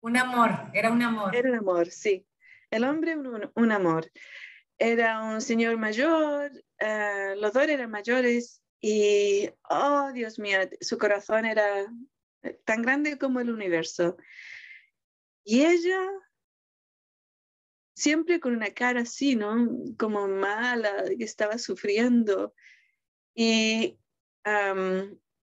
Un 0.00 0.16
amor, 0.16 0.50
era 0.74 0.90
un 0.90 1.02
amor. 1.02 1.34
Era 1.34 1.50
un 1.50 1.56
amor, 1.56 1.90
sí. 1.90 2.26
El 2.70 2.84
hombre, 2.84 3.16
un, 3.16 3.50
un- 3.54 3.72
amor. 3.72 4.10
Era 4.78 5.22
un 5.24 5.40
señor 5.40 5.76
mayor, 5.76 6.52
eh, 6.78 7.34
los 7.36 7.52
dos 7.52 7.66
eran 7.66 7.90
mayores 7.90 8.62
y, 8.80 9.50
oh 9.68 10.12
Dios 10.12 10.38
mío, 10.38 10.60
su 10.80 10.98
corazón 10.98 11.46
era 11.46 11.86
tan 12.64 12.82
grande 12.82 13.18
como 13.18 13.40
el 13.40 13.50
universo. 13.50 14.16
Y 15.44 15.64
ella, 15.64 16.00
siempre 17.96 18.38
con 18.38 18.54
una 18.54 18.70
cara 18.70 19.00
así, 19.00 19.34
¿no? 19.34 19.68
Como 19.98 20.28
mala, 20.28 21.04
que 21.18 21.24
estaba 21.24 21.58
sufriendo. 21.58 22.54
Y 23.34 23.98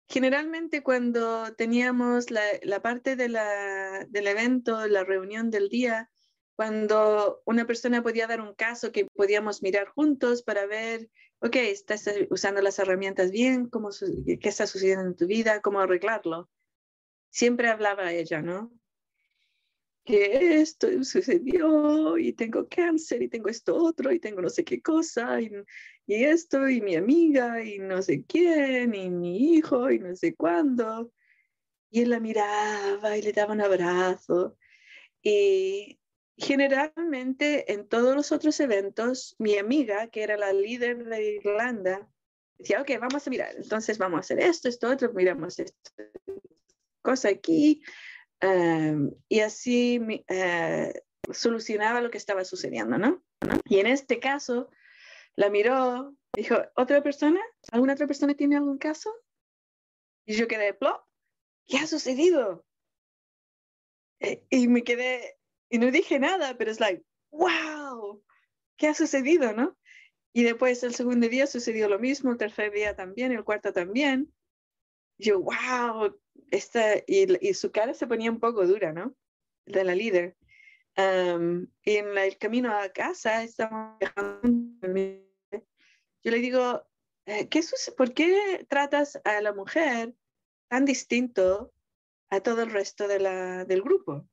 generalmente 0.08 0.82
cuando 0.82 1.54
teníamos 1.54 2.30
la, 2.30 2.42
la 2.62 2.80
parte 2.80 3.16
de 3.16 3.28
del 4.08 4.26
evento, 4.26 4.86
la 4.86 5.04
reunión 5.04 5.50
del 5.50 5.68
día, 5.68 6.10
cuando 6.56 7.42
una 7.46 7.66
persona 7.66 8.02
podía 8.02 8.26
dar 8.26 8.40
un 8.40 8.54
caso 8.54 8.92
que 8.92 9.06
podíamos 9.06 9.62
mirar 9.62 9.88
juntos 9.88 10.42
para 10.42 10.66
ver, 10.66 11.10
ok, 11.40 11.56
estás 11.56 12.08
usando 12.30 12.60
las 12.62 12.78
herramientas 12.78 13.30
bien, 13.30 13.68
¿Cómo, 13.68 13.90
qué 14.24 14.48
está 14.48 14.66
sucediendo 14.66 15.06
en 15.06 15.16
tu 15.16 15.26
vida, 15.26 15.60
cómo 15.60 15.80
arreglarlo. 15.80 16.48
Siempre 17.30 17.68
hablaba 17.68 18.12
ella, 18.12 18.40
¿no? 18.40 18.72
Que 20.04 20.60
esto 20.60 20.86
sucedió 21.02 22.18
y 22.18 22.32
tengo 22.34 22.68
cáncer 22.68 23.22
y 23.22 23.28
tengo 23.28 23.48
esto 23.48 23.74
otro 23.74 24.12
y 24.12 24.20
tengo 24.20 24.42
no 24.42 24.50
sé 24.50 24.64
qué 24.64 24.82
cosa 24.82 25.40
y, 25.40 25.50
y 26.06 26.24
esto 26.24 26.68
y 26.68 26.80
mi 26.82 26.96
amiga 26.96 27.62
y 27.62 27.78
no 27.78 28.02
sé 28.02 28.24
quién 28.24 28.94
y 28.94 29.08
mi 29.08 29.54
hijo 29.54 29.90
y 29.90 29.98
no 29.98 30.14
sé 30.14 30.34
cuándo. 30.34 31.10
Y 31.90 32.02
él 32.02 32.10
la 32.10 32.20
miraba 32.20 33.16
y 33.16 33.22
le 33.22 33.32
daba 33.32 33.54
un 33.54 33.62
abrazo. 33.62 34.58
Y 35.22 35.98
generalmente 36.36 37.72
en 37.72 37.88
todos 37.88 38.14
los 38.14 38.32
otros 38.32 38.58
eventos, 38.60 39.36
mi 39.38 39.56
amiga, 39.56 40.08
que 40.08 40.22
era 40.22 40.36
la 40.36 40.52
líder 40.52 41.04
de 41.04 41.34
Irlanda, 41.36 42.08
decía, 42.58 42.80
ok, 42.80 42.90
vamos 43.00 43.26
a 43.26 43.30
mirar, 43.30 43.54
entonces 43.56 43.98
vamos 43.98 44.18
a 44.18 44.20
hacer 44.20 44.40
esto, 44.40 44.68
esto, 44.68 44.90
otro, 44.90 45.12
miramos 45.12 45.58
esta 45.58 45.90
cosa 47.02 47.28
aquí. 47.28 47.82
Em, 48.44 49.10
y 49.28 49.40
así 49.40 50.00
eh, 50.28 50.92
solucionaba 51.32 52.00
lo 52.00 52.10
que 52.10 52.18
estaba 52.18 52.44
sucediendo, 52.44 52.98
¿no? 52.98 53.22
Y 53.64 53.78
en 53.78 53.86
este 53.86 54.20
caso, 54.20 54.70
la 55.36 55.50
miró, 55.50 56.14
dijo, 56.36 56.56
¿otra 56.76 57.02
persona? 57.02 57.40
¿Alguna 57.72 57.94
otra 57.94 58.06
persona 58.06 58.34
tiene 58.34 58.56
algún 58.56 58.78
caso? 58.78 59.12
Y 60.26 60.34
yo 60.34 60.48
quedé, 60.48 60.74
plop, 60.74 61.02
¿qué 61.66 61.78
ha 61.78 61.86
sucedido? 61.86 62.64
Eh, 64.20 64.44
y 64.50 64.68
me 64.68 64.84
quedé, 64.84 65.38
y 65.68 65.78
no 65.78 65.90
dije 65.90 66.18
nada, 66.18 66.56
pero 66.56 66.70
es 66.70 66.80
like, 66.80 67.04
wow, 67.30 68.22
¿qué 68.76 68.88
ha 68.88 68.94
sucedido, 68.94 69.52
no? 69.52 69.76
Y 70.32 70.42
después 70.42 70.82
el 70.82 70.94
segundo 70.94 71.28
día 71.28 71.46
sucedió 71.46 71.88
lo 71.88 71.98
mismo, 71.98 72.32
el 72.32 72.38
tercer 72.38 72.72
día 72.72 72.96
también, 72.96 73.32
el 73.32 73.44
cuarto 73.44 73.72
también. 73.72 74.32
Yo, 75.18 75.40
wow, 75.40 76.18
esta, 76.50 76.96
y, 77.06 77.48
y 77.48 77.54
su 77.54 77.70
cara 77.70 77.94
se 77.94 78.06
ponía 78.06 78.30
un 78.30 78.40
poco 78.40 78.66
dura, 78.66 78.92
¿no? 78.92 79.14
De 79.66 79.84
la 79.84 79.94
líder. 79.94 80.36
Y 80.96 81.96
en 81.96 82.18
el 82.18 82.38
camino 82.38 82.72
a 82.72 82.88
casa, 82.90 83.42
estamos 83.42 83.98
yo 86.24 86.30
le 86.30 86.38
digo, 86.38 86.86
eh, 87.26 87.48
¿qué 87.48 87.60
¿por 87.96 88.14
qué 88.14 88.66
tratas 88.68 89.20
a 89.24 89.40
la 89.42 89.52
mujer 89.52 90.14
tan 90.68 90.86
distinto 90.86 91.74
a 92.30 92.40
todo 92.40 92.62
el 92.62 92.70
resto 92.70 93.08
de 93.08 93.20
la, 93.20 93.64
del 93.64 93.82
grupo? 93.82 94.26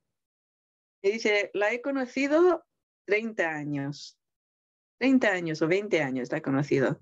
Y 1.02 1.12
dice, 1.12 1.52
la 1.54 1.74
he 1.74 1.82
conocido 1.82 2.66
30 3.06 3.50
años. 3.50 4.18
30 5.00 5.28
años 5.30 5.62
o 5.62 5.68
20 5.68 6.02
años 6.02 6.32
la 6.32 6.38
he 6.38 6.42
conocido. 6.42 7.02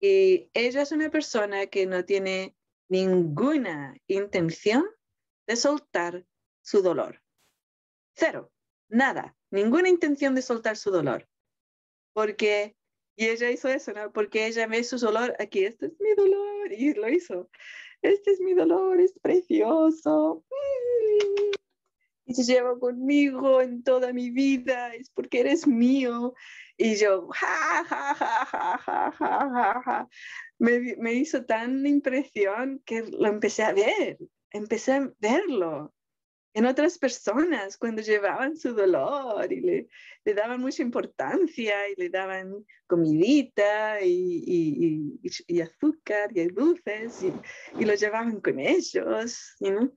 Y 0.00 0.48
ella 0.54 0.82
es 0.82 0.92
una 0.92 1.10
persona 1.10 1.66
que 1.66 1.84
no 1.86 2.04
tiene 2.04 2.56
ninguna 2.90 3.96
intención 4.08 4.84
de 5.46 5.56
soltar 5.56 6.26
su 6.60 6.82
dolor. 6.82 7.22
Cero, 8.14 8.52
nada, 8.88 9.36
ninguna 9.50 9.88
intención 9.88 10.34
de 10.34 10.42
soltar 10.42 10.76
su 10.76 10.90
dolor. 10.90 11.26
Porque, 12.12 12.76
y 13.16 13.28
ella 13.28 13.50
hizo 13.50 13.68
eso, 13.68 13.92
¿no? 13.92 14.12
Porque 14.12 14.46
ella 14.46 14.66
ve 14.66 14.82
su 14.82 14.98
dolor 14.98 15.36
aquí, 15.38 15.64
este 15.64 15.86
es 15.86 16.00
mi 16.00 16.14
dolor, 16.14 16.72
y 16.72 16.92
lo 16.94 17.08
hizo. 17.08 17.48
Este 18.02 18.32
es 18.32 18.40
mi 18.40 18.54
dolor, 18.54 19.00
es 19.00 19.18
precioso 19.20 20.44
y 22.30 22.42
llevo 22.44 22.78
conmigo 22.78 23.60
en 23.60 23.82
toda 23.82 24.12
mi 24.12 24.30
vida, 24.30 24.94
es 24.94 25.10
porque 25.10 25.40
eres 25.40 25.66
mío. 25.66 26.34
Y 26.76 26.96
yo, 26.96 27.28
ja, 27.28 27.84
ja, 27.84 28.14
ja, 28.14 28.44
ja, 28.46 28.78
ja, 28.78 29.12
ja, 29.18 29.82
ja, 29.84 30.08
me, 30.58 30.96
me, 30.96 31.12
hizo 31.14 31.44
tan 31.44 31.86
impresión 31.86 32.80
que 32.86 33.02
lo 33.02 33.28
empecé 33.28 33.64
a 33.64 33.72
ver, 33.72 34.18
empecé 34.50 34.92
a 34.92 35.12
verlo 35.18 35.92
en 36.54 36.66
otras 36.66 36.98
personas 36.98 37.76
cuando 37.76 38.02
llevaban 38.02 38.56
su 38.56 38.74
dolor 38.74 39.52
y 39.52 39.60
le, 39.60 39.88
le 40.24 40.34
daban 40.34 40.60
mucha 40.60 40.82
importancia 40.82 41.88
y 41.88 41.94
le 41.96 42.08
daban 42.08 42.66
comidita 42.86 44.02
y, 44.02 44.42
y, 44.46 45.18
y, 45.22 45.30
y 45.46 45.60
azúcar 45.60 46.36
y 46.36 46.48
dulces 46.48 47.22
y, 47.78 47.84
lo 47.84 47.94
llevaban 47.94 48.40
con 48.40 48.58
ellos. 48.58 49.56
You? 49.60 49.96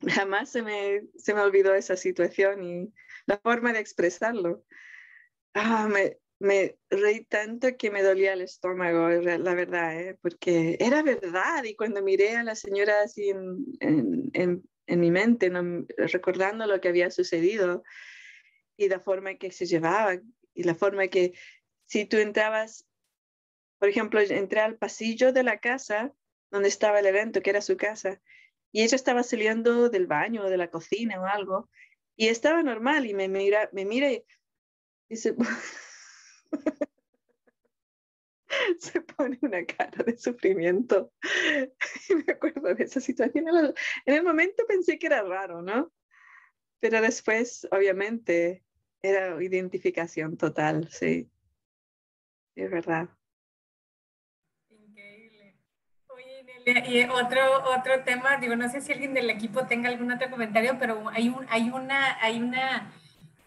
Jamás 0.26 0.50
se 0.50 0.62
me, 0.62 1.02
se 1.16 1.34
me 1.34 1.40
olvidó 1.40 1.74
esa 1.74 1.96
situación 1.96 2.62
y 2.62 2.92
la 3.26 3.38
forma 3.38 3.72
de 3.72 3.80
expresarlo. 3.80 4.64
Ah, 5.54 5.88
me, 5.88 6.18
me 6.38 6.78
reí 6.90 7.24
tanto 7.24 7.76
que 7.76 7.90
me 7.90 8.02
dolía 8.02 8.32
el 8.34 8.42
estómago, 8.42 9.08
la 9.08 9.54
verdad, 9.54 10.00
¿eh? 10.00 10.18
porque 10.22 10.76
era 10.80 11.02
verdad. 11.02 11.64
Y 11.64 11.76
cuando 11.76 12.02
miré 12.02 12.36
a 12.36 12.44
la 12.44 12.54
señora 12.54 13.02
así 13.02 13.30
en, 13.30 13.64
en- 13.80 14.30
en- 14.34 14.62
en 14.86 15.00
mi 15.00 15.10
mente, 15.10 15.50
¿no? 15.50 15.86
recordando 15.98 16.66
lo 16.66 16.80
que 16.80 16.88
había 16.88 17.10
sucedido 17.10 17.82
y 18.76 18.88
la 18.88 19.00
forma 19.00 19.34
que 19.36 19.50
se 19.50 19.66
llevaba 19.66 20.14
y 20.54 20.62
la 20.64 20.74
forma 20.74 21.08
que 21.08 21.34
si 21.86 22.06
tú 22.06 22.16
entrabas, 22.18 22.86
por 23.78 23.88
ejemplo, 23.88 24.20
entré 24.20 24.60
al 24.60 24.78
pasillo 24.78 25.32
de 25.32 25.42
la 25.42 25.58
casa 25.60 26.14
donde 26.50 26.68
estaba 26.68 27.00
el 27.00 27.06
evento, 27.06 27.42
que 27.42 27.50
era 27.50 27.60
su 27.60 27.76
casa, 27.76 28.22
y 28.72 28.82
ella 28.82 28.96
estaba 28.96 29.22
saliendo 29.22 29.88
del 29.88 30.06
baño 30.06 30.44
o 30.44 30.50
de 30.50 30.56
la 30.56 30.70
cocina 30.70 31.20
o 31.20 31.26
algo, 31.26 31.68
y 32.16 32.28
estaba 32.28 32.62
normal 32.62 33.06
y 33.06 33.14
me 33.14 33.28
mira, 33.28 33.68
me 33.72 33.84
mira 33.84 34.10
y 34.10 34.24
se 38.78 39.00
pone 39.00 39.38
una 39.42 39.64
cara 39.64 40.04
de 40.04 40.16
sufrimiento. 40.16 41.12
Y 42.08 42.14
me 42.14 42.32
acuerdo 42.32 42.74
de 42.74 42.84
esa 42.84 43.00
situación. 43.00 43.46
En 44.06 44.14
el 44.14 44.22
momento 44.22 44.64
pensé 44.66 44.98
que 44.98 45.06
era 45.06 45.22
raro, 45.22 45.62
¿no? 45.62 45.92
Pero 46.80 47.00
después, 47.00 47.66
obviamente, 47.70 48.64
era 49.02 49.42
identificación 49.42 50.36
total, 50.36 50.88
sí. 50.90 51.30
Es 52.54 52.70
verdad. 52.70 53.08
Y, 56.70 57.04
otro, 57.04 57.40
otro 57.76 58.00
tema, 58.04 58.36
digo, 58.36 58.56
no 58.56 58.68
sé 58.68 58.80
si 58.80 58.92
alguien 58.92 59.14
del 59.14 59.30
equipo 59.30 59.66
tenga 59.66 59.88
algún 59.88 60.12
otro 60.12 60.30
comentario, 60.30 60.76
pero 60.78 61.08
hay, 61.08 61.28
un, 61.28 61.46
hay, 61.48 61.70
una, 61.70 62.18
hay 62.20 62.42
una, 62.42 62.90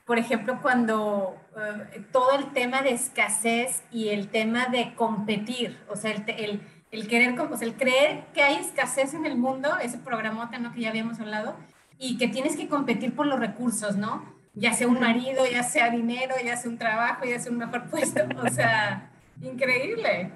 por 0.05 0.17
ejemplo, 0.17 0.59
cuando 0.61 1.35
eh, 1.55 2.03
todo 2.11 2.39
el 2.39 2.51
tema 2.51 2.81
de 2.81 2.91
escasez 2.91 3.83
y 3.91 4.09
el 4.09 4.29
tema 4.29 4.67
de 4.67 4.95
competir, 4.95 5.77
o 5.87 5.95
sea, 5.95 6.11
el, 6.11 6.23
el, 6.27 6.61
el 6.91 7.07
querer, 7.07 7.39
o 7.39 7.57
sea, 7.57 7.67
el 7.67 7.75
creer 7.75 8.25
que 8.33 8.41
hay 8.41 8.55
escasez 8.55 9.13
en 9.13 9.25
el 9.25 9.37
mundo, 9.37 9.77
ese 9.79 9.99
programota, 9.99 10.57
¿no? 10.57 10.73
Que 10.73 10.81
ya 10.81 10.89
habíamos 10.89 11.19
hablado, 11.19 11.55
y 11.99 12.17
que 12.17 12.27
tienes 12.27 12.55
que 12.55 12.67
competir 12.67 13.13
por 13.13 13.27
los 13.27 13.39
recursos, 13.39 13.97
¿no? 13.97 14.25
Ya 14.53 14.73
sea 14.73 14.87
un 14.87 14.99
marido, 14.99 15.45
ya 15.45 15.63
sea 15.63 15.91
dinero, 15.91 16.35
ya 16.43 16.57
sea 16.57 16.71
un 16.71 16.77
trabajo, 16.77 17.23
ya 17.25 17.39
sea 17.39 17.51
un 17.51 17.59
mejor 17.59 17.87
puesto, 17.89 18.21
o 18.43 18.49
sea, 18.49 19.11
increíble. 19.41 20.31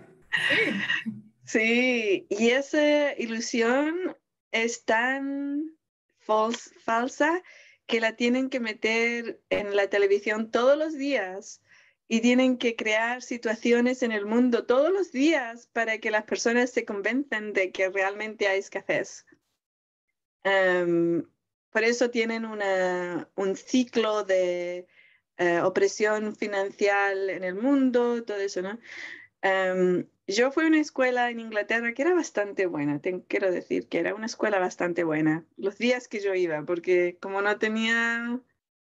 Sí. 0.49 1.24
Sí, 1.45 2.25
y 2.29 2.49
esa 2.49 3.13
ilusión 3.13 4.17
es 4.51 4.83
tan 4.83 5.77
falsa 6.19 7.43
que 7.85 7.99
la 7.99 8.15
tienen 8.15 8.49
que 8.49 8.59
meter 8.59 9.43
en 9.49 9.75
la 9.75 9.89
televisión 9.89 10.49
todos 10.49 10.77
los 10.77 10.93
días 10.93 11.61
y 12.07 12.21
tienen 12.21 12.57
que 12.57 12.75
crear 12.75 13.21
situaciones 13.21 14.01
en 14.01 14.11
el 14.11 14.25
mundo 14.25 14.65
todos 14.65 14.91
los 14.91 15.11
días 15.11 15.67
para 15.71 15.99
que 15.99 16.11
las 16.11 16.23
personas 16.23 16.71
se 16.71 16.83
convenzan 16.83 17.53
de 17.53 17.71
que 17.71 17.89
realmente 17.89 18.47
hay 18.47 18.59
escasez. 18.59 19.25
Em, 20.43 21.27
por 21.71 21.83
eso 21.83 22.09
tienen 22.09 22.45
un 22.45 23.55
ciclo 23.55 24.23
de 24.23 24.87
eh, 25.37 25.59
opresión 25.61 26.35
financiera 26.35 27.11
en 27.11 27.43
el 27.43 27.55
mundo, 27.55 28.23
todo 28.23 28.37
eso, 28.37 28.61
¿no? 28.61 28.79
Em, 29.45 30.07
yo 30.25 30.49
fui 30.51 30.63
a 30.63 30.67
una 30.67 30.79
escuela 30.79 31.29
en 31.29 31.39
Inglaterra 31.39 31.93
que 31.93 32.01
era 32.01 32.15
bastante 32.15 32.65
buena, 32.65 32.99
te 32.99 33.21
quiero 33.27 33.51
decir 33.51 33.87
que 33.87 33.99
era 33.99 34.15
una 34.15 34.25
escuela 34.25 34.57
bastante 34.57 35.03
buena, 35.03 35.45
los 35.55 35.77
días 35.77 36.07
que 36.07 36.19
yo 36.19 36.33
iba, 36.33 36.63
porque 36.63 37.19
como 37.21 37.43
no 37.43 37.59
tenía, 37.59 38.41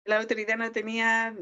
la 0.04 0.18
autoridad 0.18 0.58
no 0.58 0.70
tenía 0.74 1.34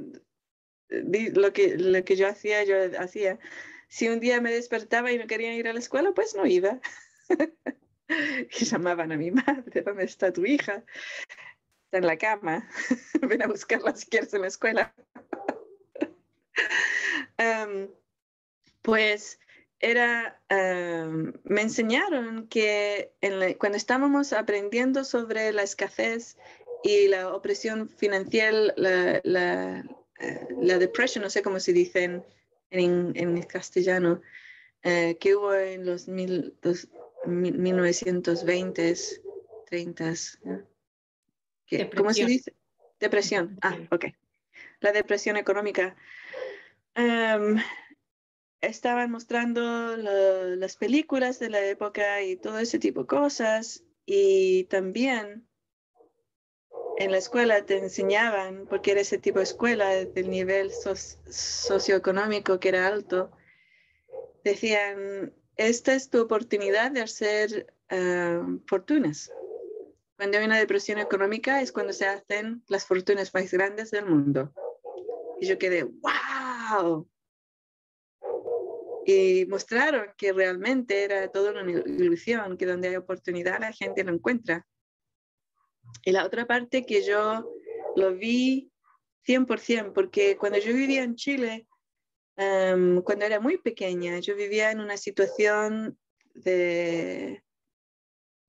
eh, 0.90 1.32
lo 1.34 1.54
que, 1.54 1.76
lo 1.80 2.04
que 2.06 2.16
yo 2.16 2.28
hacía, 2.28 2.64
yo 2.64 2.76
hacía. 3.00 3.40
Si 3.88 4.08
un 4.08 4.20
día 4.20 4.42
me 4.42 4.52
despertaba 4.52 5.12
y 5.12 5.18
no 5.18 5.26
quería 5.26 5.56
ir 5.56 5.68
a 5.68 5.74
la 5.74 5.80
escuela, 5.80 6.12
pues 6.14 6.36
no 6.36 6.46
iba. 6.46 6.80
y 8.60 8.66
llamaban 8.66 9.12
a 9.12 9.18
mi 9.18 9.32
madre, 9.32 9.82
¿dónde 9.82 10.04
está 10.04 10.32
tu 10.32 10.46
hija? 10.46 10.84
Está 11.86 11.98
en 11.98 12.06
la 12.06 12.18
cama, 12.18 12.70
ven 13.28 13.42
a 13.42 13.48
buscarla 13.48 13.96
si 13.96 14.06
quieres 14.06 14.36
en 14.36 14.42
la 14.42 14.48
escuela. 14.48 14.94
Em, 17.38 17.88
pues 18.90 19.40
era, 19.80 20.42
em, 20.50 21.32
me 21.44 21.62
enseñaron 21.62 22.48
que 22.48 23.14
cuando 23.60 23.78
estábamos 23.78 24.34
aprendiendo 24.34 25.04
sobre 25.04 25.54
la 25.54 25.62
escasez 25.62 26.38
y 26.84 27.08
la 27.08 27.34
opresión 27.34 27.88
financiera, 27.88 28.74
la, 28.76 29.22
la, 29.24 29.86
eh, 30.20 30.48
depresión, 30.80 31.24
no 31.24 31.30
sé 31.30 31.44
cómo 31.44 31.60
se 31.60 31.72
dice 31.72 32.04
en, 32.72 33.12
en, 33.16 33.44
castellano, 33.44 34.22
eh, 34.82 35.18
que 35.20 35.36
hubo 35.36 35.54
en 35.54 35.86
los, 35.86 36.08
mil, 36.08 36.58
1920s, 37.26 39.22
30s. 39.70 40.40
¿Cómo 41.96 42.12
se 42.14 42.26
dice? 42.26 42.56
Depresión. 43.00 43.58
Ah, 43.62 43.78
ok. 43.92 44.06
La 44.80 44.92
depresión 44.92 45.38
económica. 45.38 45.96
Em, 46.96 47.62
estaban 48.62 49.12
mostrando 49.12 49.96
las 49.98 50.76
películas 50.76 51.40
de 51.40 51.50
la 51.50 51.66
época 51.66 52.22
y 52.22 52.36
todo 52.36 52.60
ese 52.60 52.80
tipo 52.80 53.02
de 53.02 53.08
cosas. 53.08 53.84
Y 54.06 54.66
también 54.66 55.48
en 56.98 57.12
la 57.12 57.18
escuela 57.18 57.66
te 57.66 57.78
enseñaban, 57.78 58.66
porque 58.70 58.92
era 58.92 59.02
ese 59.02 59.18
tipo 59.18 59.40
de 59.40 59.46
escuela 59.46 59.90
del 59.90 60.30
nivel 60.30 60.72
socioeconómico 60.72 62.60
que 62.60 62.70
era 62.70 62.88
alto, 62.88 63.32
decían, 64.44 65.34
esta 65.56 65.94
es 65.94 66.10
tu 66.10 66.22
oportunidad 66.22 66.92
de 66.92 67.02
hacer 67.02 67.74
ah, 67.90 68.46
fortunas. 68.68 69.32
Cuando 70.18 70.38
hay 70.38 70.46
una 70.46 70.58
depresión 70.58 71.00
económica 71.00 71.62
es 71.62 71.72
cuando 71.72 71.94
se 71.94 72.06
hacen 72.06 72.64
las 72.68 72.86
fortunas 72.86 73.34
más 73.34 73.50
grandes 73.52 73.92
del 73.92 74.06
mundo. 74.06 74.54
Y 75.40 75.48
yo 75.48 75.58
quedé, 75.58 75.84
wow, 75.84 77.08
y 79.06 79.46
mostraron 79.48 80.08
que 80.18 80.34
realmente 80.34 81.04
era 81.04 81.30
toda 81.32 81.52
una 81.52 81.72
ilusión, 81.72 82.58
que 82.58 82.66
donde 82.66 82.90
hay 82.90 82.96
oportunidad 82.96 83.60
la 83.60 83.72
gente 83.72 84.04
lo 84.04 84.14
encuentra. 84.14 84.66
Y 86.04 86.12
la 86.12 86.26
otra 86.26 86.46
parte 86.46 86.86
que 86.86 87.04
yo 87.04 87.50
lo 87.96 88.16
vi 88.16 88.72
100%, 89.26 89.94
porque 89.94 90.38
cuando 90.38 90.60
yo 90.60 90.74
vivía 90.74 91.04
en 91.04 91.16
Chile, 91.16 91.68
em, 92.38 93.02
cuando 93.02 93.26
era 93.26 93.40
muy 93.40 93.58
pequeña, 93.58 94.20
yo 94.20 94.36
vivía 94.36 94.72
en 94.72 94.80
una 94.80 94.98
situación 94.98 95.98
de 96.34 97.44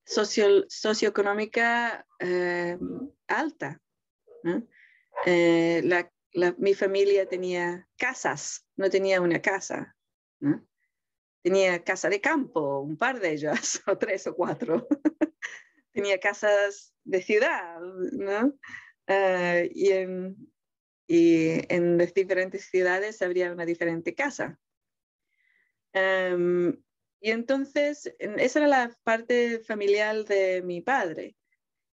socio, 0.05 0.65
socioeconómica 0.69 2.05
em, 2.19 2.79
alta. 3.27 3.81
Eh, 5.25 5.83
mi 6.57 6.73
familia 6.73 7.27
tenía 7.27 7.87
casas, 7.97 8.65
no 8.75 8.89
tenía 8.89 9.21
una 9.21 9.41
casa, 9.41 9.95
Tenía 11.43 11.83
casa 11.83 12.09
de 12.09 12.21
campo, 12.21 12.81
un 12.81 12.97
par 12.97 13.19
de 13.19 13.31
ellas, 13.31 13.81
o 13.87 13.97
tres 13.97 14.27
o 14.27 14.35
cuatro. 14.35 14.87
Tenía 15.93 16.19
casas 16.19 16.93
de 17.03 17.21
ciudad, 17.21 17.79
¿no? 18.13 18.57
Ah, 19.07 19.61
y, 19.69 19.89
en, 19.89 20.37
y, 21.07 21.73
en, 21.73 21.97
diferentes 21.97 22.65
ciudades 22.65 23.21
habría 23.21 23.51
una 23.51 23.65
diferente 23.65 24.13
casa. 24.15 24.59
y 25.93 27.29
entonces, 27.29 28.15
esa 28.19 28.59
era 28.59 28.67
la 28.67 28.97
parte 29.03 29.59
familiar 29.59 30.23
de 30.25 30.61
mi 30.61 30.81
padre. 30.81 31.35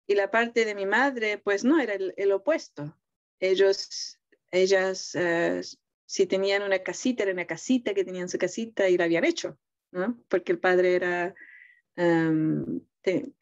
Y 0.09 0.15
la 0.15 0.31
parte 0.31 0.65
de 0.65 0.75
mi 0.75 0.87
madre, 0.87 1.39
pues 1.39 1.65
no, 1.65 1.81
era 1.81 1.95
el, 1.95 2.33
opuesto. 2.33 2.97
Ellos, 3.41 4.21
ellas 4.53 5.15
uh, 5.15 5.63
si 6.07 6.27
tenían 6.27 6.63
una 6.63 6.79
casita, 6.79 7.25
era 7.25 7.33
una 7.33 7.47
casita 7.47 7.93
que 7.93 8.05
tenían 8.05 8.29
su 8.29 8.39
casita 8.39 8.89
y 8.89 8.97
la 8.97 9.05
habían 9.05 9.25
hecho, 9.25 9.59
¿no? 9.91 10.23
Porque 10.29 10.53
el 10.53 10.61
padre 10.61 10.95
era, 10.95 11.35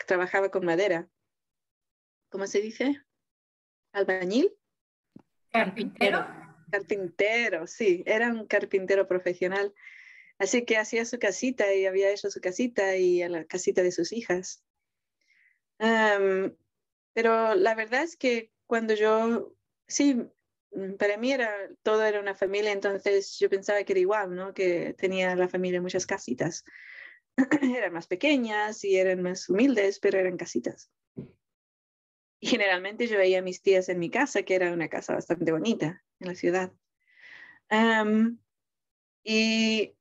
trabajaba 0.06 0.50
con 0.50 0.64
madera. 0.64 1.08
¿Cómo 2.30 2.46
se 2.46 2.60
dice? 2.60 3.02
¿Albañil? 3.92 4.50
Carpintero. 5.52 6.26
Carpintero, 6.70 7.66
sí, 7.66 8.02
era 8.06 8.32
un 8.32 8.46
carpintero 8.46 9.06
profesional. 9.06 9.72
Así 10.38 10.64
que 10.64 10.78
hacía 10.78 11.04
su 11.04 11.18
casita 11.18 11.72
y 11.74 11.86
había 11.86 12.10
hecho 12.10 12.30
su 12.30 12.40
casita 12.40 12.96
y 12.96 13.22
a 13.22 13.28
la 13.28 13.44
casita 13.44 13.82
de 13.82 13.92
sus 13.92 14.12
hijas. 14.12 14.64
pero 17.12 17.54
la 17.54 17.74
verdad 17.74 18.02
es 18.02 18.16
que 18.16 18.50
cuando 18.66 18.94
yo, 18.94 19.54
sí, 19.86 20.26
para 20.98 21.16
mí 21.16 21.32
era, 21.32 21.50
todo 21.82 22.04
era 22.04 22.20
una 22.20 22.34
familia, 22.34 22.72
entonces 22.72 23.38
yo 23.38 23.48
pensaba 23.48 23.82
que 23.84 23.92
era 23.92 24.00
igual, 24.00 24.34
¿no? 24.34 24.54
Que 24.54 24.94
tenía 24.94 25.34
la 25.36 25.48
familia 25.48 25.80
muchas 25.80 26.06
casitas. 26.06 26.64
eran 27.76 27.92
más 27.92 28.06
pequeñas 28.06 28.84
y 28.84 28.96
eran 28.96 29.22
más 29.22 29.48
humildes, 29.48 29.98
pero 30.00 30.18
eran 30.18 30.36
casitas. 30.36 30.90
Y 32.40 32.46
generalmente 32.46 33.06
yo 33.06 33.16
veía 33.16 33.38
a 33.38 33.42
mis 33.42 33.62
tías 33.62 33.88
en 33.88 33.98
mi 33.98 34.10
casa, 34.10 34.42
que 34.42 34.54
era 34.54 34.72
una 34.72 34.88
casa 34.88 35.14
bastante 35.14 35.50
bonita 35.50 36.04
en 36.20 36.28
la 36.28 36.34
ciudad. 36.34 36.72
y 39.24 39.94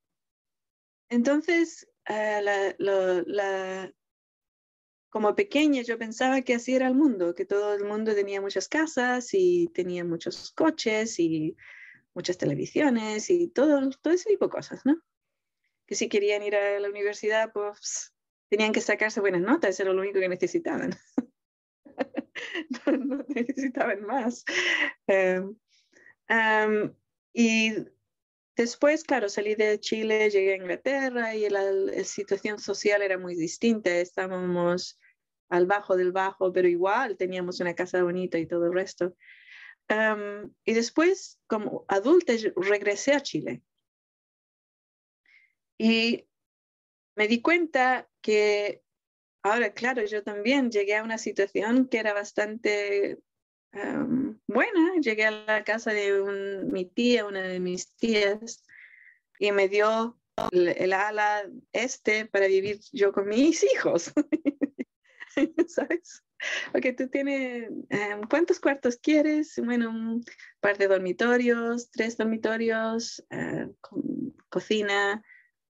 entonces, 1.09 1.87
la, 2.07 2.75
la, 2.79 3.93
como 5.13 5.35
pequeña 5.35 5.83
yo 5.83 5.99
pensaba 5.99 6.41
que 6.41 6.55
así 6.55 6.73
era 6.73 6.87
el 6.87 6.95
mundo, 6.95 7.35
que 7.35 7.45
todo 7.45 7.75
el 7.75 7.85
mundo 7.85 8.15
tenía 8.15 8.41
muchas 8.41 8.67
casas 8.67 9.29
y 9.33 9.67
tenía 9.67 10.03
muchos 10.03 10.51
coches 10.53 11.19
y 11.19 11.55
muchas 12.15 12.39
televisiones 12.39 13.29
y 13.29 13.47
todo, 13.49 13.91
todo 14.01 14.11
ese 14.11 14.29
tipo 14.31 14.45
de 14.45 14.51
cosas, 14.51 14.81
¿no? 14.87 14.99
Que 15.85 15.93
si 15.93 16.09
querían 16.09 16.41
ir 16.41 16.55
a 16.55 16.79
la 16.79 16.89
universidad, 16.89 17.51
pues 17.53 18.11
tenían 18.49 18.73
que 18.73 18.81
sacarse 18.81 19.19
buenas 19.21 19.41
notas, 19.41 19.79
era 19.79 19.93
lo 19.93 20.01
único 20.01 20.19
que 20.19 20.29
necesitaban. 20.29 20.95
no, 23.05 23.23
necesitaban 23.27 24.01
más. 24.05 24.43
Em, 25.05 25.55
y 27.33 27.75
después, 28.55 29.03
claro, 29.03 29.29
salí 29.29 29.53
de 29.53 29.79
Chile, 29.79 30.31
llegué 30.31 30.53
a 30.53 30.57
Inglaterra 30.57 31.35
y 31.35 31.47
la, 31.49 31.71
situación 32.03 32.57
social 32.57 33.03
era 33.03 33.19
muy 33.19 33.35
distinta. 33.35 33.91
Estábamos 33.91 34.97
al 35.53 35.67
bajo 35.67 35.95
del 35.95 36.11
bajo, 36.11 36.51
pero 36.51 36.67
igual 36.67 37.15
teníamos 37.15 37.59
una 37.59 37.75
casa 37.75 38.01
bonita 38.01 38.39
y 38.39 38.47
todo 38.47 38.65
el 38.65 38.73
resto. 38.73 39.15
y 40.65 40.73
después, 40.73 41.39
como 41.45 41.85
adulta, 41.87 42.33
regresé 42.55 43.13
a 43.13 43.21
Chile. 43.21 43.61
Y 45.77 46.25
me 47.15 47.27
di 47.27 47.41
cuenta 47.41 48.09
que 48.21 48.81
ahora, 49.43 49.73
claro, 49.73 50.03
yo 50.05 50.23
también 50.23 50.71
llegué 50.71 50.95
a 50.95 51.03
una 51.03 51.19
situación 51.19 51.87
que 51.87 51.99
era 51.99 52.13
bastante 52.13 53.19
em, 53.73 54.39
buena. 54.47 54.95
Llegué 55.01 55.25
a 55.25 55.31
la 55.31 55.63
casa 55.63 55.93
de 55.93 56.63
mi 56.65 56.85
tía, 56.85 57.25
una 57.25 57.43
de 57.43 57.59
mis 57.59 57.95
tías, 57.95 58.63
y 59.37 59.51
me 59.51 59.69
dio 59.69 60.17
el, 60.51 60.93
ala 60.93 61.43
este 61.73 62.25
para 62.25 62.47
vivir 62.47 62.79
yo 62.91 63.13
con 63.13 63.27
mis 63.27 63.63
hijos. 63.63 64.11
¿Sabes? 65.67 66.23
Porque 66.71 66.93
tú 66.93 67.07
tienes, 67.09 67.69
em, 67.89 68.21
¿cuántos 68.29 68.59
cuartos 68.59 68.97
quieres? 68.97 69.59
Bueno, 69.63 69.89
un 69.89 70.23
par 70.59 70.77
de 70.77 70.87
dormitorios, 70.87 71.89
tres 71.91 72.17
dormitorios, 72.17 73.25
eh, 73.29 73.69
cocina, 74.49 75.23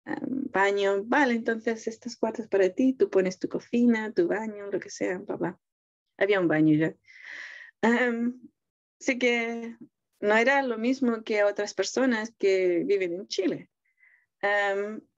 em, 0.04 0.50
baño. 0.50 1.04
Vale, 1.04 1.34
entonces 1.34 1.86
estos 1.86 2.16
cuartos 2.16 2.48
para 2.48 2.68
ti, 2.70 2.94
tú 2.94 3.10
pones 3.10 3.38
tu 3.38 3.48
cocina, 3.48 4.12
tu 4.12 4.26
baño, 4.26 4.70
lo 4.70 4.80
que 4.80 4.90
sea, 4.90 5.18
bla, 5.18 5.58
Había 6.18 6.40
un 6.40 6.48
baño 6.48 6.74
ya. 6.76 6.94
Um, 7.82 8.40
así 9.00 9.18
que 9.18 9.76
no 10.20 10.36
era 10.36 10.62
lo 10.62 10.78
mismo 10.78 11.22
que 11.22 11.44
otras 11.44 11.74
personas 11.74 12.34
que 12.38 12.84
viven 12.84 13.12
en 13.14 13.28
Chile. 13.28 13.70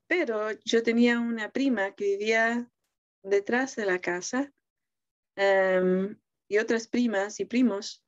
pero 0.07 0.51
yo 0.65 0.83
tenía 0.83 1.21
una 1.21 1.51
prima 1.51 1.95
que 1.95 2.17
vivía 2.17 2.71
detrás 3.29 3.77
de 3.77 3.87
la 3.87 4.01
casa 4.01 4.53
y 6.49 6.59
otras 6.59 6.89
primas 6.89 7.39
y 7.41 7.45
primos 7.45 8.05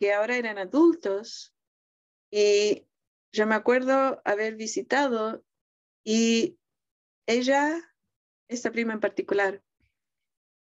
que 0.00 0.12
ahora 0.12 0.36
eran 0.36 0.58
adultos 0.58 1.54
y 2.30 2.86
yo 3.32 3.46
me 3.46 3.54
acuerdo 3.54 4.20
haber 4.24 4.56
visitado 4.56 5.44
y 6.04 6.58
ella, 7.26 7.80
esta 8.48 8.70
prima 8.70 8.92
en 8.92 9.00
particular, 9.00 9.62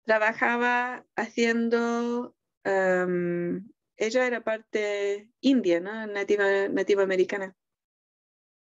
trabajaba 0.04 1.06
haciendo, 1.16 2.36
ella 2.64 4.26
era 4.26 4.44
parte 4.44 5.30
india, 5.40 5.80
¿no? 5.80 6.06
nativa, 6.06 6.68
nativa 6.68 7.02
americana. 7.02 7.56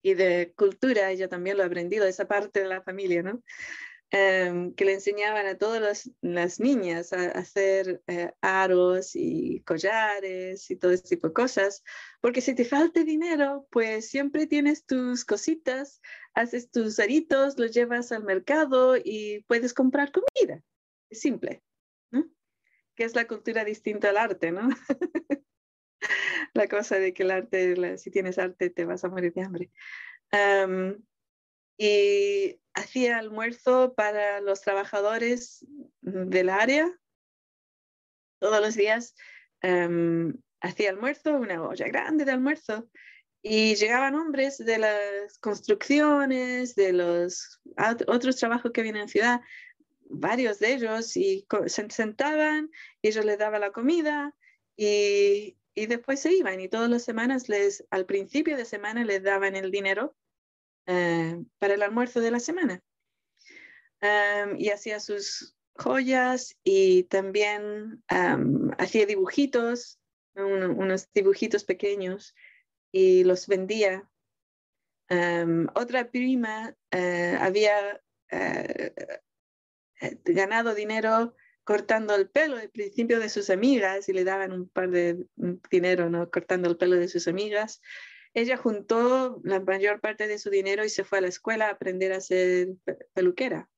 Y 0.02 0.14
de 0.14 0.52
cultura, 0.56 1.10
ella 1.10 1.28
también 1.28 1.56
lo 1.56 1.64
ha 1.64 1.66
aprendido, 1.66 2.06
esa 2.06 2.28
parte 2.28 2.60
de 2.60 2.68
la 2.68 2.82
familia, 2.82 3.22
¿no? 3.22 3.42
Em, 4.10 4.72
que 4.72 4.86
le 4.86 4.94
enseñaban 4.94 5.46
a 5.46 5.58
todas 5.58 6.10
las, 6.22 6.60
niñas 6.60 7.12
a, 7.12 7.26
hacer 7.32 8.02
eh, 8.06 8.32
aros 8.40 9.10
y 9.14 9.60
collares 9.66 10.70
y 10.70 10.76
todo 10.76 10.92
ese 10.92 11.02
tipo 11.02 11.28
de 11.28 11.34
cosas, 11.34 11.84
porque 12.22 12.40
si 12.40 12.54
te 12.54 12.64
falta 12.64 13.04
dinero, 13.04 13.66
pues 13.70 14.08
siempre 14.08 14.46
tienes 14.46 14.86
tus 14.86 15.26
cositas, 15.26 16.00
haces 16.32 16.70
tus 16.70 16.98
aritos, 17.00 17.58
los 17.58 17.72
llevas 17.72 18.10
al 18.10 18.24
mercado 18.24 18.96
y 18.96 19.44
puedes 19.46 19.74
comprar 19.74 20.10
comida. 20.10 20.62
Es 21.10 21.20
simple, 21.20 21.62
¿no? 22.10 22.24
Que 22.94 23.04
es 23.04 23.14
la 23.14 23.26
cultura 23.26 23.62
distinta 23.62 24.08
al 24.08 24.16
arte, 24.16 24.52
¿no? 24.52 24.70
la 26.54 26.66
cosa 26.66 26.98
de 26.98 27.12
que 27.12 27.24
el 27.24 27.30
arte, 27.30 27.98
si 27.98 28.10
tienes 28.10 28.38
arte, 28.38 28.70
te 28.70 28.86
vas 28.86 29.04
a 29.04 29.08
morir 29.10 29.34
de 29.34 29.42
hambre. 29.42 29.70
Em, 30.30 30.96
y 31.78 32.60
hacía 32.74 33.18
almuerzo 33.18 33.94
para 33.94 34.40
los 34.40 34.60
trabajadores 34.60 35.64
del 36.00 36.48
área. 36.50 36.92
Todos 38.40 38.60
los 38.60 38.74
días 38.74 39.14
em, 39.62 40.34
hacía 40.60 40.90
almuerzo, 40.90 41.36
una 41.36 41.62
olla 41.62 41.86
grande 41.86 42.24
de 42.24 42.32
almuerzo. 42.32 42.90
Y 43.40 43.76
llegaban 43.76 44.16
hombres 44.16 44.58
de 44.58 44.78
las 44.78 45.38
construcciones, 45.38 46.74
de 46.74 46.92
los 46.92 47.60
otros 48.08 48.36
trabajos 48.36 48.72
que 48.72 48.82
vienen 48.82 49.02
en 49.02 49.08
ciudad, 49.08 49.40
varios 50.10 50.58
de 50.58 50.74
ellos, 50.74 51.16
y 51.16 51.46
se 51.66 51.88
sentaban, 51.90 52.70
y 53.00 53.08
ellos 53.08 53.24
les 53.24 53.38
daban 53.38 53.60
la 53.60 53.70
comida, 53.70 54.34
y, 54.76 55.56
y 55.74 55.86
después 55.86 56.20
se 56.20 56.32
iban. 56.32 56.60
Y 56.60 56.68
todas 56.68 56.90
las 56.90 57.04
semanas, 57.04 57.48
les, 57.48 57.86
al 57.90 58.06
principio 58.06 58.56
de 58.56 58.64
semana, 58.64 59.04
les 59.04 59.22
daban 59.22 59.54
el 59.54 59.70
dinero 59.70 60.16
eh, 60.88 61.40
para 61.60 61.74
el 61.74 61.82
almuerzo 61.82 62.20
de 62.20 62.30
la 62.32 62.40
semana. 62.40 62.82
y 64.58 64.70
hacía 64.70 65.00
sus 65.00 65.56
joyas 65.74 66.56
y 66.64 67.04
también 67.04 68.02
hacía 68.78 69.06
dibujitos, 69.06 70.00
unos 70.34 71.08
dibujitos 71.12 71.64
pequeños 71.64 72.34
y 72.92 73.24
los 73.24 73.46
vendía. 73.46 74.08
otra 75.74 76.10
prima 76.10 76.74
uh, 76.94 77.36
había 77.40 78.00
uh, 78.32 78.90
ganado 80.24 80.74
dinero 80.74 81.34
cortando 81.64 82.14
el 82.14 82.30
pelo 82.30 82.56
al 82.56 82.70
principio 82.70 83.20
de 83.20 83.28
sus 83.28 83.50
amigas 83.50 84.08
y 84.08 84.14
le 84.14 84.24
daban 84.24 84.52
un 84.52 84.70
par 84.70 84.88
de 84.88 85.26
dinero, 85.70 86.08
¿no? 86.08 86.30
Cortando 86.30 86.70
el 86.70 86.78
pelo 86.78 86.96
de 86.96 87.08
sus 87.08 87.28
amigas. 87.28 87.82
Ella 88.38 88.56
juntó 88.56 89.40
la 89.42 89.58
mayor 89.58 90.00
parte 90.00 90.28
de 90.28 90.38
su 90.38 90.48
dinero 90.48 90.84
y 90.84 90.88
se 90.88 91.02
fue 91.02 91.18
a 91.18 91.20
la 91.22 91.26
escuela 91.28 91.66
a 91.66 91.72
aprender 91.72 92.12
a 92.12 92.20
ser 92.20 92.68
peluquera. 93.12 93.68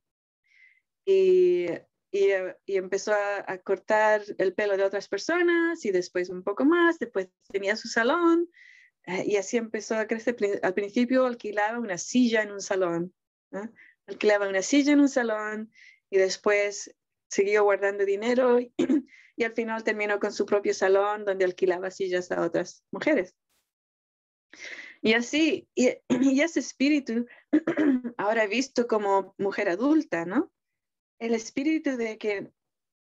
Y, 1.07 1.67
y, 2.13 2.29
empezó 2.67 3.15
a, 3.15 3.57
cortar 3.59 4.23
el 4.37 4.53
pelo 4.53 4.77
de 4.77 4.85
otras 4.85 5.09
personas 5.09 5.83
y 5.87 5.93
después 5.93 6.29
un 6.29 6.43
poco 6.43 6.67
más, 6.67 6.99
después 6.99 7.29
tenía 7.51 7.75
su 7.75 7.89
salón 7.89 8.51
eh, 9.07 9.25
y 9.27 9.37
así 9.37 9.57
empezó 9.57 9.97
a 9.97 10.07
crecer. 10.07 10.37
Al 10.63 10.75
principio 10.75 11.25
alquilaba 11.25 11.79
una 11.79 11.97
silla 11.97 12.43
en 12.43 12.53
un 12.53 12.61
salón, 12.61 13.15
alquilaba 14.07 14.47
una 14.47 14.61
silla 14.61 14.93
en 14.93 15.01
un 15.01 15.09
salón 15.09 15.73
y 16.11 16.19
después 16.19 16.95
siguió 17.31 17.65
guardando 17.65 18.05
dinero 18.05 18.59
y 19.37 19.45
al 19.45 19.55
final 19.55 19.85
terminó 19.85 20.21
con 20.21 20.35
su 20.35 20.45
propio 20.45 20.75
salón 20.75 21.25
donde 21.25 21.47
alquilaba 21.47 21.91
sillas 21.91 22.31
a 22.31 22.43
otras 22.43 22.85
mujeres. 22.91 23.35
Y 25.03 25.15
así, 25.15 25.69
y, 25.75 25.89
ese 26.43 26.61
espíritu, 26.61 27.27
ahora 28.19 28.47
visto 28.47 28.87
como 28.87 29.35
mujer 29.39 29.69
adulta, 29.69 30.25
¿no? 30.25 30.53
El 31.19 31.35
espíritu 31.35 31.97
de 31.97 32.19
que 32.19 32.53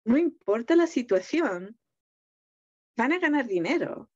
no 0.05 0.17
importa 0.17 0.75
la 0.75 0.87
situación, 0.87 1.77
van 2.95 3.13
a 3.13 3.19
ganar 3.19 3.47
dinero. 3.47 4.09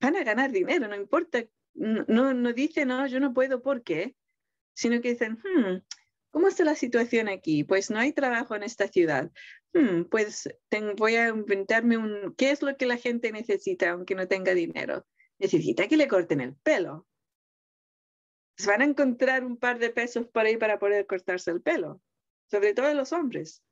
Van 0.00 0.16
a 0.16 0.24
ganar 0.24 0.50
dinero, 0.50 0.88
no 0.88 0.96
importa, 0.96 1.44
no, 1.74 2.32
no 2.32 2.52
dicen, 2.52 2.88
no, 2.88 3.06
yo 3.06 3.20
no 3.20 3.34
puedo, 3.34 3.62
¿por 3.62 3.82
qué? 3.82 4.16
Sino 4.74 5.00
que 5.00 5.10
dicen, 5.10 5.42
hmm, 5.44 5.82
¿cómo 6.30 6.48
está 6.48 6.64
la 6.64 6.74
situación 6.74 7.28
aquí? 7.28 7.64
Pues 7.64 7.90
no 7.90 7.98
hay 7.98 8.12
trabajo 8.12 8.54
en 8.54 8.62
esta 8.62 8.88
ciudad. 8.88 9.30
Hmm, 9.72 10.04
pues 10.04 10.48
voy 10.96 11.16
a 11.16 11.28
inventarme 11.28 11.96
un, 11.96 12.34
¿qué 12.36 12.50
es 12.50 12.62
lo 12.62 12.76
que 12.76 12.86
la 12.86 12.96
gente 12.96 13.32
necesita 13.32 13.90
aunque 13.90 14.14
no 14.14 14.26
tenga 14.28 14.54
dinero? 14.54 15.06
Necesita 15.38 15.88
que 15.88 15.96
le 15.96 16.08
corten 16.08 16.40
el 16.40 16.56
pelo. 16.56 17.06
Pues 18.56 18.66
van 18.66 18.82
a 18.82 18.84
encontrar 18.84 19.44
un 19.44 19.56
par 19.56 19.78
de 19.78 19.90
pesos 19.90 20.26
por 20.28 20.44
ahí 20.44 20.56
para 20.56 20.78
poder 20.78 21.06
cortarse 21.06 21.50
el 21.50 21.62
pelo, 21.62 22.02
sobre 22.50 22.74
todo 22.74 22.92
los 22.94 23.12
hombres. 23.12 23.62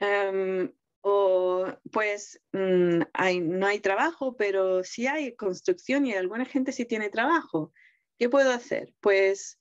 Em, 0.00 0.72
o 1.00 1.66
pues 1.92 2.40
mm, 2.52 3.02
hay, 3.12 3.40
no 3.40 3.66
hay 3.66 3.80
trabajo, 3.80 4.36
pero 4.36 4.84
sí 4.84 5.06
hay 5.06 5.34
construcción 5.36 6.06
y 6.06 6.14
alguna 6.14 6.44
gente 6.44 6.72
sí 6.72 6.84
tiene 6.84 7.10
trabajo. 7.10 7.72
¿Qué 8.18 8.28
puedo 8.28 8.50
hacer? 8.52 8.94
Pues 9.00 9.58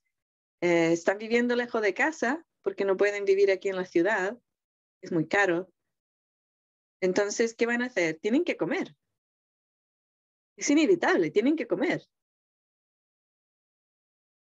eh, 0.61 0.91
están 0.91 1.17
viviendo 1.17 1.55
lejos 1.55 1.81
de 1.81 1.93
casa, 1.93 2.45
porque 2.63 2.85
no 2.85 2.97
pueden 2.97 3.25
vivir 3.25 3.51
aquí 3.51 3.69
en 3.69 3.75
la 3.75 3.85
ciudad, 3.85 4.37
es 5.01 5.11
muy 5.11 5.27
caro. 5.27 5.71
Entonces, 7.01 7.53
¿qué 7.55 7.65
van 7.65 7.83
a 7.83 7.85
hacer? 7.85 8.17
Tienen 8.19 8.43
que 8.43 8.57
comer. 8.57 8.95
Es 10.57 10.69
inevitable, 10.71 11.29
tienen 11.29 11.55
que 11.55 11.67
comer. 11.67 12.01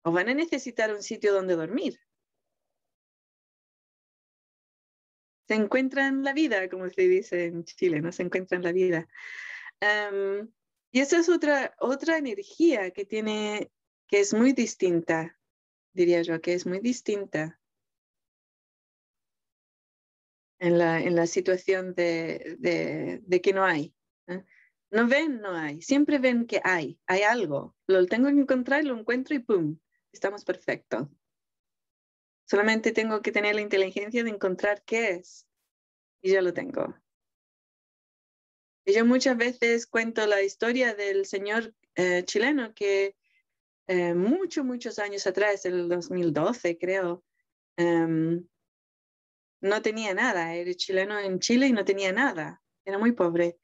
O 0.04 0.12
van 0.12 0.30
a 0.30 0.34
necesitar 0.34 0.94
un 0.94 1.02
sitio 1.02 1.34
donde 1.34 1.56
dormir. 1.56 2.00
Se 5.48 5.56
encuentran 5.56 6.24
la 6.24 6.34
vida, 6.34 6.70
como 6.70 6.88
se 6.90 7.02
dice 7.02 7.46
en 7.46 7.64
Chile, 7.64 8.02
¿no? 8.02 8.12
Se 8.12 8.24
encuentran 8.24 8.62
la 8.64 8.72
vida. 8.72 9.08
y 10.92 11.00
esa 11.00 11.18
es 11.18 11.30
otra, 11.30 11.76
otra 11.80 12.18
energía 12.18 12.92
que 12.92 13.06
tiene, 13.06 13.72
que 14.14 14.20
es 14.20 14.32
muy 14.32 14.54
distinta, 14.54 15.40
diría 15.92 16.22
yo, 16.22 16.40
que 16.40 16.54
es 16.54 16.68
muy 16.68 16.78
distinta 16.78 17.60
en 20.60 20.78
la, 20.78 21.02
en 21.02 21.16
la 21.16 21.26
situación 21.26 21.96
de, 21.96 22.58
de, 22.60 23.42
que 23.42 23.54
no 23.54 23.66
hay. 23.66 23.96
¿eh? 24.28 24.44
No 24.92 25.08
ven, 25.08 25.42
no 25.42 25.58
hay. 25.58 25.82
Siempre 25.82 26.20
ven 26.20 26.46
que 26.46 26.62
hay, 26.64 27.00
hay 27.08 27.24
algo. 27.24 27.76
Lo 27.88 28.06
tengo 28.06 28.28
que 28.28 28.40
encontrar, 28.40 28.86
lo 28.86 28.96
encuentro 28.96 29.34
y 29.34 29.40
¡pum! 29.40 29.80
Estamos 30.12 30.46
perfectos. 30.46 31.08
Solamente 32.46 32.92
tengo 32.92 33.20
que 33.24 33.32
tener 33.32 33.56
la 33.56 33.62
inteligencia 33.62 34.24
de 34.24 34.30
encontrar 34.30 34.84
qué 34.84 35.10
es. 35.10 35.48
Y 36.22 36.34
ya 36.34 36.44
lo 36.44 36.54
tengo. 36.54 36.96
Y 38.86 38.94
yo 38.94 39.08
muchas 39.08 39.38
veces 39.38 39.88
cuento 39.88 40.28
la 40.28 40.44
historia 40.44 40.94
del 40.94 41.26
señor 41.26 41.74
eh, 41.96 42.22
chileno 42.26 42.76
que 42.76 43.16
eh, 43.88 44.14
muchos, 44.14 44.66
muchos 44.66 45.00
años 45.00 45.28
atrás, 45.28 45.66
el 45.66 45.90
2012 45.90 46.78
creo, 46.78 47.24
em, 47.78 48.48
no 49.62 49.82
tenía 49.82 50.14
nada, 50.14 50.54
era 50.56 50.74
chileno 50.74 51.20
en 51.20 51.40
Chile 51.40 51.68
y 51.68 51.74
no 51.74 51.86
tenía 51.86 52.12
nada, 52.12 52.62
era 52.86 52.98
muy 52.98 53.12
pobre. 53.12 53.58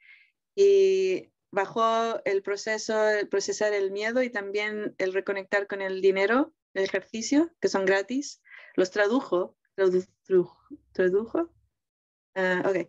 Y 0.56 1.32
bajó 1.52 2.24
el 2.26 2.42
proceso, 2.42 3.08
el 3.08 3.28
procesar 3.28 3.74
el 3.74 3.92
miedo 3.92 4.22
y 4.24 4.30
también 4.30 4.96
el 4.98 5.14
reconectar 5.14 5.68
con 5.68 5.82
el 5.82 6.02
dinero, 6.02 6.54
el 6.74 6.84
ejercicio, 6.84 7.52
que 7.60 7.70
son 7.70 7.86
gratis, 7.86 8.42
los 8.76 8.92
tradujo, 8.92 9.58
tradujo, 10.94 11.54
ah, 12.36 12.64
ok, 12.66 12.88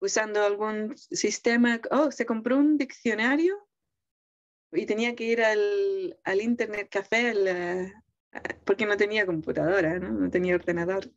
usando 0.00 0.42
algún 0.42 0.96
sistema, 0.96 1.80
oh, 1.90 2.10
se 2.10 2.26
compró 2.26 2.56
un 2.56 2.76
diccionario 2.76 3.69
y 4.72 4.86
tenía 4.86 5.14
que 5.14 5.24
ir 5.24 5.42
al, 5.42 6.18
al 6.24 6.40
internet 6.40 6.88
café 6.90 7.32
eh, 7.34 7.92
porque 8.64 8.86
no 8.86 8.96
tenía 8.96 9.26
computadora, 9.26 9.98
no, 9.98 10.10
no 10.10 10.30
tenía 10.30 10.54
ordenador. 10.54 11.10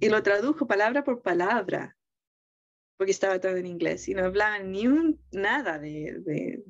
y 0.00 0.08
lo 0.08 0.22
tradujo 0.22 0.66
palabra 0.66 1.02
por 1.04 1.22
palabra, 1.22 1.96
porque 2.96 3.12
estaba 3.12 3.40
todo 3.40 3.56
en 3.56 3.66
inglés 3.66 4.08
y 4.08 4.14
no 4.14 4.24
hablaba 4.24 4.58
ni 4.58 4.86
un, 4.86 5.20
nada 5.32 5.78
de, 5.78 6.20
de, 6.24 6.64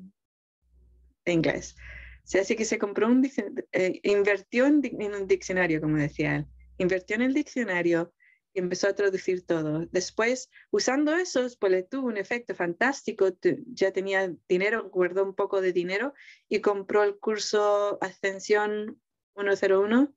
inglés. 1.31 1.75
O 2.23 2.31
sea, 2.31 2.41
así 2.41 2.55
que 2.55 2.65
se 2.65 2.79
compró 2.79 3.07
un 3.07 3.27
eh, 3.71 3.99
invirtió 4.03 4.65
en, 4.65 4.81
en, 4.83 5.13
un 5.13 5.27
diccionario, 5.27 5.81
como 5.81 5.97
decía 5.97 6.37
él, 6.37 6.47
invirtió 6.77 7.15
en 7.15 7.23
el 7.23 7.33
diccionario 7.33 8.13
y 8.53 8.59
empezó 8.59 8.87
a 8.87 8.95
traducir 8.95 9.45
todo. 9.45 9.85
Después, 9.91 10.49
usando 10.71 11.15
eso, 11.15 11.47
pues 11.59 11.89
tuvo 11.89 12.07
un 12.07 12.17
efecto 12.17 12.55
fantástico. 12.55 13.27
Ya 13.67 13.91
tenía 13.91 14.33
dinero, 14.47 14.89
guardó 14.89 15.23
un 15.23 15.35
poco 15.35 15.61
de 15.61 15.73
dinero 15.73 16.13
y 16.47 16.61
compró 16.61 17.03
el 17.03 17.19
curso 17.19 17.97
Ascensión 18.01 19.01
101. 19.35 20.13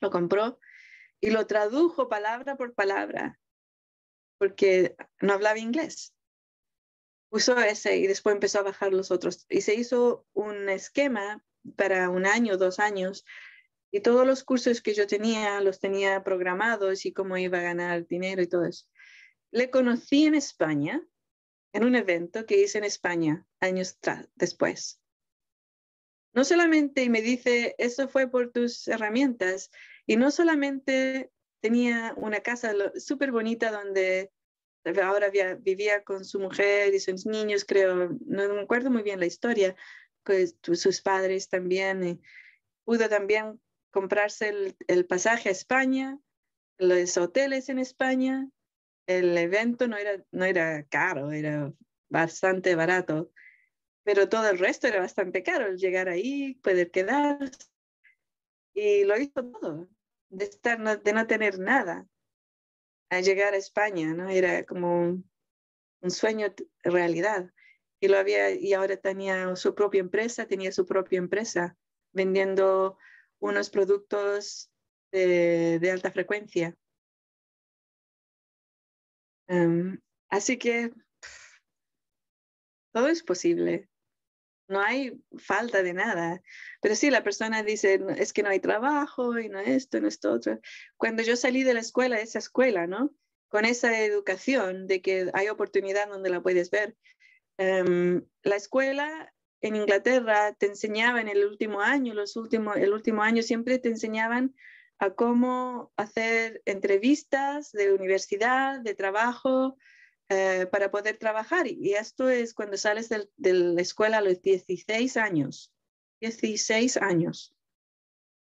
Lo 0.00 0.10
compró 0.10 0.58
y 1.20 1.30
lo 1.30 1.46
tradujo 1.46 2.08
palabra 2.08 2.56
por 2.56 2.74
palabra 2.74 3.38
porque 4.38 4.96
no 5.20 5.34
hablaba 5.34 5.58
inglés. 5.58 6.14
Usó 7.30 7.58
ese 7.58 7.96
y 7.98 8.06
después 8.06 8.34
empezó 8.34 8.60
a 8.60 8.62
bajar 8.62 8.92
los 8.92 9.10
otros. 9.10 9.44
Y 9.50 9.60
se 9.60 9.74
hizo 9.74 10.26
un 10.32 10.68
esquema 10.68 11.44
para 11.76 12.08
un 12.08 12.24
año, 12.24 12.56
dos 12.56 12.78
años, 12.78 13.26
y 13.90 14.00
todos 14.00 14.26
los 14.26 14.44
cursos 14.44 14.80
que 14.82 14.94
yo 14.94 15.06
tenía 15.06 15.60
los 15.60 15.80
tenía 15.80 16.22
programados 16.22 17.06
y 17.06 17.12
cómo 17.12 17.36
iba 17.36 17.58
a 17.58 17.62
ganar 17.62 18.06
dinero 18.06 18.42
y 18.42 18.46
todo 18.46 18.64
eso. 18.66 18.86
Le 19.50 19.70
conocí 19.70 20.26
en 20.26 20.34
España, 20.34 21.02
en 21.72 21.84
un 21.84 21.94
evento 21.94 22.44
que 22.44 22.60
hice 22.60 22.78
en 22.78 22.84
España 22.84 23.46
años 23.60 23.98
después. 24.34 25.00
No 26.34 26.44
solamente, 26.44 27.02
y 27.02 27.08
me 27.08 27.22
dice, 27.22 27.74
eso 27.78 28.08
fue 28.08 28.28
por 28.28 28.52
tus 28.52 28.86
herramientas, 28.88 29.70
y 30.06 30.16
no 30.16 30.30
solamente 30.30 31.30
tenía 31.60 32.14
una 32.16 32.40
casa 32.40 32.72
súper 32.98 33.32
bonita 33.32 33.70
donde 33.70 34.30
ahora 35.02 35.30
vivía 35.58 36.04
con 36.04 36.24
su 36.24 36.38
mujer 36.38 36.94
y 36.94 37.00
sus 37.00 37.26
niños, 37.26 37.64
creo, 37.64 38.16
no 38.24 38.54
me 38.54 38.60
acuerdo 38.60 38.90
muy 38.90 39.02
bien 39.02 39.20
la 39.20 39.26
historia, 39.26 39.74
pues 40.22 40.56
sus 40.62 41.00
padres 41.00 41.48
también. 41.48 42.22
pudo 42.84 43.08
también 43.08 43.60
comprarse 43.90 44.74
el, 44.86 45.06
pasaje 45.06 45.48
a 45.48 45.52
España, 45.52 46.18
los 46.78 47.16
hoteles 47.16 47.68
en 47.68 47.78
España. 47.78 48.48
El 49.06 49.36
evento 49.38 49.88
no 49.88 49.96
era, 49.96 50.22
no 50.30 50.44
era 50.44 50.84
caro, 50.84 51.32
era 51.32 51.72
bastante 52.10 52.74
barato, 52.74 53.32
pero 54.04 54.28
todo 54.28 54.48
el 54.48 54.58
resto 54.58 54.86
era 54.86 55.00
bastante 55.00 55.42
caro, 55.42 55.74
llegar 55.74 56.08
ahí, 56.08 56.54
poder 56.62 56.90
quedar. 56.90 57.50
Y 58.74 59.04
lo 59.04 59.18
hizo 59.18 59.50
todo, 59.50 59.88
de, 60.28 60.44
estar, 60.44 61.02
de 61.02 61.12
no 61.12 61.26
tener 61.26 61.58
nada, 61.58 62.06
a 63.10 63.20
llegar 63.20 63.54
a 63.54 63.58
España, 63.58 64.14
¿no? 64.14 64.28
Era 64.28 64.64
como 64.64 65.00
un, 65.00 65.30
un 66.00 66.10
sueño 66.10 66.54
realidad. 66.82 67.50
Y, 68.00 68.08
lo 68.08 68.18
había, 68.18 68.50
y 68.50 68.74
ahora 68.74 68.96
tenía 68.96 69.56
su 69.56 69.74
propia 69.74 70.00
empresa, 70.00 70.46
tenía 70.46 70.70
su 70.70 70.86
propia 70.86 71.18
empresa 71.18 71.76
vendiendo 72.12 72.98
unos 73.40 73.70
productos 73.70 74.70
de, 75.12 75.90
alta 75.90 76.10
frecuencia. 76.10 76.76
Em, 79.48 79.98
así 80.28 80.58
que 80.58 80.92
todo 82.92 83.08
es 83.08 83.22
posible. 83.22 83.88
No 84.68 84.80
hay 84.80 85.18
falta 85.38 85.82
de 85.82 85.94
nada. 85.94 86.42
Pero 86.82 86.94
sí, 86.94 87.10
la 87.10 87.24
persona 87.24 87.62
dice, 87.62 88.00
es 88.18 88.32
que 88.32 88.42
no 88.42 88.50
hay 88.50 88.60
trabajo 88.60 89.38
y 89.38 89.48
no 89.48 89.60
esto, 89.60 90.00
no 90.00 90.08
esto 90.08 90.32
otro. 90.32 90.60
Cuando 90.96 91.22
yo 91.22 91.36
salí 91.36 91.62
de 91.62 91.74
la 91.74 91.80
escuela, 91.80 92.20
esa 92.20 92.38
escuela, 92.38 92.86
¿no? 92.86 93.14
Con 93.48 93.64
esa 93.64 93.98
educación 94.04 94.86
de 94.86 95.00
que 95.00 95.30
hay 95.32 95.48
oportunidad 95.48 96.08
donde 96.08 96.28
la 96.28 96.42
puedes 96.42 96.70
ver. 96.70 96.96
Em, 97.56 98.26
la 98.42 98.56
escuela 98.56 99.32
en 99.60 99.76
Inglaterra 99.76 100.54
te 100.54 100.66
enseñaban 100.66 101.28
el 101.28 101.44
último 101.44 101.80
año, 101.80 102.14
los 102.14 102.36
últimos, 102.36 102.76
el 102.76 102.92
último 102.92 103.22
año 103.22 103.42
siempre 103.42 103.78
te 103.78 103.88
enseñaban 103.88 104.54
a 104.98 105.10
cómo 105.10 105.92
hacer 105.96 106.62
entrevistas 106.64 107.72
de 107.72 107.92
universidad, 107.92 108.80
de 108.80 108.94
trabajo, 108.94 109.76
eh, 110.30 110.66
para 110.70 110.90
poder 110.90 111.16
trabajar. 111.16 111.66
Y 111.66 111.94
esto 111.94 112.28
es 112.28 112.52
cuando 112.52 112.76
sales 112.76 113.08
de 113.08 113.52
la 113.54 113.80
escuela 113.80 114.18
a 114.18 114.20
los 114.20 114.42
16 114.42 115.16
años. 115.16 115.72
16 116.20 116.98
años. 116.98 117.56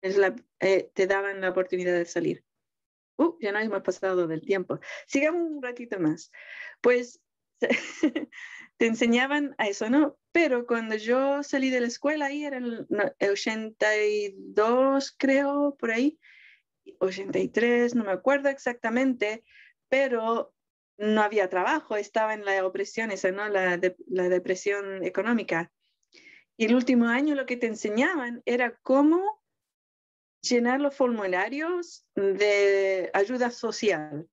Es 0.03 0.17
la, 0.17 0.35
eh, 0.59 0.91
te 0.93 1.07
daban 1.07 1.41
la 1.41 1.49
oportunidad 1.49 1.97
de 1.97 2.05
salir. 2.05 2.43
Uh, 3.17 3.35
ya 3.39 3.51
no 3.51 3.59
hemos 3.59 3.81
pasado 3.81 4.27
del 4.27 4.41
tiempo. 4.41 4.79
Sigamos 5.07 5.41
un 5.49 5.61
ratito 5.61 5.99
más. 5.99 6.31
Pues 6.81 7.19
te 8.81 8.87
enseñaban 8.87 9.53
a 9.59 9.67
eso, 9.67 9.91
¿no? 9.91 10.17
Pero 10.31 10.65
cuando 10.65 10.95
yo 10.95 11.43
salí 11.43 11.69
de 11.69 11.81
la 11.81 11.85
escuela, 11.85 12.25
ahí 12.25 12.45
era 12.45 12.57
el, 12.57 12.87
82, 13.19 15.15
creo, 15.19 15.77
por 15.77 15.91
ahí, 15.91 16.19
83, 16.97 17.93
no 17.93 18.03
me 18.03 18.11
acuerdo 18.11 18.49
exactamente, 18.49 19.43
pero 19.87 20.55
no 20.97 21.21
había 21.21 21.47
trabajo, 21.47 21.95
estaba 21.95 22.33
en 22.33 22.43
la 22.43 22.65
opresión, 22.65 23.11
esa, 23.11 23.31
¿no? 23.31 23.47
La, 23.49 23.79
la 24.07 24.29
depresión 24.29 25.03
económica. 25.03 25.71
Y 26.57 26.65
el 26.65 26.73
último 26.73 27.05
año 27.05 27.35
lo 27.35 27.45
que 27.45 27.57
te 27.57 27.67
enseñaban 27.67 28.41
era 28.45 28.79
cómo 28.81 29.43
llenar 30.41 30.81
los 30.81 30.95
formularios 30.95 32.07
de 32.15 33.11
ayuda 33.13 33.51
social, 33.51 34.27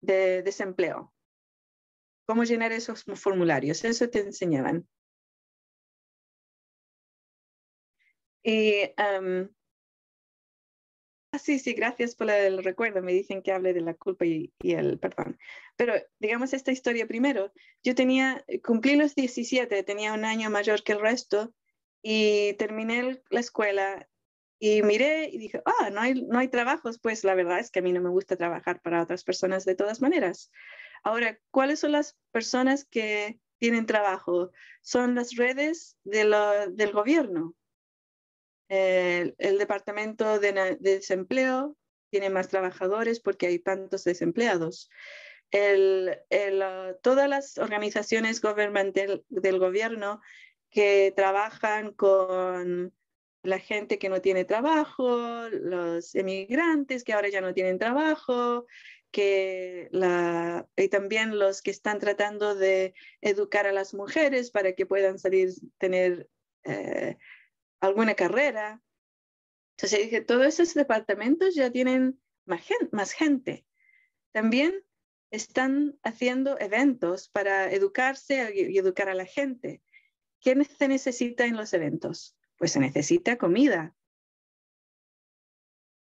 de 0.00 0.42
desempleo 0.42 1.12
cómo 2.26 2.44
llenar 2.44 2.72
esos 2.72 3.04
formularios, 3.16 3.84
eso 3.84 4.08
te 4.10 4.20
enseñaban. 4.20 4.86
Y, 8.44 8.92
ah, 8.96 9.20
sí, 11.38 11.58
sí, 11.58 11.72
gracias 11.74 12.14
por 12.14 12.30
el 12.30 12.62
recuerdo. 12.64 13.02
Me 13.02 13.12
dicen 13.12 13.42
que 13.42 13.52
hable 13.52 13.72
de 13.72 13.80
la 13.80 13.94
culpa 13.94 14.26
y, 14.26 14.52
el 14.62 14.98
perdón. 14.98 15.38
Pero 15.76 15.94
digamos 16.18 16.52
esta 16.52 16.72
historia 16.72 17.06
primero. 17.06 17.52
Yo 17.82 17.94
tenía, 17.94 18.44
cumplí 18.64 18.96
los 18.96 19.14
17, 19.14 19.82
tenía 19.84 20.12
un 20.12 20.24
año 20.24 20.50
mayor 20.50 20.82
que 20.82 20.92
el 20.92 21.00
resto 21.00 21.54
y 22.02 22.54
terminé 22.54 23.22
la 23.30 23.40
escuela 23.40 24.08
y 24.58 24.82
miré 24.82 25.28
y 25.28 25.38
dije, 25.38 25.62
ah, 25.64 25.90
no 25.90 26.00
hay, 26.00 26.14
no 26.22 26.38
hay 26.38 26.48
trabajos. 26.48 26.98
Pues 26.98 27.24
la 27.24 27.34
verdad 27.34 27.60
es 27.60 27.70
que 27.70 27.80
a 27.80 27.82
mí 27.82 27.92
no 27.92 28.00
me 28.00 28.10
gusta 28.10 28.36
trabajar 28.36 28.80
para 28.80 29.02
otras 29.02 29.24
personas 29.24 29.64
de 29.64 29.74
todas 29.74 30.00
maneras. 30.02 30.50
Ahora, 31.02 31.38
¿cuáles 31.50 31.80
son 31.80 31.92
las 31.92 32.16
personas 32.30 32.84
que 32.84 33.40
tienen 33.58 33.86
trabajo? 33.86 34.50
Son 34.80 35.14
las 35.14 35.36
redes 35.36 35.96
del 36.04 36.92
gobierno. 36.92 37.54
El, 38.68 39.34
Departamento 39.58 40.38
de, 40.38 40.76
Desempleo 40.80 41.76
tiene 42.10 42.30
más 42.30 42.48
trabajadores 42.48 43.20
porque 43.20 43.46
hay 43.46 43.58
tantos 43.58 44.04
desempleados. 44.04 44.90
Uh, 45.52 46.94
todas 47.02 47.28
las 47.28 47.58
organizaciones 47.58 48.40
gubernamentales 48.40 49.20
del 49.28 49.58
gobierno 49.58 50.22
que 50.70 51.12
trabajan 51.14 51.92
con 51.92 52.94
la 53.42 53.58
gente 53.58 53.98
que 53.98 54.08
no 54.08 54.20
tiene 54.20 54.44
trabajo, 54.44 55.48
los 55.50 56.14
emigrantes 56.14 57.04
que 57.04 57.12
ahora 57.12 57.28
ya 57.28 57.40
no 57.40 57.52
tienen 57.52 57.78
trabajo, 57.78 58.66
que 59.12 59.88
la, 59.92 60.66
y 60.76 60.88
también 60.88 61.38
los 61.38 61.62
que 61.62 61.70
están 61.70 62.00
tratando 62.00 62.54
de 62.54 62.94
educar 63.20 63.66
a 63.66 63.72
las 63.72 63.94
mujeres 63.94 64.50
para 64.50 64.72
que 64.72 64.86
puedan 64.86 65.18
salir, 65.18 65.50
tener 65.78 66.28
eh, 66.64 67.18
alguna 67.80 68.14
carrera. 68.14 68.82
Entonces 69.76 70.00
dije, 70.00 70.20
todos 70.22 70.46
esos 70.46 70.74
departamentos 70.74 71.54
ya 71.54 71.70
tienen 71.70 72.20
más 72.46 72.62
gente. 72.62 72.88
Más 72.90 73.12
gente. 73.12 73.66
También 74.32 74.82
están 75.30 75.98
haciendo 76.02 76.58
eventos 76.58 77.28
para 77.28 77.70
educarse 77.70 78.52
y 78.54 78.76
educar 78.78 79.08
a 79.08 79.14
la 79.14 79.26
gente. 79.26 79.82
¿Qué 80.40 80.62
se 80.64 80.88
necesita 80.88 81.44
en 81.44 81.56
los 81.56 81.72
eventos? 81.72 82.36
Pues 82.56 82.72
se 82.72 82.80
necesita 82.80 83.36
comida. 83.38 83.94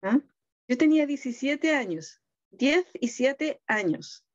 ¿Ah? 0.01 0.19
Yo 0.67 0.77
tenía 0.77 1.05
17 1.05 1.75
años, 1.75 2.20
10 2.51 2.85
y 2.99 3.07
7 3.07 3.61
años, 3.67 4.25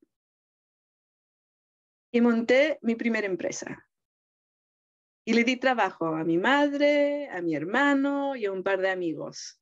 y 2.13 2.21
monté 2.21 2.79
mi 2.83 2.95
primera 2.95 3.27
empresa. 3.27 3.87
Y 5.27 5.35
le 5.35 5.45
di 5.45 5.57
trabajo 5.57 6.07
a 6.15 6.25
mi 6.25 6.39
madre, 6.39 7.29
a 7.29 7.43
mi 7.43 7.55
hermano 7.55 8.37
y 8.37 8.47
a 8.47 8.53
un 8.53 8.63
par 8.63 8.81
de 8.81 8.91
amigos, 8.91 9.61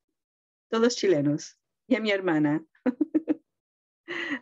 todos 0.71 0.97
chilenos, 0.97 1.59
y 1.89 1.97
a 1.97 2.01
mi 2.01 2.11
hermana. 2.11 2.65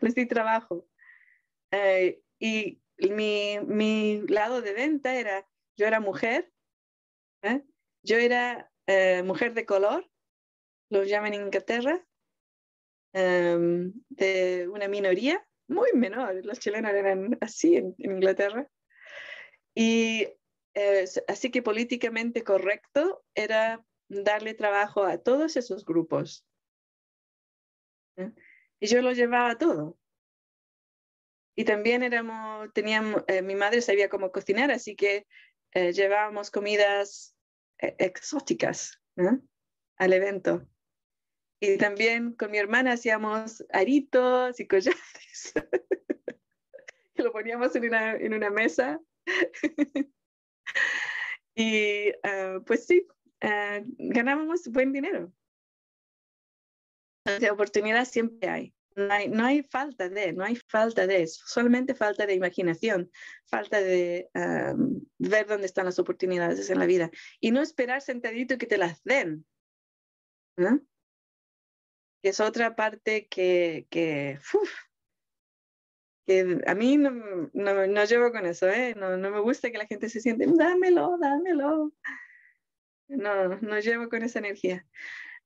Les 0.01 0.15
di 0.15 0.27
trabajo. 0.27 0.89
Eh, 1.71 2.23
y 2.39 2.83
mi, 2.99 3.59
mi, 3.61 4.23
lado 4.29 4.61
de 4.61 4.75
venta 4.75 5.15
era, 5.15 5.49
yo 5.77 5.87
era 5.87 6.01
mujer, 6.01 6.53
¿eh? 7.43 7.63
yo 8.03 8.19
era 8.19 8.71
eh, 8.87 9.23
mujer 9.23 9.55
de 9.55 9.65
color, 9.65 10.11
lo 10.91 11.05
llaman 11.05 11.35
en 11.35 11.47
Inglaterra, 11.47 12.05
em, 13.13 13.93
de 14.09 14.69
una 14.69 14.89
minoría, 14.89 15.45
muy 15.69 15.91
menor, 15.95 16.45
los 16.45 16.59
chilenos 16.59 16.93
eran 16.93 17.39
así 17.41 17.77
en, 17.77 17.95
Inglaterra. 17.99 18.69
Y 19.75 20.29
así 21.29 21.51
que 21.51 21.63
políticamente 21.63 22.45
correcto 22.45 23.25
era 23.35 23.85
darle 24.09 24.55
trabajo 24.55 25.05
a 25.05 25.19
todos 25.19 25.57
esos 25.57 25.85
grupos. 25.85 26.47
Y 28.81 28.87
yo 28.87 29.01
lo 29.01 29.13
llevaba 29.13 29.57
todo. 29.57 29.99
Y 31.55 31.65
también 31.65 32.03
éramos, 32.03 32.73
teníamos, 32.73 33.25
eh, 33.29 33.43
mi 33.43 33.55
madre 33.55 33.83
sabía 33.83 34.09
cómo 34.09 34.33
cocinar, 34.33 34.71
así 34.71 34.97
que 34.97 35.27
eh, 35.73 35.93
llevábamos 35.93 36.51
comidas 36.51 37.37
eh, 37.79 37.95
exóticas 37.99 39.01
al 39.97 40.13
evento. 40.13 40.67
Y 41.65 41.79
también 41.79 42.33
con 42.33 42.51
mi 42.51 42.59
hermana 42.59 42.95
hacíamos 42.95 43.65
aritos 43.71 44.59
y 44.59 44.67
collares. 44.67 45.55
y 47.15 47.23
lo 47.23 47.31
poníamos 47.31 47.77
en 47.77 47.85
una, 47.85 48.17
en 48.17 48.35
una 48.35 48.51
mesa. 48.51 49.01
y 51.55 52.11
ah, 52.25 52.59
pues 52.67 52.87
sí, 52.87 53.07
ah, 53.43 53.79
ganábamos 53.97 54.67
buen 54.67 54.93
dinero. 54.93 55.33
De 57.39 57.49
oportunidad 57.53 58.07
siempre 58.07 58.49
hay. 58.49 58.75
No 58.97 59.13
hay, 59.15 59.29
no 59.29 59.45
hay, 59.45 59.63
falta 59.63 60.09
de, 60.09 60.33
no 60.33 60.43
hay 60.43 60.57
falta 60.57 61.07
de 61.07 61.23
eso, 61.23 61.45
solamente 61.47 61.95
falta 61.95 62.27
de 62.27 62.35
imaginación, 62.35 63.11
falta 63.47 63.81
de 63.81 64.29
ver 65.19 65.47
dónde 65.47 65.65
están 65.65 65.87
las 65.87 65.99
oportunidades 65.99 66.69
en 66.69 66.79
la 66.79 66.85
vida 66.87 67.11
y 67.41 67.53
no 67.53 67.63
esperar 67.63 68.03
sentadito 68.03 68.59
que 68.59 68.67
te 68.67 68.77
las 68.77 69.03
den. 69.05 69.47
¿no? 70.57 70.81
Es 72.23 72.41
otra 72.41 72.77
parte 72.77 73.27
que 73.29 73.87
a 76.67 76.75
mí 76.75 76.97
no, 76.97 77.11
no, 77.53 77.87
no, 77.87 78.05
llevo 78.05 78.31
con 78.31 78.47
eso, 78.47 78.69
¿eh? 78.69 78.95
no, 78.97 79.17
no 79.17 79.31
me 79.31 79.41
gusta 79.41 79.71
que 79.71 79.79
la 79.79 79.87
gente 79.87 80.09
se 80.09 80.21
siente, 80.21 80.47
dámelo, 80.47 81.17
dámelo. 81.21 81.93
No, 83.09 83.61
no 83.61 83.79
llevo 83.81 84.09
con 84.09 84.23
esa 84.23 84.39
energía. 84.39 84.87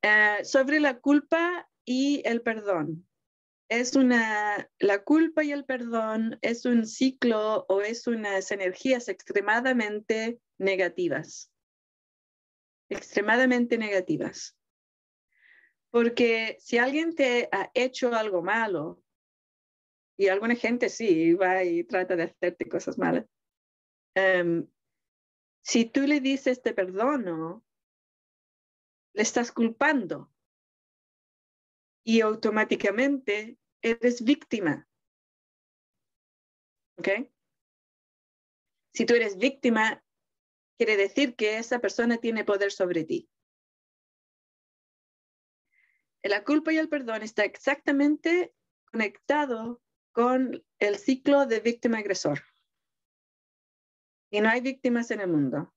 Eh, 0.03 0.45
sobre 0.45 0.79
la 0.81 0.99
culpa 0.99 1.69
y 1.85 2.23
el 2.25 2.43
perdón. 2.43 3.07
Es 3.69 3.97
una, 3.97 4.71
la 4.79 5.03
culpa 5.03 5.43
y 5.43 5.51
el 5.51 5.65
perdón 5.65 6.39
es 6.43 6.65
un 6.67 6.87
ciclo 6.87 7.67
o 7.69 7.81
es 7.81 8.07
unas 8.07 8.53
energías 8.53 9.09
extremadamente 9.09 10.39
negativas. 10.59 11.51
Extremadamente 12.89 13.77
negativas. 13.77 14.56
Porque 15.97 16.59
si 16.61 16.77
alguien 16.77 17.15
te 17.15 17.49
ha 17.51 17.71
hecho 17.73 18.15
algo 18.15 18.43
malo, 18.43 19.03
y 20.19 20.29
alguna 20.29 20.55
gente 20.55 20.91
sí 20.91 21.33
va 21.33 21.65
y 21.65 21.85
trata 21.85 22.17
de 22.17 22.25
hacerte 22.25 22.69
cosas 22.69 22.99
malas, 22.99 23.25
em, 24.15 24.69
si 25.63 25.87
tú 25.87 26.03
le 26.03 26.21
dices 26.21 26.61
te 26.61 26.75
perdono, 26.75 27.65
le 29.15 29.23
estás 29.23 29.51
culpando 29.51 30.31
y 32.05 32.21
automáticamente 32.21 33.59
eres 33.81 34.23
víctima. 34.23 34.87
¿Ok? 36.99 37.09
Si 38.93 39.07
tú 39.07 39.15
eres 39.15 39.39
víctima, 39.39 40.05
quiere 40.77 40.99
decir 40.99 41.37
que 41.37 41.57
esa 41.57 41.79
persona 41.79 42.19
tiene 42.19 42.45
poder 42.45 42.71
sobre 42.71 43.05
ti. 43.05 43.31
La 46.29 46.45
culpa 46.45 46.73
y 46.73 46.79
el 46.79 46.89
perdón 46.89 47.23
está 47.23 47.45
exactamente 47.45 48.55
conectado 48.91 49.83
con 50.13 50.65
el 50.79 50.97
ciclo 50.97 51.47
de 51.47 51.61
víctima-agresor. 51.61 52.43
Y 54.31 54.41
no 54.41 54.49
hay 54.49 54.61
víctimas 54.61 55.11
en 55.11 55.21
el 55.21 55.29
mundo 55.29 55.73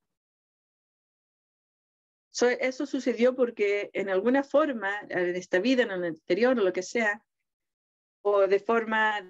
eso 2.48 2.86
sucedió 2.86 3.34
porque 3.34 3.90
en 3.92 4.08
alguna 4.08 4.42
forma, 4.42 5.00
en 5.08 5.36
esta 5.36 5.58
vida, 5.58 5.82
en 5.82 5.90
el 5.90 6.04
anterior 6.04 6.58
o 6.58 6.62
lo 6.62 6.72
que 6.72 6.82
sea, 6.82 7.24
o 8.22 8.46
de 8.46 8.60
forma, 8.60 9.20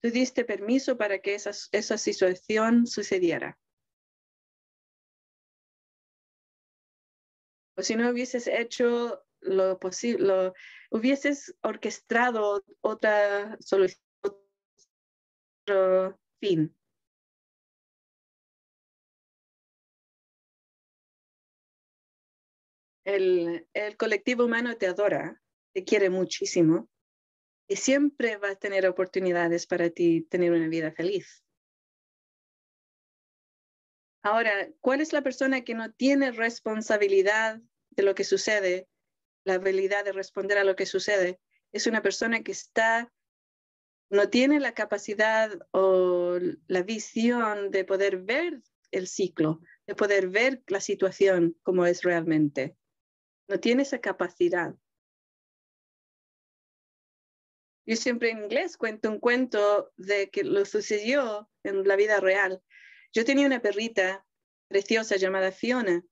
tú 0.00 0.10
diste 0.10 0.44
permiso 0.44 0.96
para 0.96 1.18
que 1.20 1.34
esa, 1.34 1.50
esa 1.72 1.98
situación 1.98 2.86
sucediera. 2.86 3.58
O 7.76 7.82
si 7.82 7.94
no 7.94 8.08
hubieses 8.08 8.46
hecho 8.46 9.25
lo 9.46 9.78
posible, 9.78 10.52
hubieses 10.90 11.54
orquestado 11.62 12.64
otra 12.82 13.56
solución, 13.60 14.02
otro 15.66 16.18
fin. 16.40 16.76
el, 23.06 23.96
colectivo 23.96 24.44
humano 24.44 24.76
te 24.76 24.86
adora, 24.86 25.40
te 25.72 25.84
quiere 25.84 26.10
muchísimo 26.10 26.88
y 27.68 27.76
siempre 27.76 28.36
va 28.36 28.50
a 28.50 28.56
tener 28.56 28.86
oportunidades 28.86 29.66
para 29.66 29.90
ti 29.90 30.22
tener 30.22 30.52
una 30.52 30.68
vida 30.68 30.92
feliz. 30.92 31.44
Ahora, 34.22 34.68
¿cuál 34.80 35.00
es 35.00 35.12
la 35.12 35.22
persona 35.22 35.62
que 35.62 35.74
no 35.74 35.92
tiene 35.92 36.32
responsabilidad 36.32 37.60
de 37.90 38.02
lo 38.02 38.14
que 38.14 38.24
sucede, 38.24 38.88
la 39.46 39.54
habilidad 39.54 40.04
de 40.04 40.12
responder 40.12 40.58
a 40.58 40.64
lo 40.64 40.76
que 40.76 40.84
sucede? 40.84 41.40
Es 41.72 41.86
una 41.86 42.02
persona 42.02 42.42
que 42.42 42.52
está, 42.52 43.10
no 44.10 44.28
tiene 44.28 44.60
la 44.60 44.74
capacidad 44.74 45.50
o 45.70 46.38
la 46.66 46.82
visión 46.82 47.70
de 47.70 47.84
poder 47.84 48.18
ver 48.18 48.62
el 48.90 49.08
ciclo, 49.08 49.60
de 49.86 49.94
poder 49.94 50.28
ver 50.28 50.62
la 50.66 50.80
situación 50.80 51.56
como 51.62 51.86
es 51.86 52.02
realmente 52.02 52.76
no 53.48 53.60
tiene 53.60 53.82
esa 53.82 54.00
capacidad. 54.00 54.74
Yo 57.86 57.94
siempre 57.96 58.30
en 58.30 58.38
inglés 58.44 58.76
cuento 58.76 59.10
un 59.10 59.20
cuento 59.20 59.92
de 59.96 60.30
que 60.30 60.42
lo 60.42 60.64
sucedió 60.64 61.48
en 61.62 61.86
la 61.86 61.94
vida 61.94 62.18
real. 62.18 62.62
Yo 63.12 63.24
tenía 63.24 63.46
una 63.46 63.62
perrita 63.62 64.26
preciosa 64.68 65.16
llamada 65.16 65.52
Fiona 65.52 66.04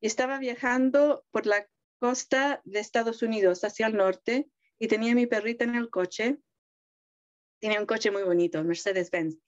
y 0.00 0.06
estaba 0.06 0.38
viajando 0.38 1.26
por 1.30 1.46
la 1.46 1.68
costa 1.98 2.60
de 2.64 2.80
Estados 2.80 3.22
Unidos 3.22 3.64
hacia 3.64 3.86
el 3.86 3.96
norte 3.96 4.48
y 4.78 4.88
tenía 4.88 5.14
mi 5.14 5.26
perrita 5.26 5.64
en 5.64 5.74
el 5.74 5.90
coche. 5.90 6.38
Tenía 7.60 7.80
un 7.80 7.86
coche 7.86 8.10
muy 8.10 8.22
bonito, 8.22 8.62
Mercedes-Benz. 8.62 9.38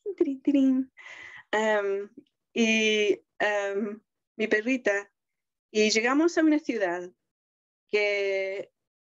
Um, 1.53 2.09
y 2.53 3.21
um, 3.41 4.01
mi 4.37 4.47
perrita 4.47 5.11
y 5.71 5.91
llegamos 5.91 6.39
a 6.39 6.43
una 6.43 6.59
ciudad 6.59 7.11
que 7.91 8.71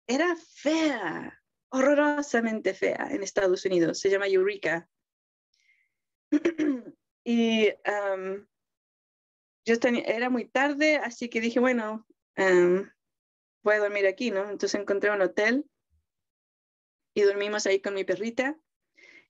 era 0.07 0.37
fea, 0.37 1.43
horrorosamente 1.71 2.75
fea 2.75 3.09
en 3.11 3.23
Estados 3.23 3.65
Unidos, 3.65 3.99
se 3.99 4.11
llama 4.11 4.29
Eureka. 4.29 4.89
y 7.25 7.69
yo 9.67 9.81
tenía, 9.81 10.03
era 10.03 10.31
muy 10.31 10.47
tarde, 10.47 10.97
así 10.97 11.29
que 11.29 11.41
dije, 11.41 11.59
bueno, 11.59 12.07
voy 13.65 13.75
a 13.75 13.81
dormir 13.81 14.07
aquí, 14.07 14.31
¿no? 14.31 14.43
Entonces 14.43 14.81
encontré 14.81 15.11
un 15.11 15.23
hotel 15.23 15.65
y 17.15 17.23
dormimos 17.23 17.67
ahí 17.67 17.81
con 17.81 17.95
mi 17.95 18.05
perrita. 18.05 18.57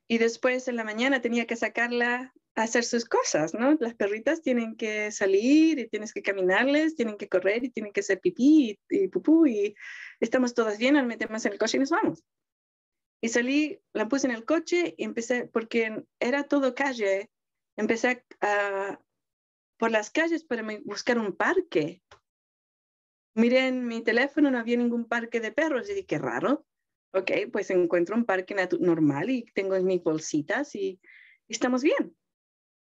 Y 0.07 0.19
después 0.19 0.69
en 0.69 0.77
la 0.77 0.85
mañana 0.85 1.23
tenía 1.23 1.47
que 1.47 1.57
sacarla 1.57 2.35
hacer 2.55 2.85
sus 2.85 3.05
cosas, 3.05 3.55
¿no? 3.55 3.77
Las 3.81 3.95
perritas 3.95 4.43
tienen 4.43 4.77
que 4.77 5.11
salir 5.11 5.79
y 5.79 5.89
tienes 5.89 6.13
que 6.13 6.23
caminarles, 6.23 6.95
tienen 6.95 7.17
que 7.17 7.29
correr 7.29 7.65
y 7.65 7.71
tienen 7.71 7.93
que 7.93 8.01
hacer 8.01 8.21
pipí 8.21 8.79
y, 8.91 9.09
pupú 9.09 9.47
y 9.47 9.75
estamos 10.21 10.55
todas 10.55 10.79
bien, 10.79 10.95
nos 10.95 11.07
metemos 11.07 11.45
en 11.47 11.53
el 11.53 11.59
coche 11.59 11.79
y 11.79 11.81
nos 11.81 11.91
vamos. 11.91 12.23
Y 13.21 13.29
salí, 13.31 13.81
la 13.93 14.09
puse 14.09 14.27
en 14.27 14.35
el 14.35 14.45
coche 14.45 14.95
y 14.97 15.05
empecé, 15.05 15.47
porque 15.47 16.05
era 16.21 16.45
todo 16.45 16.75
calle, 16.75 17.31
empecé 17.77 18.25
a, 18.41 19.01
por 19.79 19.91
las 19.91 20.11
calles 20.11 20.45
para 20.45 20.63
buscar 20.85 21.19
un 21.19 21.35
parque. 21.35 22.03
Miré 23.35 23.67
en 23.67 23.87
mi 23.87 24.01
teléfono, 24.03 24.51
no 24.51 24.59
había 24.59 24.77
ningún 24.77 25.07
parque 25.07 25.41
de 25.41 25.53
perros. 25.53 25.89
Y 25.89 25.95
dije, 25.95 26.07
qué 26.07 26.19
raro. 26.19 26.65
Ok, 27.13 27.31
pues 27.53 27.71
encuentro 27.71 28.17
un 28.17 28.25
parque 28.25 28.57
normal 28.81 29.31
y 29.31 29.45
tengo 29.55 29.81
mis 29.81 30.03
bolsitas 30.03 30.75
y, 30.75 31.01
estamos 31.49 31.83
bien. 31.83 32.17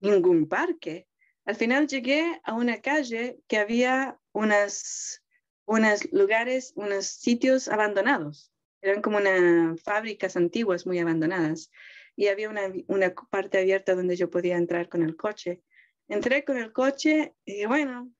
Ningún 0.01 0.49
parque. 0.49 1.09
Al 1.45 1.57
final 1.57 1.87
llegué 1.87 2.41
a 2.45 2.55
una 2.55 2.81
calle 2.81 3.41
que 3.49 3.59
había 3.59 4.19
unas, 4.33 5.23
unos 5.67 6.11
lugares, 6.13 6.73
unos 6.77 7.07
sitios 7.07 7.69
abandonados. 7.69 8.51
Eran 8.81 9.03
como 9.03 9.19
unas 9.19 9.83
fábricas 9.83 10.37
antiguas 10.37 10.87
muy 10.87 10.99
abandonadas. 10.99 11.71
Y 12.17 12.29
había 12.29 12.49
una, 12.49 12.73
una 12.87 13.15
parte 13.31 13.59
abierta 13.59 13.95
donde 13.95 14.17
yo 14.17 14.31
podía 14.31 14.57
entrar 14.57 14.89
con 14.89 15.03
el 15.03 15.17
coche. 15.17 15.63
Entré 16.09 16.45
con 16.45 16.59
el 16.59 16.73
coche 16.73 17.35
y 17.45 17.65
bueno, 17.67 18.11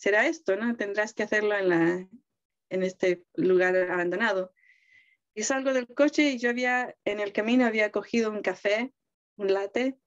será 0.00 0.26
esto, 0.26 0.56
¿no? 0.56 0.74
Tendrás 0.76 1.12
que 1.12 1.24
hacerlo 1.24 1.54
en, 1.54 2.82
este 2.82 3.22
lugar 3.34 3.76
abandonado. 3.76 4.54
Y 5.34 5.42
salgo 5.42 5.74
del 5.74 5.88
coche 5.88 6.30
y 6.30 6.38
yo 6.38 6.48
había, 6.48 6.96
en 7.04 7.20
el 7.20 7.32
camino 7.34 7.66
había 7.66 7.92
cogido 7.92 8.30
un 8.30 8.40
café, 8.40 8.94
un 9.36 9.52
latte, 9.52 9.98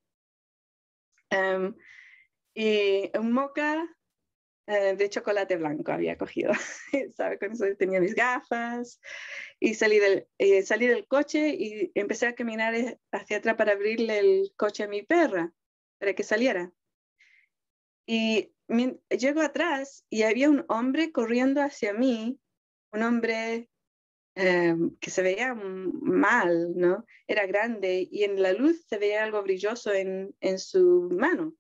em, 1.30 1.76
y 2.56 3.12
un 3.16 3.32
moca 3.34 3.88
eh, 4.66 4.96
de 4.96 5.10
chocolate 5.10 5.58
blanco 5.58 5.92
había 5.92 6.18
cogido. 6.18 6.54
¿Sabe? 7.16 7.38
Con 7.38 7.52
eso 7.52 7.66
tenía 7.78 8.02
mis 8.02 8.16
gafas 8.16 9.00
y 9.60 9.76
salí 9.76 10.00
del, 10.00 10.28
eh, 10.40 10.64
salí 10.64 10.88
del 10.88 11.06
coche 11.06 11.50
y 11.50 11.92
empecé 11.94 12.26
a 12.26 12.36
caminar 12.36 12.74
eh, 12.74 13.00
hacia 13.12 13.38
atrás 13.38 13.56
para 13.58 13.74
abrirle 13.74 14.18
el 14.18 14.54
coche 14.56 14.84
a 14.84 14.88
mi 14.88 15.04
perra, 15.04 15.54
para 16.00 16.16
que 16.16 16.24
saliera. 16.24 16.72
Y 18.08 18.53
llego 18.68 19.42
atrás 19.42 20.06
y 20.10 20.24
había 20.24 20.50
un 20.50 20.66
hombre 20.70 21.12
corriendo 21.12 21.62
hacia 21.62 21.94
mí, 21.94 22.40
un 22.92 23.04
hombre 23.04 23.70
eh, 24.36 24.76
que 25.00 25.12
se 25.12 25.22
veía 25.22 25.54
mal, 25.54 26.76
¿no? 26.76 27.06
Era 27.28 27.46
grande 27.46 28.08
y 28.10 28.24
en 28.24 28.42
la 28.42 28.54
luz 28.54 28.84
se 28.88 28.98
veía 28.98 29.24
algo 29.24 29.44
brilloso 29.44 29.94
en, 29.94 30.36
en 30.40 30.60
su 30.60 31.10
mano. 31.12 31.54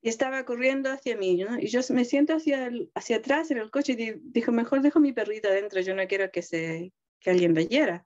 Y 0.00 0.08
estaba 0.08 0.44
corriendo 0.44 0.90
hacia 0.90 1.16
mí, 1.16 1.36
¿no? 1.36 1.58
Y 1.60 1.68
yo 1.68 1.80
me 1.90 2.04
siento 2.04 2.34
hacia, 2.34 2.70
hacia 2.94 3.16
atrás 3.18 3.52
en 3.52 3.58
el 3.58 3.70
coche 3.70 3.92
y 3.92 4.14
dijo, 4.20 4.50
mejor 4.50 4.82
dejo 4.82 4.98
mi 4.98 5.12
perrito 5.12 5.48
adentro, 5.48 5.80
yo 5.80 5.94
no 5.94 6.08
quiero 6.08 6.32
que, 6.32 6.42
se, 6.42 6.92
que 7.20 7.30
alguien 7.30 7.54
le 7.54 7.66
hiera, 7.66 8.04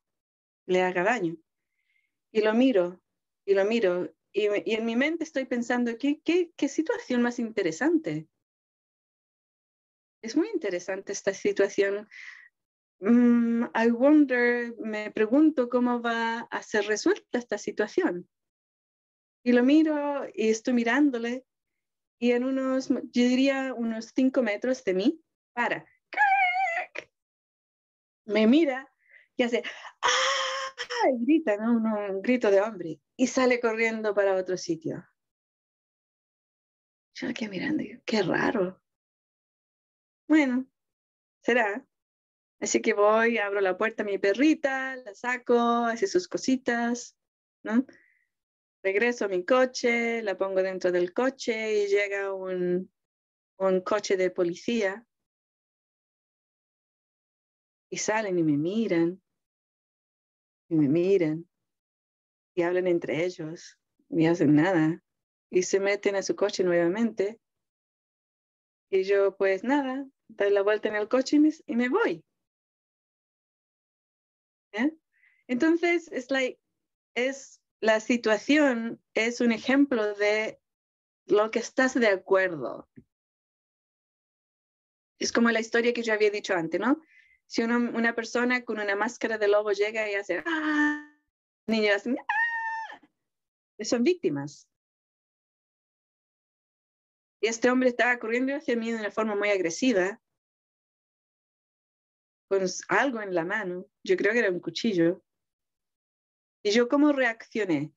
le 0.66 0.82
haga 0.82 1.04
daño. 1.04 1.36
Y 2.32 2.42
lo 2.42 2.52
miro, 2.52 3.00
y 3.46 3.54
lo 3.54 3.64
miro, 3.64 4.12
y, 4.36 4.74
en 4.74 4.84
mi 4.84 4.96
mente 4.96 5.24
estoy 5.24 5.46
pensando, 5.46 5.96
¿qué, 5.96 6.20
qué, 6.22 6.52
qué 6.56 6.68
situación 6.68 7.22
más 7.22 7.38
interesante? 7.38 8.28
Es 10.22 10.36
muy 10.36 10.48
interesante 10.52 11.12
esta 11.12 11.32
situación. 11.32 12.06
Mm, 13.00 13.64
I 13.74 13.90
wonder, 13.90 14.74
me 14.78 15.10
pregunto 15.10 15.70
cómo 15.70 16.02
va 16.02 16.40
a 16.40 16.62
ser 16.62 16.86
resuelta 16.86 17.38
esta 17.38 17.56
situación. 17.56 18.28
Y 19.42 19.52
lo 19.52 19.62
miro 19.62 20.26
y 20.34 20.50
estoy 20.50 20.74
mirándole 20.74 21.46
y 22.18 22.32
en 22.32 22.44
unos, 22.44 22.88
yo 22.88 23.22
diría 23.22 23.72
unos 23.74 24.12
cinco 24.14 24.42
metros 24.42 24.84
de 24.84 24.94
mí, 24.94 25.20
para. 25.54 25.86
Me 28.26 28.46
mira 28.46 28.92
y 29.36 29.44
hace, 29.44 29.62
¡ah! 30.02 30.45
Y 31.10 31.24
grita, 31.24 31.56
¿no? 31.56 31.72
Un, 31.72 32.22
grito 32.22 32.50
de 32.50 32.60
hombre. 32.60 33.00
Y 33.16 33.26
sale 33.26 33.60
corriendo 33.60 34.14
para 34.14 34.34
otro 34.34 34.56
sitio. 34.56 35.06
Yo 37.14 37.28
aquí 37.28 37.48
mirando, 37.48 37.82
qué 38.04 38.22
raro. 38.22 38.80
Bueno, 40.28 40.66
será. 41.42 41.86
Así 42.60 42.80
que 42.80 42.94
voy, 42.94 43.38
abro 43.38 43.60
la 43.60 43.76
puerta 43.76 44.02
a 44.02 44.06
mi 44.06 44.18
perrita, 44.18 44.96
la 44.96 45.14
saco, 45.14 45.58
hace 45.84 46.06
sus 46.06 46.26
cositas, 46.26 47.16
¿no? 47.62 47.86
Regreso 48.82 49.26
a 49.26 49.28
mi 49.28 49.44
coche, 49.44 50.22
la 50.22 50.36
pongo 50.36 50.62
dentro 50.62 50.92
del 50.92 51.12
coche 51.12 51.84
y 51.84 51.88
llega 51.88 52.32
un, 52.32 52.92
un 53.58 53.80
coche 53.80 54.16
de 54.16 54.30
policía. 54.30 55.04
Y 57.90 57.98
salen 57.98 58.38
y 58.38 58.42
me 58.42 58.56
miran 58.56 59.22
y 60.68 60.74
me 60.74 60.88
miran 60.88 61.48
y 62.54 62.62
hablan 62.62 62.86
entre 62.86 63.24
ellos, 63.24 63.78
ni 64.08 64.26
hacen 64.26 64.54
nada 64.54 65.02
y 65.50 65.62
se 65.62 65.80
meten 65.80 66.16
a 66.16 66.22
su 66.22 66.34
coche 66.36 66.64
nuevamente. 66.64 67.38
Y 68.90 69.02
yo, 69.02 69.36
pues 69.36 69.64
nada, 69.64 70.06
doy 70.28 70.50
la 70.50 70.62
vuelta 70.62 70.88
en 70.88 70.96
el 70.96 71.08
coche 71.08 71.36
y 71.66 71.76
me, 71.76 71.88
voy. 71.88 72.24
Entonces, 75.48 76.10
es 76.12 76.30
like, 76.30 76.60
es, 77.14 77.60
la 77.80 78.00
situación 78.00 79.00
es 79.14 79.40
un 79.40 79.52
ejemplo 79.52 80.14
de 80.14 80.60
lo 81.26 81.50
que 81.50 81.58
estás 81.58 81.94
de 81.94 82.08
acuerdo. 82.08 82.88
Es 85.18 85.32
como 85.32 85.50
la 85.50 85.60
historia 85.60 85.92
que 85.92 86.02
yo 86.02 86.12
había 86.12 86.30
dicho 86.30 86.54
antes, 86.54 86.80
¿no? 86.80 87.00
Si 87.46 87.62
una, 87.62 88.14
persona 88.14 88.64
con 88.64 88.80
una 88.80 88.96
máscara 88.96 89.38
de 89.38 89.48
lobo 89.48 89.72
llega 89.72 90.10
y 90.10 90.14
hace, 90.14 90.42
¡ah! 90.46 91.16
Niños 91.66 91.96
hacen, 91.96 92.18
¡ah! 92.18 93.00
Son 93.82 94.02
víctimas. 94.02 94.68
Y 97.40 97.48
este 97.48 97.70
hombre 97.70 97.90
estaba 97.90 98.18
corriendo 98.18 98.54
hacia 98.54 98.76
mí 98.76 98.90
de 98.90 98.98
una 98.98 99.10
forma 99.10 99.36
muy 99.36 99.50
agresiva, 99.50 100.20
con 102.48 102.64
algo 102.88 103.20
en 103.20 103.34
la 103.34 103.44
mano. 103.44 103.86
Yo 104.02 104.16
creo 104.16 104.32
que 104.32 104.40
era 104.40 104.50
un 104.50 104.60
cuchillo. 104.60 105.22
¿Y 106.64 106.70
yo 106.70 106.88
cómo 106.88 107.12
reaccioné? 107.12 107.92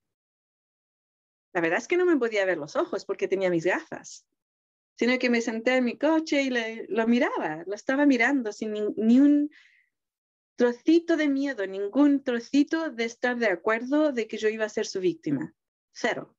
La 1.53 1.61
verdad 1.61 1.79
es 1.79 1.87
que 1.87 1.97
no 1.97 2.05
me 2.05 2.17
podía 2.17 2.45
ver 2.45 2.57
los 2.57 2.75
ojos 2.75 3.05
porque 3.05 3.27
tenía 3.27 3.49
mis 3.49 3.65
gafas 3.65 4.27
sino 4.99 5.17
que 5.17 5.29
me 5.29 5.39
senté 5.39 5.77
en 5.77 5.85
mi 5.85 5.97
coche 5.97 6.41
y 6.41 6.49
lo 6.49 7.07
miraba, 7.07 7.63
lo 7.65 7.73
estaba 7.73 8.05
mirando 8.05 8.51
sin 8.51 8.73
ni, 8.97 9.21
un 9.21 9.49
trocito 10.57 11.15
de 11.15 11.29
miedo, 11.29 11.65
ningún 11.65 12.21
trocito 12.21 12.89
de 12.89 13.05
estar 13.05 13.37
de 13.37 13.47
acuerdo 13.47 14.11
de 14.11 14.27
que 14.27 14.37
yo 14.37 14.49
iba 14.49 14.65
a 14.65 14.69
ser 14.69 14.85
su 14.85 14.99
víctima. 14.99 15.55
Cero. 15.93 16.35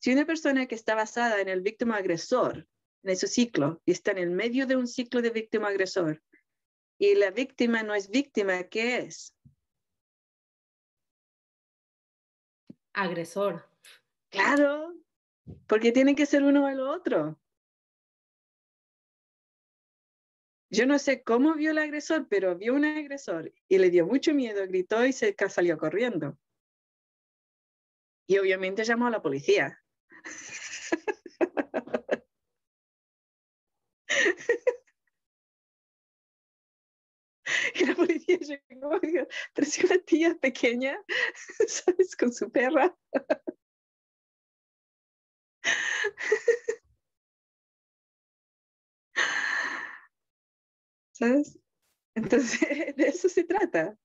Si 0.00 0.12
una 0.12 0.26
persona 0.26 0.66
que 0.66 0.74
está 0.74 0.96
basada 0.96 1.40
en 1.40 1.48
el 1.48 1.60
víctima 1.60 1.98
agresor, 1.98 2.66
en 3.04 3.10
ese 3.10 3.28
ciclo, 3.28 3.80
y 3.84 3.92
está 3.92 4.10
en 4.10 4.18
el 4.18 4.30
medio 4.30 4.66
de 4.66 4.74
un 4.74 4.88
ciclo 4.88 5.22
de 5.22 5.30
víctima 5.30 5.68
agresor, 5.68 6.20
y 6.98 7.14
la 7.14 7.30
víctima 7.30 7.84
no 7.84 7.94
es 7.94 8.10
víctima, 8.10 8.64
¿qué 8.64 8.98
es? 8.98 9.36
Agresor. 12.92 13.70
Claro, 14.30 14.96
porque 15.66 15.92
tiene 15.92 16.14
que 16.14 16.26
ser 16.26 16.42
uno 16.42 16.68
el 16.68 16.80
otro. 16.80 17.38
Yo 20.72 20.86
no 20.86 21.00
sé 21.00 21.22
cómo 21.22 21.54
vio 21.54 21.72
el 21.72 21.78
agresor, 21.78 22.28
pero 22.28 22.56
vio 22.56 22.74
un 22.74 22.84
agresor 22.84 23.52
y 23.68 23.78
le 23.78 23.90
dio 23.90 24.06
mucho 24.06 24.32
miedo, 24.32 24.64
gritó 24.68 25.04
y 25.04 25.12
se 25.12 25.34
salió 25.48 25.76
corriendo. 25.76 26.38
Y 28.28 28.38
obviamente 28.38 28.84
llamó 28.84 29.08
a 29.08 29.10
la 29.10 29.20
policía. 29.20 29.82
y 37.74 37.84
la 37.84 37.96
policía 37.96 38.38
llegó 38.38 38.96
y 39.02 39.06
dijo, 39.08 39.26
pero 39.52 39.66
si 39.66 39.84
una 39.84 39.98
tía 39.98 40.38
pequeña, 40.40 40.96
¿sabes? 41.66 42.14
Con 42.14 42.32
su 42.32 42.48
perra. 42.52 42.96
¿Sabes? 51.12 51.58
Entonces, 52.14 52.60
de 52.96 53.08
eso 53.08 53.28
se 53.28 53.44
trata. 53.44 53.96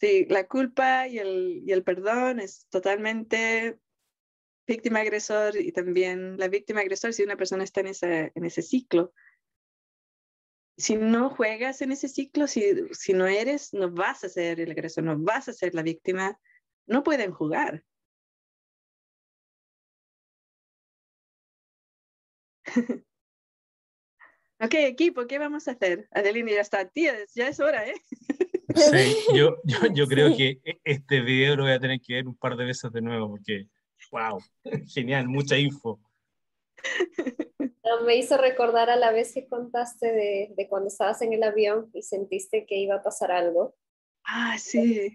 Sí, 0.00 0.26
la 0.28 0.48
culpa 0.48 1.06
y 1.06 1.18
el, 1.18 1.62
y 1.64 1.72
el 1.72 1.84
perdón 1.84 2.40
es 2.40 2.66
totalmente 2.70 3.78
víctima 4.66 5.00
agresor 5.00 5.56
y 5.56 5.72
también 5.72 6.38
la 6.38 6.48
víctima 6.48 6.80
agresor 6.80 7.12
si 7.12 7.22
una 7.22 7.36
persona 7.36 7.64
está 7.64 7.80
en, 7.80 7.88
ese, 7.88 8.32
en 8.34 8.44
ese 8.44 8.62
ciclo. 8.62 9.12
Si 10.76 10.96
no 10.96 11.30
juegas 11.30 11.82
en 11.82 11.92
ese 11.92 12.08
ciclo, 12.08 12.46
si, 12.46 12.62
si 12.92 13.12
no 13.12 13.26
eres, 13.26 13.72
no 13.74 13.90
vas 13.92 14.24
a 14.24 14.28
ser 14.28 14.60
el 14.60 14.70
agresor, 14.72 15.04
no 15.04 15.18
vas 15.18 15.48
a 15.48 15.52
ser 15.52 15.74
la 15.74 15.82
víctima, 15.82 16.40
no 16.86 17.02
pueden 17.04 17.32
jugar. 17.32 17.84
Ok, 24.60 24.74
equipo, 24.74 25.26
¿qué 25.26 25.38
vamos 25.38 25.66
a 25.66 25.72
hacer? 25.72 26.08
Adelina 26.12 26.52
ya 26.52 26.60
está, 26.60 26.88
tía, 26.88 27.14
ya 27.34 27.48
es 27.48 27.58
hora, 27.58 27.84
¿eh? 27.84 27.94
Sí, 28.76 29.16
yo, 29.34 29.56
yo, 29.64 29.76
yo 29.94 30.06
creo 30.06 30.32
que 30.36 30.60
e- 30.64 30.80
este 30.84 31.20
video 31.20 31.56
lo 31.56 31.64
voy 31.64 31.72
a 31.72 31.80
tener 31.80 32.00
que 32.00 32.14
ver 32.14 32.28
un 32.28 32.36
par 32.36 32.56
de 32.56 32.64
veces 32.64 32.92
de 32.92 33.00
nuevo 33.02 33.28
porque, 33.30 33.66
wow, 34.12 34.38
genial, 34.86 35.26
mucha 35.28 35.58
info. 35.58 36.00
No, 37.84 38.02
Me 38.06 38.16
hizo 38.16 38.36
recordar 38.36 38.88
a 38.88 38.96
la 38.96 39.10
vez 39.10 39.34
que 39.34 39.48
contaste 39.48 40.12
de, 40.12 40.54
de 40.56 40.68
cuando 40.68 40.88
estabas 40.88 41.20
en 41.22 41.32
el 41.32 41.42
avión 41.42 41.90
y 41.92 42.02
sentiste 42.02 42.64
que 42.64 42.76
iba 42.76 42.96
a 42.96 43.02
pasar 43.02 43.32
algo. 43.32 43.74
Ah, 44.24 44.56
sí. 44.58 45.14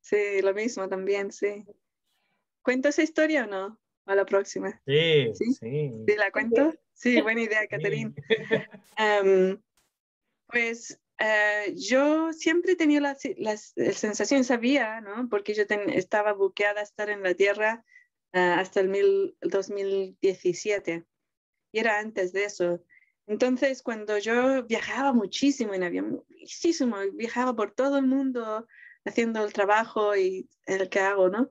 Sí, 0.00 0.40
lo 0.40 0.54
mismo 0.54 0.88
también, 0.88 1.32
sí. 1.32 1.64
¿Cuento 2.62 2.88
esa 2.88 3.02
historia 3.02 3.44
o 3.44 3.46
no? 3.48 3.80
A 4.06 4.14
la 4.14 4.24
próxima. 4.24 4.80
Sí, 4.86 5.30
¿Sí? 5.34 5.52
sí. 5.54 5.92
¿Sí 6.06 6.16
la 6.16 6.30
cuento? 6.30 6.74
Sí, 6.92 7.20
buena 7.20 7.42
idea, 7.42 7.66
Caterín. 7.66 8.14
Em, 8.96 9.60
pues 10.48 11.00
eh, 11.18 11.74
yo 11.76 12.32
siempre 12.32 12.76
tenía 12.76 13.00
la, 13.00 13.16
la- 13.36 13.56
la 13.76 13.92
sensación, 13.92 14.44
sabía, 14.44 15.00
¿no? 15.00 15.28
Porque 15.28 15.54
yo 15.54 15.66
ten- 15.66 15.90
estaba 15.90 16.32
buqueada 16.32 16.80
a 16.80 16.84
estar 16.84 17.10
en 17.10 17.22
la 17.22 17.34
Tierra 17.34 17.84
eh, 18.32 18.38
hasta 18.38 18.80
el 18.80 18.88
mil- 18.88 19.36
2017 19.40 21.04
y 21.72 21.78
era 21.78 21.98
antes 21.98 22.32
de 22.32 22.44
eso. 22.44 22.82
Entonces, 23.26 23.82
cuando 23.82 24.18
yo 24.18 24.64
viajaba 24.66 25.12
muchísimo 25.12 25.74
en 25.74 25.82
avión, 25.82 26.24
muchísimo, 26.40 26.96
viajaba 27.14 27.56
por 27.56 27.72
todo 27.72 27.98
el 27.98 28.06
mundo 28.06 28.68
haciendo 29.04 29.44
el 29.44 29.52
trabajo 29.52 30.14
y 30.16 30.48
el 30.66 30.88
que 30.88 31.00
hago, 31.00 31.28
¿no? 31.28 31.50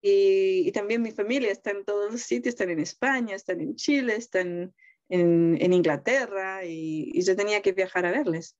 Y, 0.00 0.68
y 0.68 0.72
también 0.72 1.02
mi 1.02 1.10
familia 1.10 1.50
está 1.50 1.70
en 1.72 1.84
todos 1.84 2.12
los 2.12 2.20
sitios, 2.22 2.54
están 2.54 2.70
en 2.70 2.78
España, 2.78 3.34
están 3.34 3.60
en 3.60 3.74
Chile, 3.74 4.14
están 4.16 4.74
en, 5.08 5.58
en 5.60 5.72
Inglaterra 5.72 6.64
y, 6.64 7.10
y 7.12 7.22
yo 7.22 7.34
tenía 7.34 7.62
que 7.62 7.72
viajar 7.72 8.06
a 8.06 8.12
verles. 8.12 8.56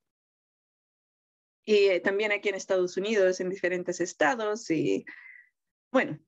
Y 1.64 1.88
eh, 1.88 2.00
también 2.00 2.32
aquí 2.32 2.48
en 2.48 2.54
Estados 2.54 2.96
Unidos, 2.96 3.40
en 3.40 3.50
diferentes 3.50 4.00
estados. 4.00 4.70
Y 4.70 5.04
bueno, 5.92 6.18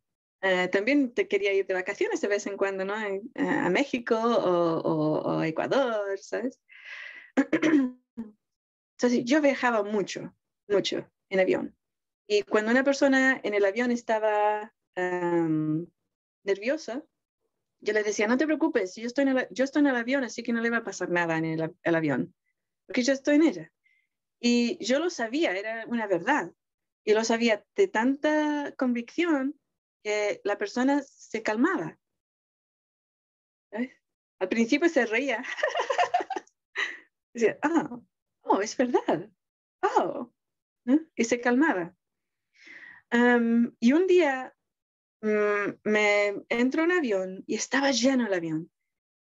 eh, 0.43 0.69
también 0.69 1.13
te 1.15 1.27
quería 1.29 1.53
ir 1.55 1.67
de 1.67 1.75
vacaciones 1.75 2.21
de 2.21 2.29
vez 2.29 2.47
en 2.47 2.57
cuando, 2.57 2.85
¿no? 2.85 2.95
En- 3.01 3.31
a 3.37 3.71
México 3.71 4.17
o, 4.17 4.81
o- 4.81 5.21
o 5.23 5.39
a 5.41 5.49
Ecuador, 5.49 6.19
¿sabes? 6.19 6.61
Entonces 8.97 9.25
yo 9.25 9.41
viajaba 9.41 9.83
mucho, 9.83 10.37
mucho 10.69 11.11
en 11.31 11.41
avión. 11.41 11.77
Y 12.29 12.43
cuando 12.43 12.71
una 12.71 12.85
persona 12.85 13.41
en 13.43 13.55
el 13.55 13.65
avión 13.65 13.91
estaba 13.91 14.75
am, 14.97 15.87
nerviosa, 16.45 17.05
yo 17.81 17.93
le 17.93 18.03
decía, 18.03 18.27
no 18.27 18.37
te 18.37 18.47
preocupes, 18.47 18.95
yo 18.97 19.07
estoy, 19.07 19.23
en 19.23 19.39
el, 19.39 19.49
yo 19.51 19.65
estoy 19.65 19.81
en 19.81 19.87
el 19.87 19.97
avión, 19.97 20.25
así 20.25 20.43
que 20.43 20.53
no 20.53 20.61
le 20.61 20.71
va 20.71 20.79
a 20.79 20.85
pasar 20.85 21.11
nada 21.11 21.39
en 21.39 21.45
el, 21.45 21.95
avión, 21.95 22.35
porque 22.87 23.03
yo 23.03 23.13
estoy 23.13 23.37
en 23.37 23.43
ella. 23.43 23.73
Y 24.39 24.83
yo 24.85 24.99
lo 24.99 25.11
sabía, 25.11 25.57
era 25.57 25.85
una 25.87 26.07
verdad. 26.07 26.53
Y 27.05 27.15
lo 27.15 27.25
sabía 27.25 27.65
de 27.77 27.89
tanta 27.89 28.75
convicción 28.77 29.59
que 30.03 30.41
la 30.45 30.59
persona 30.59 31.03
se 31.03 31.43
calmaba. 31.43 31.99
¿Sabes? 33.71 33.93
Al 34.39 34.49
principio 34.49 34.89
se 34.89 35.07
reía. 35.07 35.45
Decía, 37.35 37.59
ah, 37.63 38.01
oh, 38.43 38.61
es 38.61 38.77
verdad. 38.77 39.31
Oh. 39.83 40.33
¿no? 40.85 41.01
Y 41.15 41.25
se 41.25 41.41
calmaba. 41.41 41.95
Am, 43.11 43.77
y 43.81 43.93
un 43.93 44.07
día 44.07 44.55
mm, 45.23 45.81
me 45.85 46.45
entró 46.49 46.85
un 46.85 46.93
avión 46.93 47.45
y 47.47 47.55
estaba 47.55 47.91
lleno 47.91 48.27
el 48.27 48.35
avión. 48.35 48.71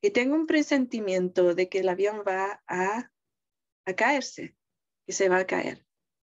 Y 0.02 0.12
tengo 0.12 0.36
un 0.36 0.48
presentimiento 0.48 1.56
de 1.56 1.68
que 1.68 1.80
el 1.80 1.90
avión 1.90 2.24
va 2.28 2.64
a, 2.68 3.12
a 3.86 3.94
caerse, 3.94 4.56
que 5.06 5.14
se 5.14 5.28
va 5.28 5.40
a 5.40 5.48
caer, 5.48 5.86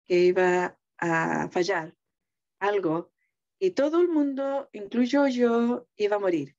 que 0.04 0.18
iba 0.18 0.78
a 0.98 1.48
fallar 1.50 1.96
algo. 2.58 3.12
Y 3.58 3.70
todo 3.70 4.00
el 4.00 4.08
mundo, 4.08 4.68
incluyo 4.72 5.26
yo, 5.28 5.88
iba 5.96 6.16
a 6.16 6.20
morir. 6.20 6.56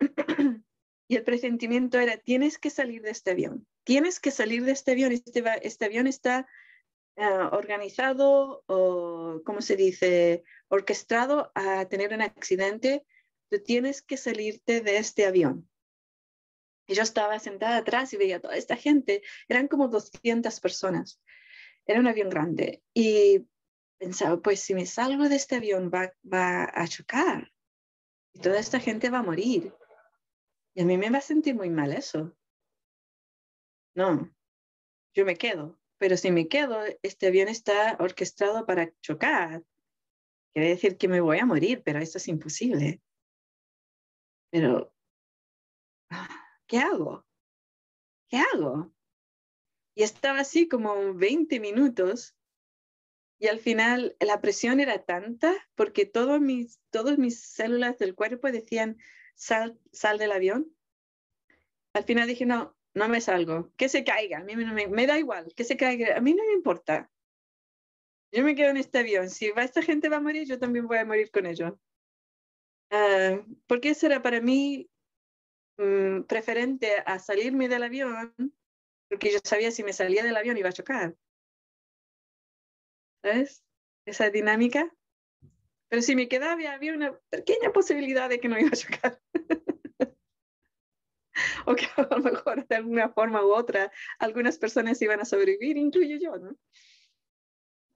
y 1.08 1.16
el 1.16 1.24
presentimiento 1.24 1.98
era, 1.98 2.16
tienes 2.16 2.58
que 2.58 2.70
salir 2.70 3.02
de 3.02 3.10
este 3.10 3.32
avión, 3.32 3.66
tienes 3.84 4.20
que 4.20 4.30
salir 4.30 4.64
de 4.64 4.72
este 4.72 4.92
avión, 4.92 5.12
este, 5.12 5.42
este 5.62 5.84
avión 5.84 6.06
está 6.06 6.46
ah, 7.16 7.50
organizado 7.52 8.64
o, 8.66 9.40
¿cómo 9.44 9.60
se 9.60 9.76
dice?, 9.76 10.44
orquestado 10.68 11.52
a 11.54 11.86
tener 11.86 12.12
un 12.12 12.22
accidente, 12.22 13.06
tú 13.50 13.62
tienes 13.62 14.02
que 14.02 14.16
salirte 14.16 14.80
de 14.80 14.96
este 14.96 15.26
avión. 15.26 15.68
Y 16.86 16.94
yo 16.94 17.02
estaba 17.02 17.38
sentada 17.38 17.78
atrás 17.78 18.12
y 18.12 18.16
veía 18.16 18.40
toda 18.40 18.56
esta 18.56 18.76
gente, 18.76 19.22
eran 19.48 19.68
como 19.68 19.88
200 19.88 20.60
personas, 20.60 21.20
era 21.86 22.00
un 22.00 22.06
avión 22.06 22.28
grande 22.28 22.82
y 22.92 23.46
pensaba, 23.98 24.40
pues 24.40 24.60
si 24.60 24.74
me 24.74 24.86
salgo 24.86 25.28
de 25.28 25.36
este 25.36 25.56
avión 25.56 25.90
va, 25.92 26.12
va 26.30 26.70
a 26.72 26.86
chocar 26.88 27.52
y 28.34 28.40
toda 28.40 28.58
esta 28.58 28.80
gente 28.80 29.10
va 29.10 29.18
a 29.18 29.22
morir. 29.22 29.72
Y 30.74 30.82
a 30.82 30.84
mí 30.84 30.98
me 30.98 31.10
va 31.10 31.18
a 31.18 31.22
sentir 31.22 31.54
muy 31.54 31.70
mal 31.70 31.92
eso. 31.92 32.36
No, 33.94 34.28
yo 35.14 35.24
me 35.24 35.36
quedo, 35.36 35.78
pero 36.04 36.18
si 36.18 36.30
me 36.30 36.48
quedo, 36.48 36.82
este 37.02 37.28
avión 37.28 37.48
está 37.48 37.96
orquestado 37.98 38.66
para 38.66 38.92
chocar. 39.00 39.64
Quiere 40.52 40.68
decir 40.68 40.98
que 40.98 41.08
me 41.08 41.22
voy 41.22 41.38
a 41.38 41.46
morir, 41.46 41.82
pero 41.82 41.98
esto 41.98 42.18
es 42.18 42.28
imposible. 42.28 43.00
Pero, 44.50 44.92
¿qué 46.66 46.76
hago? 46.76 47.24
¿Qué 48.28 48.36
hago? 48.36 48.92
Y 49.94 50.02
estaba 50.02 50.40
así 50.40 50.68
como 50.68 51.14
20 51.14 51.58
minutos 51.58 52.36
y 53.38 53.46
al 53.46 53.58
final 53.58 54.14
la 54.20 54.42
presión 54.42 54.80
era 54.80 55.06
tanta 55.06 55.54
porque 55.74 56.04
todos 56.04 56.38
mis, 56.38 56.82
todas 56.90 57.16
mis 57.16 57.40
células 57.40 57.96
del 57.96 58.14
cuerpo 58.14 58.52
decían, 58.52 58.98
sal, 59.36 59.80
sal 59.90 60.18
del 60.18 60.32
avión. 60.32 60.70
Al 61.94 62.04
final 62.04 62.28
dije, 62.28 62.44
no, 62.44 62.76
no 62.94 63.08
me 63.08 63.20
salgo, 63.20 63.72
que 63.76 63.88
se 63.88 64.04
caiga, 64.04 64.38
a 64.38 64.44
mí 64.44 64.54
no 64.54 64.72
me, 64.72 65.06
da 65.06 65.18
igual, 65.18 65.52
que 65.54 65.64
se 65.64 65.76
caiga, 65.76 66.16
a 66.16 66.20
mí 66.20 66.32
no 66.32 66.44
me 66.44 66.52
importa. 66.52 67.10
Yo 68.32 68.42
me 68.44 68.54
quedo 68.54 68.70
en 68.70 68.76
este 68.76 68.98
avión, 68.98 69.30
si 69.30 69.50
va, 69.50 69.62
esta 69.64 69.82
gente 69.82 70.08
va 70.08 70.16
a 70.16 70.20
morir, 70.20 70.46
yo 70.46 70.58
también 70.58 70.86
voy 70.86 70.98
a 70.98 71.04
morir 71.04 71.30
con 71.30 71.46
ellos. 71.46 71.74
Ah, 72.90 73.40
porque 73.66 73.90
eso 73.90 74.06
era 74.06 74.22
para 74.22 74.40
mí 74.40 74.88
mm, 75.78 76.22
preferente 76.22 77.02
a 77.04 77.18
salirme 77.18 77.68
del 77.68 77.82
avión, 77.82 78.34
porque 79.08 79.32
yo 79.32 79.38
sabía 79.42 79.70
si 79.70 79.82
me 79.82 79.92
salía 79.92 80.22
del 80.22 80.36
avión 80.36 80.56
iba 80.56 80.68
a 80.68 80.72
chocar. 80.72 81.16
¿Sabes? 83.22 83.64
Esa 84.06 84.30
dinámica. 84.30 84.92
Pero 85.88 86.02
si 86.02 86.16
me 86.16 86.28
quedaba, 86.28 86.60
había 86.72 86.94
una 86.94 87.18
pequeña 87.30 87.72
posibilidad 87.72 88.28
de 88.28 88.40
que 88.40 88.48
no 88.48 88.58
iba 88.58 88.68
a 88.68 88.76
chocar. 88.76 89.20
o 91.66 91.74
que 91.74 91.86
a 91.96 92.02
lo 92.10 92.18
mejor 92.18 92.66
de 92.66 92.76
alguna 92.76 93.08
forma 93.10 93.44
u 93.44 93.52
otra 93.52 93.90
algunas 94.18 94.58
personas 94.58 95.00
iban 95.02 95.20
a 95.20 95.24
sobrevivir, 95.24 95.76
incluyo 95.76 96.16
yo, 96.20 96.36
¿no? 96.38 96.56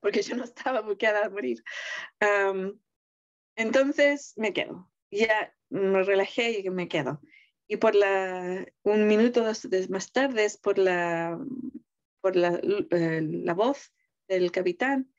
Porque 0.01 0.23
yo 0.23 0.37
no 0.37 0.45
estaba 0.45 0.81
buqueada 0.81 1.27
a 1.27 1.31
morir. 1.31 1.63
Am, 2.21 2.81
entonces 3.57 4.35
me 4.37 4.53
quedo. 4.53 4.93
Ya 5.11 5.57
me 5.71 6.03
relajé 6.05 6.61
y 6.61 6.71
me 6.71 6.89
quedo. 6.89 7.21
Y 7.67 7.77
por 7.77 7.95
la, 7.95 8.67
un 8.83 9.07
minuto 9.07 9.45
dos- 9.45 9.69
más 9.91 10.13
tarde, 10.13 10.47
por 10.63 10.79
la, 10.79 11.39
por 12.21 12.37
la, 12.37 12.61
eh, 12.63 13.21
la 13.23 13.55
voz 13.55 13.93
del 14.29 14.51
capitán, 14.53 15.13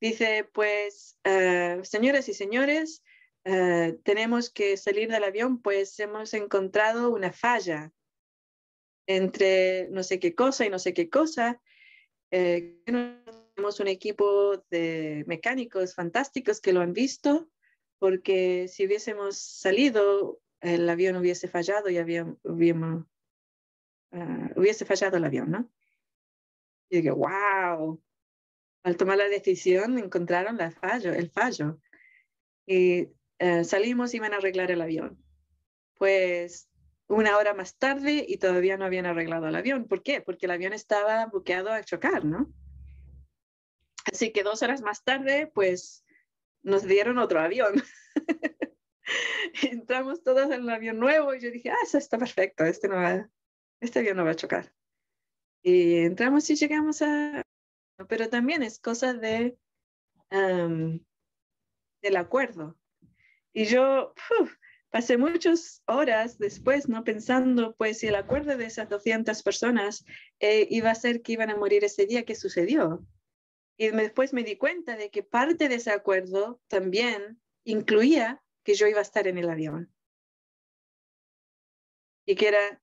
dice, 0.00 0.44
pues, 0.52 1.18
eh, 1.24 1.80
señoras 1.82 2.28
y 2.28 2.34
señores, 2.34 3.02
eh, 3.44 3.98
tenemos 4.04 4.50
que 4.50 4.76
salir 4.76 5.10
del 5.10 5.24
avión, 5.24 5.62
pues 5.62 5.98
hemos 6.00 6.34
encontrado 6.34 7.10
una 7.10 7.32
falla 7.32 7.92
entre 9.06 9.88
no 9.90 10.02
sé 10.02 10.18
qué 10.18 10.34
cosa 10.34 10.64
y 10.66 10.70
no 10.70 10.78
sé 10.78 10.94
qué 10.94 11.08
cosa. 11.08 11.60
Eh, 12.30 12.80
tenemos 12.84 13.80
un 13.80 13.88
equipo 13.88 14.64
de 14.70 15.24
mecánicos 15.26 15.94
fantásticos 15.94 16.60
que 16.60 16.72
lo 16.72 16.80
han 16.80 16.92
visto, 16.92 17.48
porque 17.98 18.66
si 18.68 18.86
hubiésemos 18.86 19.38
salido, 19.38 20.40
el 20.60 20.88
avión 20.88 21.16
hubiese 21.16 21.48
fallado 21.48 21.90
y 21.90 21.98
había- 21.98 22.24
hubiéramos- 22.42 23.06
ah, 24.12 24.50
hubiese 24.56 24.84
fallado 24.84 25.16
el 25.18 25.24
avión, 25.24 25.50
¿no? 25.50 25.70
Y 26.90 27.00
digo, 27.02 27.16
wow. 27.16 28.02
Al 28.82 28.96
tomar 28.96 29.16
la 29.18 29.28
decisión 29.28 29.98
encontraron 29.98 30.56
la 30.56 30.70
fallo, 30.70 31.12
el 31.12 31.30
fallo. 31.30 31.80
Y 32.66 33.08
eh, 33.38 33.64
salimos 33.64 34.12
y 34.12 34.18
iban 34.18 34.32
a 34.34 34.36
arreglar 34.36 34.70
el 34.70 34.80
avión. 34.82 35.22
Pues 35.96 36.68
una 37.08 37.36
hora 37.36 37.54
más 37.54 37.76
tarde 37.76 38.24
y 38.26 38.38
todavía 38.38 38.76
no 38.76 38.84
habían 38.84 39.06
arreglado 39.06 39.48
el 39.48 39.56
avión. 39.56 39.86
¿Por 39.86 40.02
qué? 40.02 40.20
Porque 40.20 40.46
el 40.46 40.52
avión 40.52 40.72
estaba 40.72 41.26
buqueado 41.26 41.72
a 41.72 41.84
chocar, 41.84 42.24
¿no? 42.24 42.52
Así 44.12 44.32
que 44.32 44.42
dos 44.42 44.62
horas 44.62 44.82
más 44.82 45.02
tarde, 45.04 45.50
pues 45.54 46.04
nos 46.62 46.84
dieron 46.84 47.18
otro 47.18 47.40
avión. 47.40 47.74
Entramos 49.62 50.22
todos 50.22 50.46
en 50.46 50.62
el 50.62 50.70
avión 50.70 50.98
nuevo 50.98 51.34
y 51.34 51.40
yo 51.40 51.50
dije, 51.50 51.70
ah, 51.70 51.76
eso 51.82 51.98
está 51.98 52.18
perfecto, 52.18 52.64
este, 52.64 52.88
no 52.88 52.96
va, 52.96 53.28
este 53.80 53.98
avión 53.98 54.16
no 54.16 54.24
va 54.24 54.30
a 54.30 54.36
chocar. 54.36 54.74
Y 55.62 55.98
entramos 55.98 56.48
y 56.50 56.56
llegamos 56.56 57.00
a... 57.02 57.42
Pero 58.08 58.28
también 58.28 58.62
es 58.62 58.78
cosa 58.78 59.14
de, 59.14 59.56
del 60.30 62.16
acuerdo. 62.16 62.76
Y 63.52 63.66
yo 63.66 64.14
pasé 64.94 65.18
muchas 65.18 65.82
horas 65.86 66.38
después, 66.38 66.88
¿no? 66.88 67.02
Pensando, 67.02 67.74
pues, 67.74 67.98
si 67.98 68.06
el 68.06 68.14
acuerdo 68.14 68.56
de 68.56 68.66
esas 68.66 68.88
200 68.88 69.42
personas 69.42 70.04
eh, 70.38 70.68
iba 70.70 70.88
a 70.88 70.94
ser 70.94 71.20
que 71.20 71.32
iban 71.32 71.50
a 71.50 71.56
morir 71.56 71.82
ese 71.82 72.06
día, 72.06 72.24
¿qué 72.24 72.36
sucedió? 72.36 73.04
Y 73.76 73.88
después 73.88 74.32
me 74.32 74.44
di 74.44 74.56
cuenta 74.56 74.96
de 74.96 75.10
que 75.10 75.24
parte 75.24 75.68
de 75.68 75.74
ese 75.74 75.90
acuerdo 75.90 76.60
también 76.68 77.42
incluía 77.64 78.40
que 78.62 78.74
yo 78.74 78.86
iba 78.86 79.00
a 79.00 79.02
estar 79.02 79.26
en 79.26 79.36
el 79.36 79.50
avión. 79.50 79.92
Y 82.24 82.36
que 82.36 82.46
era, 82.46 82.80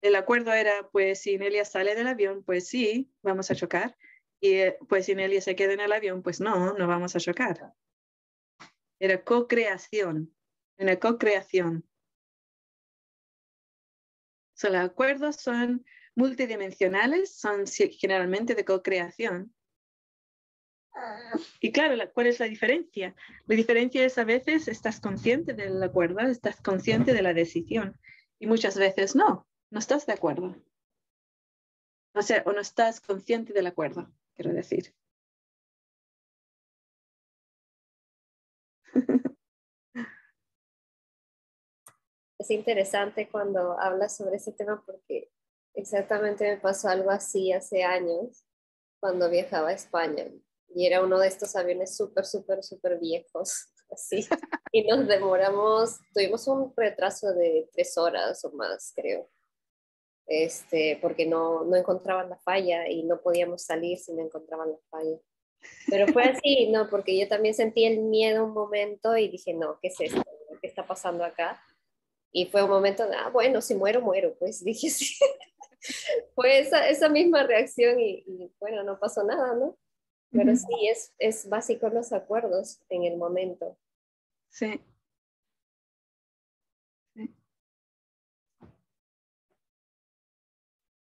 el 0.00 0.14
acuerdo 0.14 0.50
era, 0.54 0.88
pues 0.92 1.20
si 1.20 1.36
Nelia 1.36 1.66
sale 1.66 1.94
del 1.94 2.06
avión, 2.06 2.42
pues 2.42 2.68
sí, 2.68 3.12
vamos 3.20 3.50
a 3.50 3.54
chocar. 3.54 3.98
Y 4.40 4.52
eh, 4.52 4.78
pues 4.88 5.04
si 5.04 5.14
Nelia 5.14 5.42
se 5.42 5.54
queda 5.54 5.74
en 5.74 5.80
el 5.80 5.92
avión, 5.92 6.22
pues 6.22 6.40
no, 6.40 6.72
no 6.72 6.86
vamos 6.86 7.14
a 7.14 7.20
chocar. 7.20 7.74
Era 8.98 9.22
co-creación, 9.22 10.34
una 10.78 10.98
co-creación. 10.98 11.84
los 14.62 14.74
acuerdos 14.74 15.36
son 15.36 15.84
multidimensionales, 16.14 17.34
son 17.34 17.66
generalmente 17.66 18.54
de 18.54 18.64
co-creación. 18.64 19.54
Y 21.60 21.72
claro, 21.72 21.96
¿cuál 22.12 22.28
es 22.28 22.38
la 22.38 22.46
diferencia? 22.46 23.14
La 23.46 23.56
diferencia 23.56 24.04
es 24.04 24.16
a 24.16 24.24
veces 24.24 24.68
estás 24.68 25.00
consciente 25.00 25.52
del 25.52 25.82
acuerdo, 25.82 26.20
estás 26.20 26.60
consciente 26.60 27.12
de 27.12 27.22
la 27.22 27.34
decisión 27.34 27.98
y 28.38 28.46
muchas 28.46 28.76
veces 28.76 29.16
no, 29.16 29.46
no 29.70 29.78
estás 29.78 30.06
de 30.06 30.12
acuerdo. 30.12 30.56
O 32.14 32.22
sea, 32.22 32.44
o 32.46 32.52
no 32.52 32.60
estás 32.60 33.00
consciente 33.00 33.52
del 33.52 33.66
acuerdo, 33.66 34.12
quiero 34.34 34.52
decir. 34.52 34.94
Es 42.44 42.50
interesante 42.50 43.30
cuando 43.30 43.80
hablas 43.80 44.18
sobre 44.18 44.36
ese 44.36 44.52
tema 44.52 44.82
porque 44.84 45.30
exactamente 45.72 46.46
me 46.46 46.58
pasó 46.58 46.88
algo 46.88 47.10
así 47.10 47.52
hace 47.52 47.82
años 47.82 48.44
cuando 49.00 49.30
viajaba 49.30 49.70
a 49.70 49.72
España 49.72 50.26
y 50.74 50.86
era 50.86 51.02
uno 51.02 51.18
de 51.18 51.28
estos 51.28 51.56
aviones 51.56 51.96
súper, 51.96 52.26
súper, 52.26 52.62
súper 52.62 52.98
viejos, 52.98 53.72
así. 53.90 54.28
Y 54.72 54.86
nos 54.86 55.06
demoramos, 55.08 56.00
tuvimos 56.12 56.46
un 56.46 56.70
retraso 56.76 57.32
de 57.32 57.66
tres 57.72 57.96
horas 57.96 58.44
o 58.44 58.52
más, 58.52 58.92
creo, 58.94 59.30
este, 60.26 60.98
porque 61.00 61.24
no, 61.24 61.64
no 61.64 61.76
encontraban 61.76 62.28
la 62.28 62.36
falla 62.40 62.90
y 62.90 63.04
no 63.04 63.22
podíamos 63.22 63.62
salir 63.62 63.96
si 63.96 64.12
no 64.12 64.22
encontraban 64.22 64.70
la 64.70 64.78
falla. 64.90 65.18
Pero 65.88 66.12
fue 66.12 66.24
así, 66.24 66.68
¿no? 66.70 66.90
Porque 66.90 67.18
yo 67.18 67.26
también 67.26 67.54
sentí 67.54 67.86
el 67.86 68.00
miedo 68.00 68.44
un 68.44 68.52
momento 68.52 69.16
y 69.16 69.28
dije, 69.28 69.54
no, 69.54 69.78
¿qué 69.80 69.88
es 69.88 69.98
esto? 69.98 70.22
¿Qué 70.60 70.66
está 70.66 70.86
pasando 70.86 71.24
acá? 71.24 71.58
Y 72.36 72.46
fue 72.46 72.64
un 72.64 72.70
momento 72.70 73.06
de, 73.06 73.14
ah, 73.14 73.30
bueno, 73.30 73.60
si 73.60 73.76
muero, 73.76 74.00
muero, 74.00 74.34
pues 74.34 74.62
dije 74.64 74.90
sí. 74.90 75.14
fue 76.34 76.58
esa, 76.58 76.88
esa 76.88 77.08
misma 77.08 77.44
reacción 77.44 78.00
y, 78.00 78.24
y, 78.26 78.52
bueno, 78.58 78.82
no 78.82 78.98
pasó 78.98 79.22
nada, 79.22 79.54
¿no? 79.54 79.78
Pero 80.32 80.56
sí, 80.56 80.88
es, 80.90 81.14
es 81.18 81.48
básico 81.48 81.88
los 81.90 82.12
acuerdos 82.12 82.80
en 82.88 83.04
el 83.04 83.16
momento. 83.16 83.78
Sí. 84.50 84.80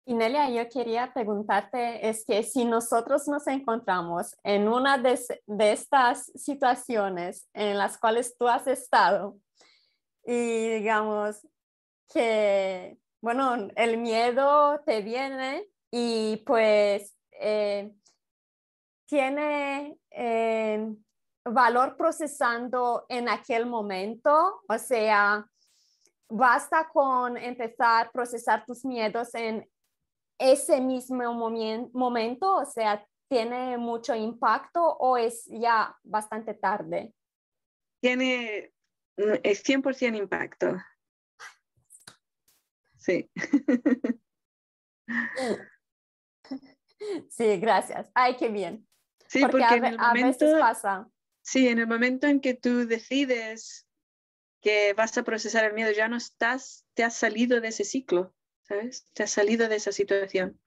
Y 0.06 0.16
Nelia, 0.16 0.50
yo 0.50 0.68
quería 0.68 1.14
preguntarte, 1.14 2.10
es 2.10 2.26
que 2.26 2.42
si 2.42 2.66
nosotros 2.66 3.28
nos 3.28 3.46
encontramos 3.46 4.36
en 4.42 4.68
una 4.68 4.98
de, 4.98 5.20
de, 5.46 5.72
estas 5.74 6.32
situaciones 6.34 7.48
en 7.54 7.78
las 7.78 8.00
cuales 8.00 8.36
tú 8.36 8.48
has 8.48 8.66
estado 8.66 9.38
y 10.24 10.70
digamos 10.70 11.48
que, 12.12 12.98
bueno, 13.22 13.70
el 13.76 13.98
miedo 13.98 14.82
te 14.86 15.02
viene 15.02 15.68
y 15.92 16.38
pues 16.46 17.16
eh, 17.32 17.92
tiene 19.06 19.98
eh, 20.12 20.88
valor 21.46 21.96
procesando 21.98 23.06
en 23.10 23.30
aquel 23.30 23.66
momento, 23.66 24.62
o 24.68 24.78
sea, 24.78 25.46
basta 26.30 26.88
con 26.90 27.38
empezar 27.38 28.08
a 28.08 28.12
procesar 28.12 28.66
tus 28.66 28.86
miedos 28.86 29.34
en 29.34 29.68
ese 30.38 30.80
mismo 30.80 31.34
momento, 31.94 32.56
o 32.56 32.66
sea, 32.66 33.06
tiene 33.30 33.78
mucho 33.78 34.16
impacto 34.16 34.82
o 34.84 35.18
es 35.18 35.46
ya 35.46 35.96
bastante 36.04 36.54
tarde? 36.56 37.14
Tiene, 38.02 38.74
es 39.44 39.64
100% 39.64 40.18
impacto. 40.18 40.78
Sí. 42.98 43.30
Sí, 47.30 47.58
gracias. 47.60 48.12
Ay, 48.14 48.36
qué 48.36 48.50
bien. 48.50 48.86
Sí, 49.28 49.42
porque, 49.50 49.64
a, 49.64 50.14
veces 50.14 50.60
pasa. 50.60 51.10
Sí, 51.42 51.68
en 51.68 51.80
el 51.80 51.88
momento 51.88 52.28
en 52.28 52.42
que 52.42 52.54
tú 52.54 52.88
decides 52.88 53.88
que 54.62 54.94
vas 54.94 55.18
a 55.18 55.24
procesar 55.24 55.64
el 55.66 55.74
miedo, 55.74 55.92
ya 55.92 56.08
no 56.08 56.18
estás, 56.18 56.86
te 56.94 57.04
has 57.04 57.16
salido 57.16 57.62
de 57.62 57.70
ese 57.70 57.86
ciclo, 57.86 58.34
¿sabes? 58.64 59.08
Te 59.14 59.24
has 59.24 59.32
salido 59.32 59.70
de 59.70 59.78
esa 59.78 59.92
situación. 59.92 60.60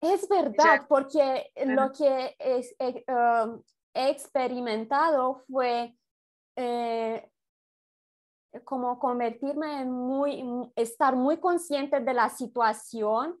Es 0.00 0.28
verdad, 0.28 0.86
porque 0.88 1.50
lo 1.64 1.90
que 1.90 2.36
es, 2.38 2.74
eh, 2.78 3.04
um, 3.08 3.62
he 3.94 4.10
experimentado 4.10 5.42
fue 5.50 5.96
eh, 6.56 7.30
como 8.64 8.98
convertirme 8.98 9.82
en 9.82 9.90
muy, 9.90 10.44
estar 10.76 11.16
muy 11.16 11.38
consciente 11.38 12.00
de 12.00 12.14
la 12.14 12.28
situación 12.30 13.38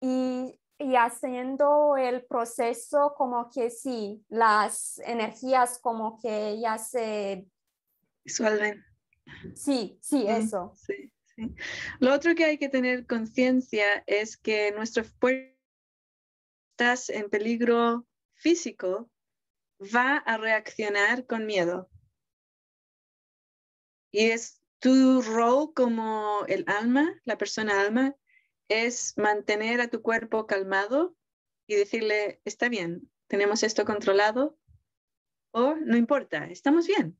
y 0.00 0.58
y 0.82 0.96
haciendo 0.96 1.96
el 1.96 2.24
proceso 2.24 3.14
como 3.16 3.50
que 3.50 3.70
sí, 3.70 4.24
las 4.28 4.98
energías 5.04 5.78
como 5.78 6.18
que 6.18 6.58
ya 6.60 6.76
se 6.78 7.46
disuelven. 8.24 8.84
Sí, 9.54 9.98
sí, 10.00 10.26
eso. 10.26 10.74
Sí, 10.76 11.12
sí. 11.36 11.54
Lo 12.00 12.12
otro 12.12 12.34
que 12.34 12.44
hay 12.44 12.58
que 12.58 12.68
tener 12.68 13.06
conciencia 13.06 14.02
es 14.06 14.36
que 14.36 14.72
nuestro 14.72 15.04
cuerpo 15.20 15.56
estás 16.72 17.10
en 17.10 17.30
peligro 17.30 18.06
físico, 18.34 19.08
va 19.94 20.16
a 20.16 20.36
reaccionar 20.36 21.26
con 21.26 21.46
miedo. 21.46 21.88
Y 24.12 24.30
es 24.30 24.62
tu 24.78 25.22
rol 25.22 25.72
como 25.74 26.44
el 26.46 26.64
alma, 26.68 27.20
la 27.24 27.38
persona 27.38 27.80
alma, 27.80 28.14
es 28.68 29.16
mantener 29.16 29.80
a 29.80 29.88
tu 29.88 30.02
cuerpo 30.02 30.46
calmado 30.46 31.16
y 31.66 31.74
decirle, 31.74 32.40
está 32.44 32.68
bien, 32.68 33.10
tenemos 33.26 33.62
esto 33.62 33.84
controlado 33.84 34.58
o 35.52 35.74
no 35.74 35.96
importa, 35.96 36.46
estamos 36.46 36.86
bien. 36.86 37.18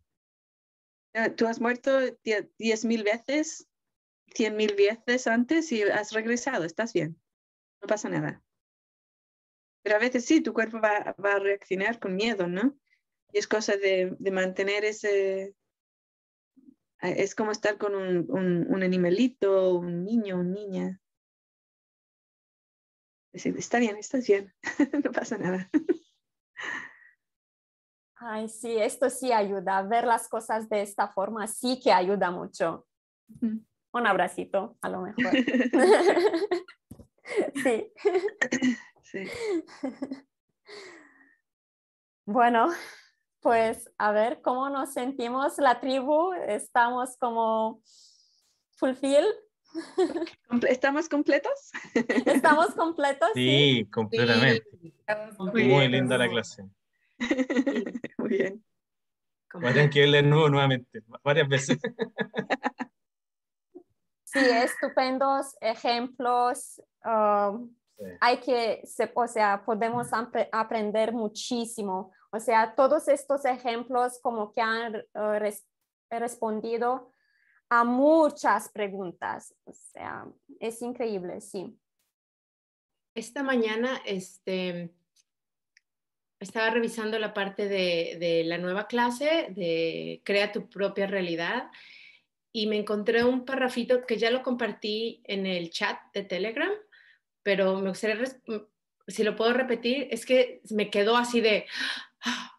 Eh, 1.14 1.30
tú 1.30 1.46
has 1.46 1.60
muerto 1.60 2.00
diez 2.58 2.84
mil 2.84 3.02
veces, 3.02 3.68
cien 4.34 4.56
mil 4.56 4.74
veces 4.74 5.26
antes 5.26 5.70
y 5.72 5.82
has 5.82 6.12
regresado, 6.12 6.64
estás 6.64 6.92
bien, 6.92 7.20
no 7.80 7.86
pasa 7.86 8.08
nada. 8.08 8.42
Pero 9.82 9.96
a 9.96 9.98
veces 9.98 10.24
sí, 10.24 10.40
tu 10.40 10.52
cuerpo 10.52 10.80
va, 10.80 10.96
a 10.96 11.38
reaccionar 11.38 11.98
con 11.98 12.14
miedo, 12.14 12.46
¿no? 12.46 12.78
Y 13.32 13.38
es 13.38 13.48
cosa 13.48 13.76
de, 13.76 14.16
mantener 14.30 14.84
ese... 14.84 15.54
Es 17.02 17.34
como 17.34 17.50
estar 17.50 17.78
con 17.78 17.94
un, 17.94 18.26
un, 18.30 18.66
un 18.68 18.82
animalito, 18.82 19.74
un 19.74 20.04
niño, 20.04 20.38
una 20.38 20.50
niña 20.50 21.02
decir, 23.32 23.56
está 23.56 23.78
bien, 23.78 23.96
estás 23.96 24.26
bien, 24.26 24.52
no 25.04 25.10
pasa 25.10 25.38
nada. 25.38 25.70
Ay, 28.16 28.48
sí, 28.48 28.76
esto 28.76 29.10
sí 29.10 29.32
ayuda. 29.32 29.82
Ver 29.82 30.04
las 30.04 30.28
cosas 30.28 30.68
de 30.68 30.82
esta 30.82 31.08
forma 31.08 31.46
sí 31.48 31.80
que 31.82 31.90
ayuda 31.92 32.30
mucho. 32.30 32.86
Un 33.40 34.06
abracito, 34.06 34.76
a 34.80 34.88
lo 34.88 35.00
mejor. 35.00 35.32
sí. 37.64 37.92
sí. 39.02 39.24
Bueno, 42.24 42.70
pues 43.42 43.90
a 43.98 44.12
ver 44.12 44.40
cómo 44.40 44.70
nos 44.70 44.92
sentimos 44.92 45.58
la 45.58 45.80
tribu. 45.80 46.32
Estamos 46.46 47.16
como 47.18 47.82
fulfill 48.76 49.24
¿Estamos 50.68 51.08
completos? 51.08 51.70
¿Estamos 52.26 52.66
completos? 52.76 53.30
Sí, 53.34 53.88
completamente. 53.92 54.62
Muy, 55.38 55.88
linda 55.88 56.18
la 56.18 56.28
clase. 56.28 56.64
Muy 58.18 58.28
bien. 58.28 58.64
Voy 59.54 59.66
a 59.66 59.72
tener 59.72 59.90
que 59.90 60.06
leer 60.06 60.24
nuevo 60.26 60.48
nuevamente, 60.48 61.02
varias 61.24 61.48
veces. 61.48 61.78
Sí, 64.24 64.38
estupendos 64.38 65.56
ejemplos 65.60 66.80
um, 67.04 67.74
Sí. 67.98 68.04
hay 68.20 68.38
que, 68.40 68.80
se- 68.84 69.12
o 69.14 69.26
sea, 69.28 69.62
podemos 69.64 70.10
apre- 70.12 70.48
aprender 70.50 71.12
muchísimo. 71.12 72.10
O 72.32 72.40
sea, 72.40 72.74
todos 72.74 73.08
estos 73.08 73.44
ejemplos 73.44 74.18
como 74.22 74.52
que 74.54 74.62
han 74.62 74.96
eh, 74.96 75.38
res- 75.38 75.66
respondido 76.10 77.12
a 77.68 77.84
muchas 77.84 78.70
preguntas. 78.70 79.54
O 79.64 79.72
sea, 79.72 80.26
es 80.58 80.80
increíble, 80.82 81.40
sí. 81.40 81.78
Esta 83.14 83.42
mañana 83.42 84.00
este, 84.06 84.94
estaba 86.40 86.70
revisando 86.70 87.18
la 87.18 87.34
parte 87.34 87.68
de, 87.68 88.16
de 88.18 88.44
la 88.44 88.56
nueva 88.56 88.86
clase 88.86 89.48
de 89.50 90.22
Crea 90.24 90.52
tu 90.52 90.68
propia 90.70 91.06
realidad 91.06 91.70
y 92.50 92.66
me 92.66 92.78
encontré 92.78 93.24
un 93.24 93.44
parrafito 93.44 94.06
que 94.06 94.16
ya 94.16 94.30
lo 94.30 94.42
compartí 94.42 95.22
en 95.24 95.46
el 95.46 95.70
chat 95.70 95.98
de 96.14 96.24
Telegram, 96.24 96.72
pero 97.42 97.78
me 97.80 97.90
gustaría, 97.90 98.24
si 99.06 99.24
lo 99.24 99.36
puedo 99.36 99.52
repetir, 99.52 100.08
es 100.10 100.24
que 100.26 100.62
me 100.70 100.90
quedó 100.90 101.16
así 101.16 101.40
de, 101.40 101.66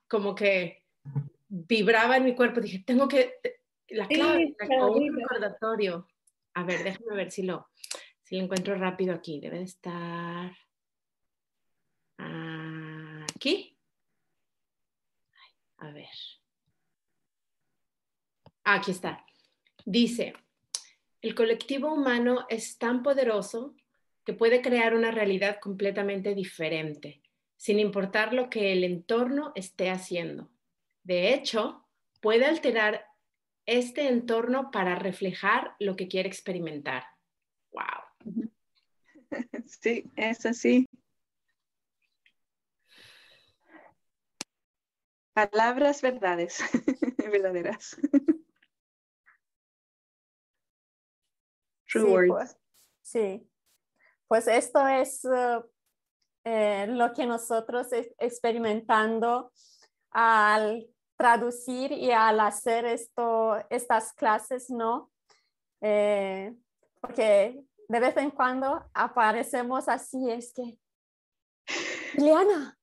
como 0.08 0.36
que 0.36 0.84
vibraba 1.48 2.18
en 2.18 2.26
mi 2.26 2.36
cuerpo. 2.36 2.60
Dije, 2.62 2.84
tengo 2.86 3.08
que, 3.08 3.36
la 3.90 4.08
Sí, 4.08 4.16
clave, 4.16 4.56
la- 4.60 4.86
o 4.86 4.92
un 4.98 5.16
recordatorio. 5.16 6.08
A 6.56 6.64
ver, 6.64 6.84
déjame 6.84 7.16
ver 7.16 7.32
si 7.32 7.44
lo, 7.44 7.68
si 8.24 8.38
lo 8.38 8.44
encuentro 8.44 8.76
rápido 8.76 9.14
aquí. 9.14 9.40
Debe 9.40 9.60
de 9.60 9.64
estar 9.64 10.52
aquí. 13.36 13.78
A 15.78 15.92
ver. 15.92 16.08
Aquí 18.64 18.92
está. 18.92 19.26
Dice, 19.86 20.34
el 21.22 21.36
colectivo 21.36 21.94
humano 21.94 22.46
es 22.50 22.78
tan 22.78 23.04
poderoso 23.04 23.76
que 24.24 24.34
puede 24.34 24.62
crear 24.62 24.94
una 24.94 25.12
realidad 25.12 25.60
completamente 25.60 26.34
diferente, 26.34 27.22
sin 27.64 27.80
importar 27.80 28.34
lo 28.34 28.50
que 28.50 28.74
el 28.74 28.84
entorno 28.84 29.54
esté 29.56 29.90
haciendo. 29.90 30.50
De 31.04 31.34
hecho, 31.34 31.88
puede 32.20 32.44
alterar 32.44 33.06
este 33.66 34.10
entorno 34.10 34.70
para 34.70 34.96
reflejar 34.96 35.74
lo 35.80 35.96
que 35.96 36.10
quiere 36.10 36.28
experimentar. 36.28 37.06
¡Wow! 37.72 38.52
Sí, 39.66 40.04
es 40.18 40.46
así. 40.46 40.86
Palabras 45.34 46.02
verdades, 46.02 46.60
verdaderas. 47.32 47.96
True 51.88 52.04
Sí, 52.04 52.12
words. 52.12 52.28
pues, 52.28 52.58
sí. 53.02 53.50
Pues 54.28 54.48
esto 54.48 54.86
es 54.88 55.24
eh, 55.26 55.62
eh, 56.46 56.86
lo 56.88 57.14
que 57.14 57.26
nosotros 57.26 57.92
es- 57.94 58.14
experimentando 58.18 59.52
al 60.12 60.88
traducir 61.18 61.92
y 61.92 62.12
al 62.12 62.40
hacer 62.40 62.86
esto, 62.86 63.56
estas 63.70 64.14
clases, 64.14 64.70
¿no? 64.70 65.12
Eh, 65.82 66.54
porque 67.02 67.64
de 67.88 68.00
vez 68.00 68.16
en 68.18 68.32
cuando 68.32 68.84
aparecemos 68.94 69.88
así, 69.88 70.30
es 70.32 70.54
que, 70.54 70.78
Liliana, 72.16 72.78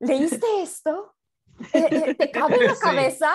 ¿leíste 0.00 0.46
esto? 0.62 1.12
Eh, 1.72 1.88
eh, 1.90 2.14
¿Te 2.14 2.30
cabe 2.30 2.56
en 2.56 2.66
la 2.66 2.74
Sí. 2.74 2.80
cabeza? 2.82 3.32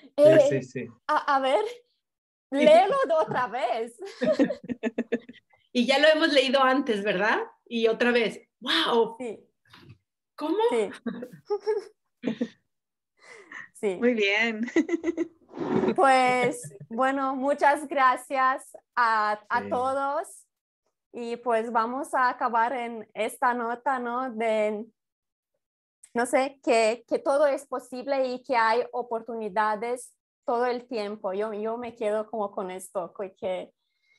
Sí, 0.00 0.10
Eh, 0.16 0.40
sí, 0.48 0.62
sí. 0.62 0.88
a, 1.06 1.36
a 1.36 1.38
ver, 1.40 1.64
léelo 2.50 2.96
de 3.06 3.14
otra 3.14 3.46
vez. 3.46 3.96
Y 5.72 5.86
ya 5.86 6.00
lo 6.00 6.08
hemos 6.08 6.32
leído 6.32 6.60
antes, 6.60 7.04
¿verdad? 7.04 7.38
Y 7.64 7.86
otra 7.86 8.10
vez, 8.10 8.40
¡wow! 8.60 9.16
Sí, 9.18 9.46
¿Cómo? 10.36 10.58
sí. 10.70 10.90
Sí, 13.74 13.96
Muy 13.96 14.12
bien. 14.12 14.70
pues 15.96 16.74
bueno, 16.90 17.34
muchas 17.34 17.88
gracias 17.88 18.76
a, 18.94 19.42
a 19.48 19.62
Sí. 19.62 19.70
todos 19.70 20.46
y 21.12 21.36
pues 21.36 21.72
vamos 21.72 22.12
a 22.12 22.28
acabar 22.28 22.74
en 22.74 23.08
esta 23.14 23.54
nota, 23.54 23.98
¿no? 23.98 24.30
De, 24.32 24.84
no 26.12 26.26
sé, 26.26 26.60
que, 26.62 27.04
que 27.08 27.18
todo 27.18 27.46
es 27.46 27.66
posible 27.66 28.26
y 28.28 28.42
que 28.42 28.54
hay 28.54 28.82
oportunidades 28.92 30.12
todo 30.44 30.66
el 30.66 30.86
tiempo. 30.86 31.32
Yo, 31.32 31.54
yo 31.54 31.78
me 31.78 31.94
quedo 31.96 32.30
como 32.30 32.50
con 32.50 32.70
esto, 32.70 33.14
que, 33.38 33.72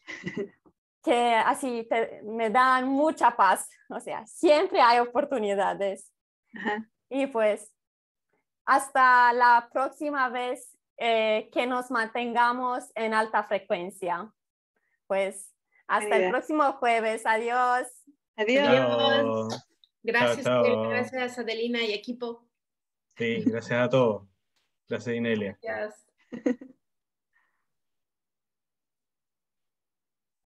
que 1.04 1.34
así 1.36 1.88
te- 1.90 2.22
me 2.24 2.50
dan 2.50 2.88
mucha 2.88 3.36
paz. 3.36 3.68
O 3.90 4.00
sea, 4.00 4.26
siempre 4.28 4.80
hay 4.82 5.00
oportunidades. 5.00 6.12
Ajá. 6.56 6.88
Y 7.10 7.28
pues 7.28 7.72
hasta 8.66 9.34
la 9.34 9.70
próxima 9.74 10.30
vez 10.30 10.78
eh, 10.98 11.50
que 11.52 11.66
nos 11.68 11.90
mantengamos 11.92 12.92
en 12.96 13.14
alta 13.14 13.44
frecuencia. 13.44 14.32
Pues 15.08 15.54
hasta 15.88 16.06
el 16.06 16.12
Querida. 16.12 16.30
próximo 16.32 16.72
jueves. 16.74 17.26
Adiós. 17.26 17.88
Adiós. 18.38 18.66
Chao. 18.66 19.48
Gracias, 20.04 20.46
Chao, 20.46 20.66
chao. 20.66 20.90
Gracias 20.90 21.38
Adelina 21.40 21.82
y 21.84 21.94
equipo. 21.94 22.48
Sí, 23.18 23.44
gracias 23.46 23.80
a 23.86 23.90
todos. 23.90 24.28
Gracias, 24.88 25.16
Inelia. 25.16 25.58
Gracias. 25.62 26.06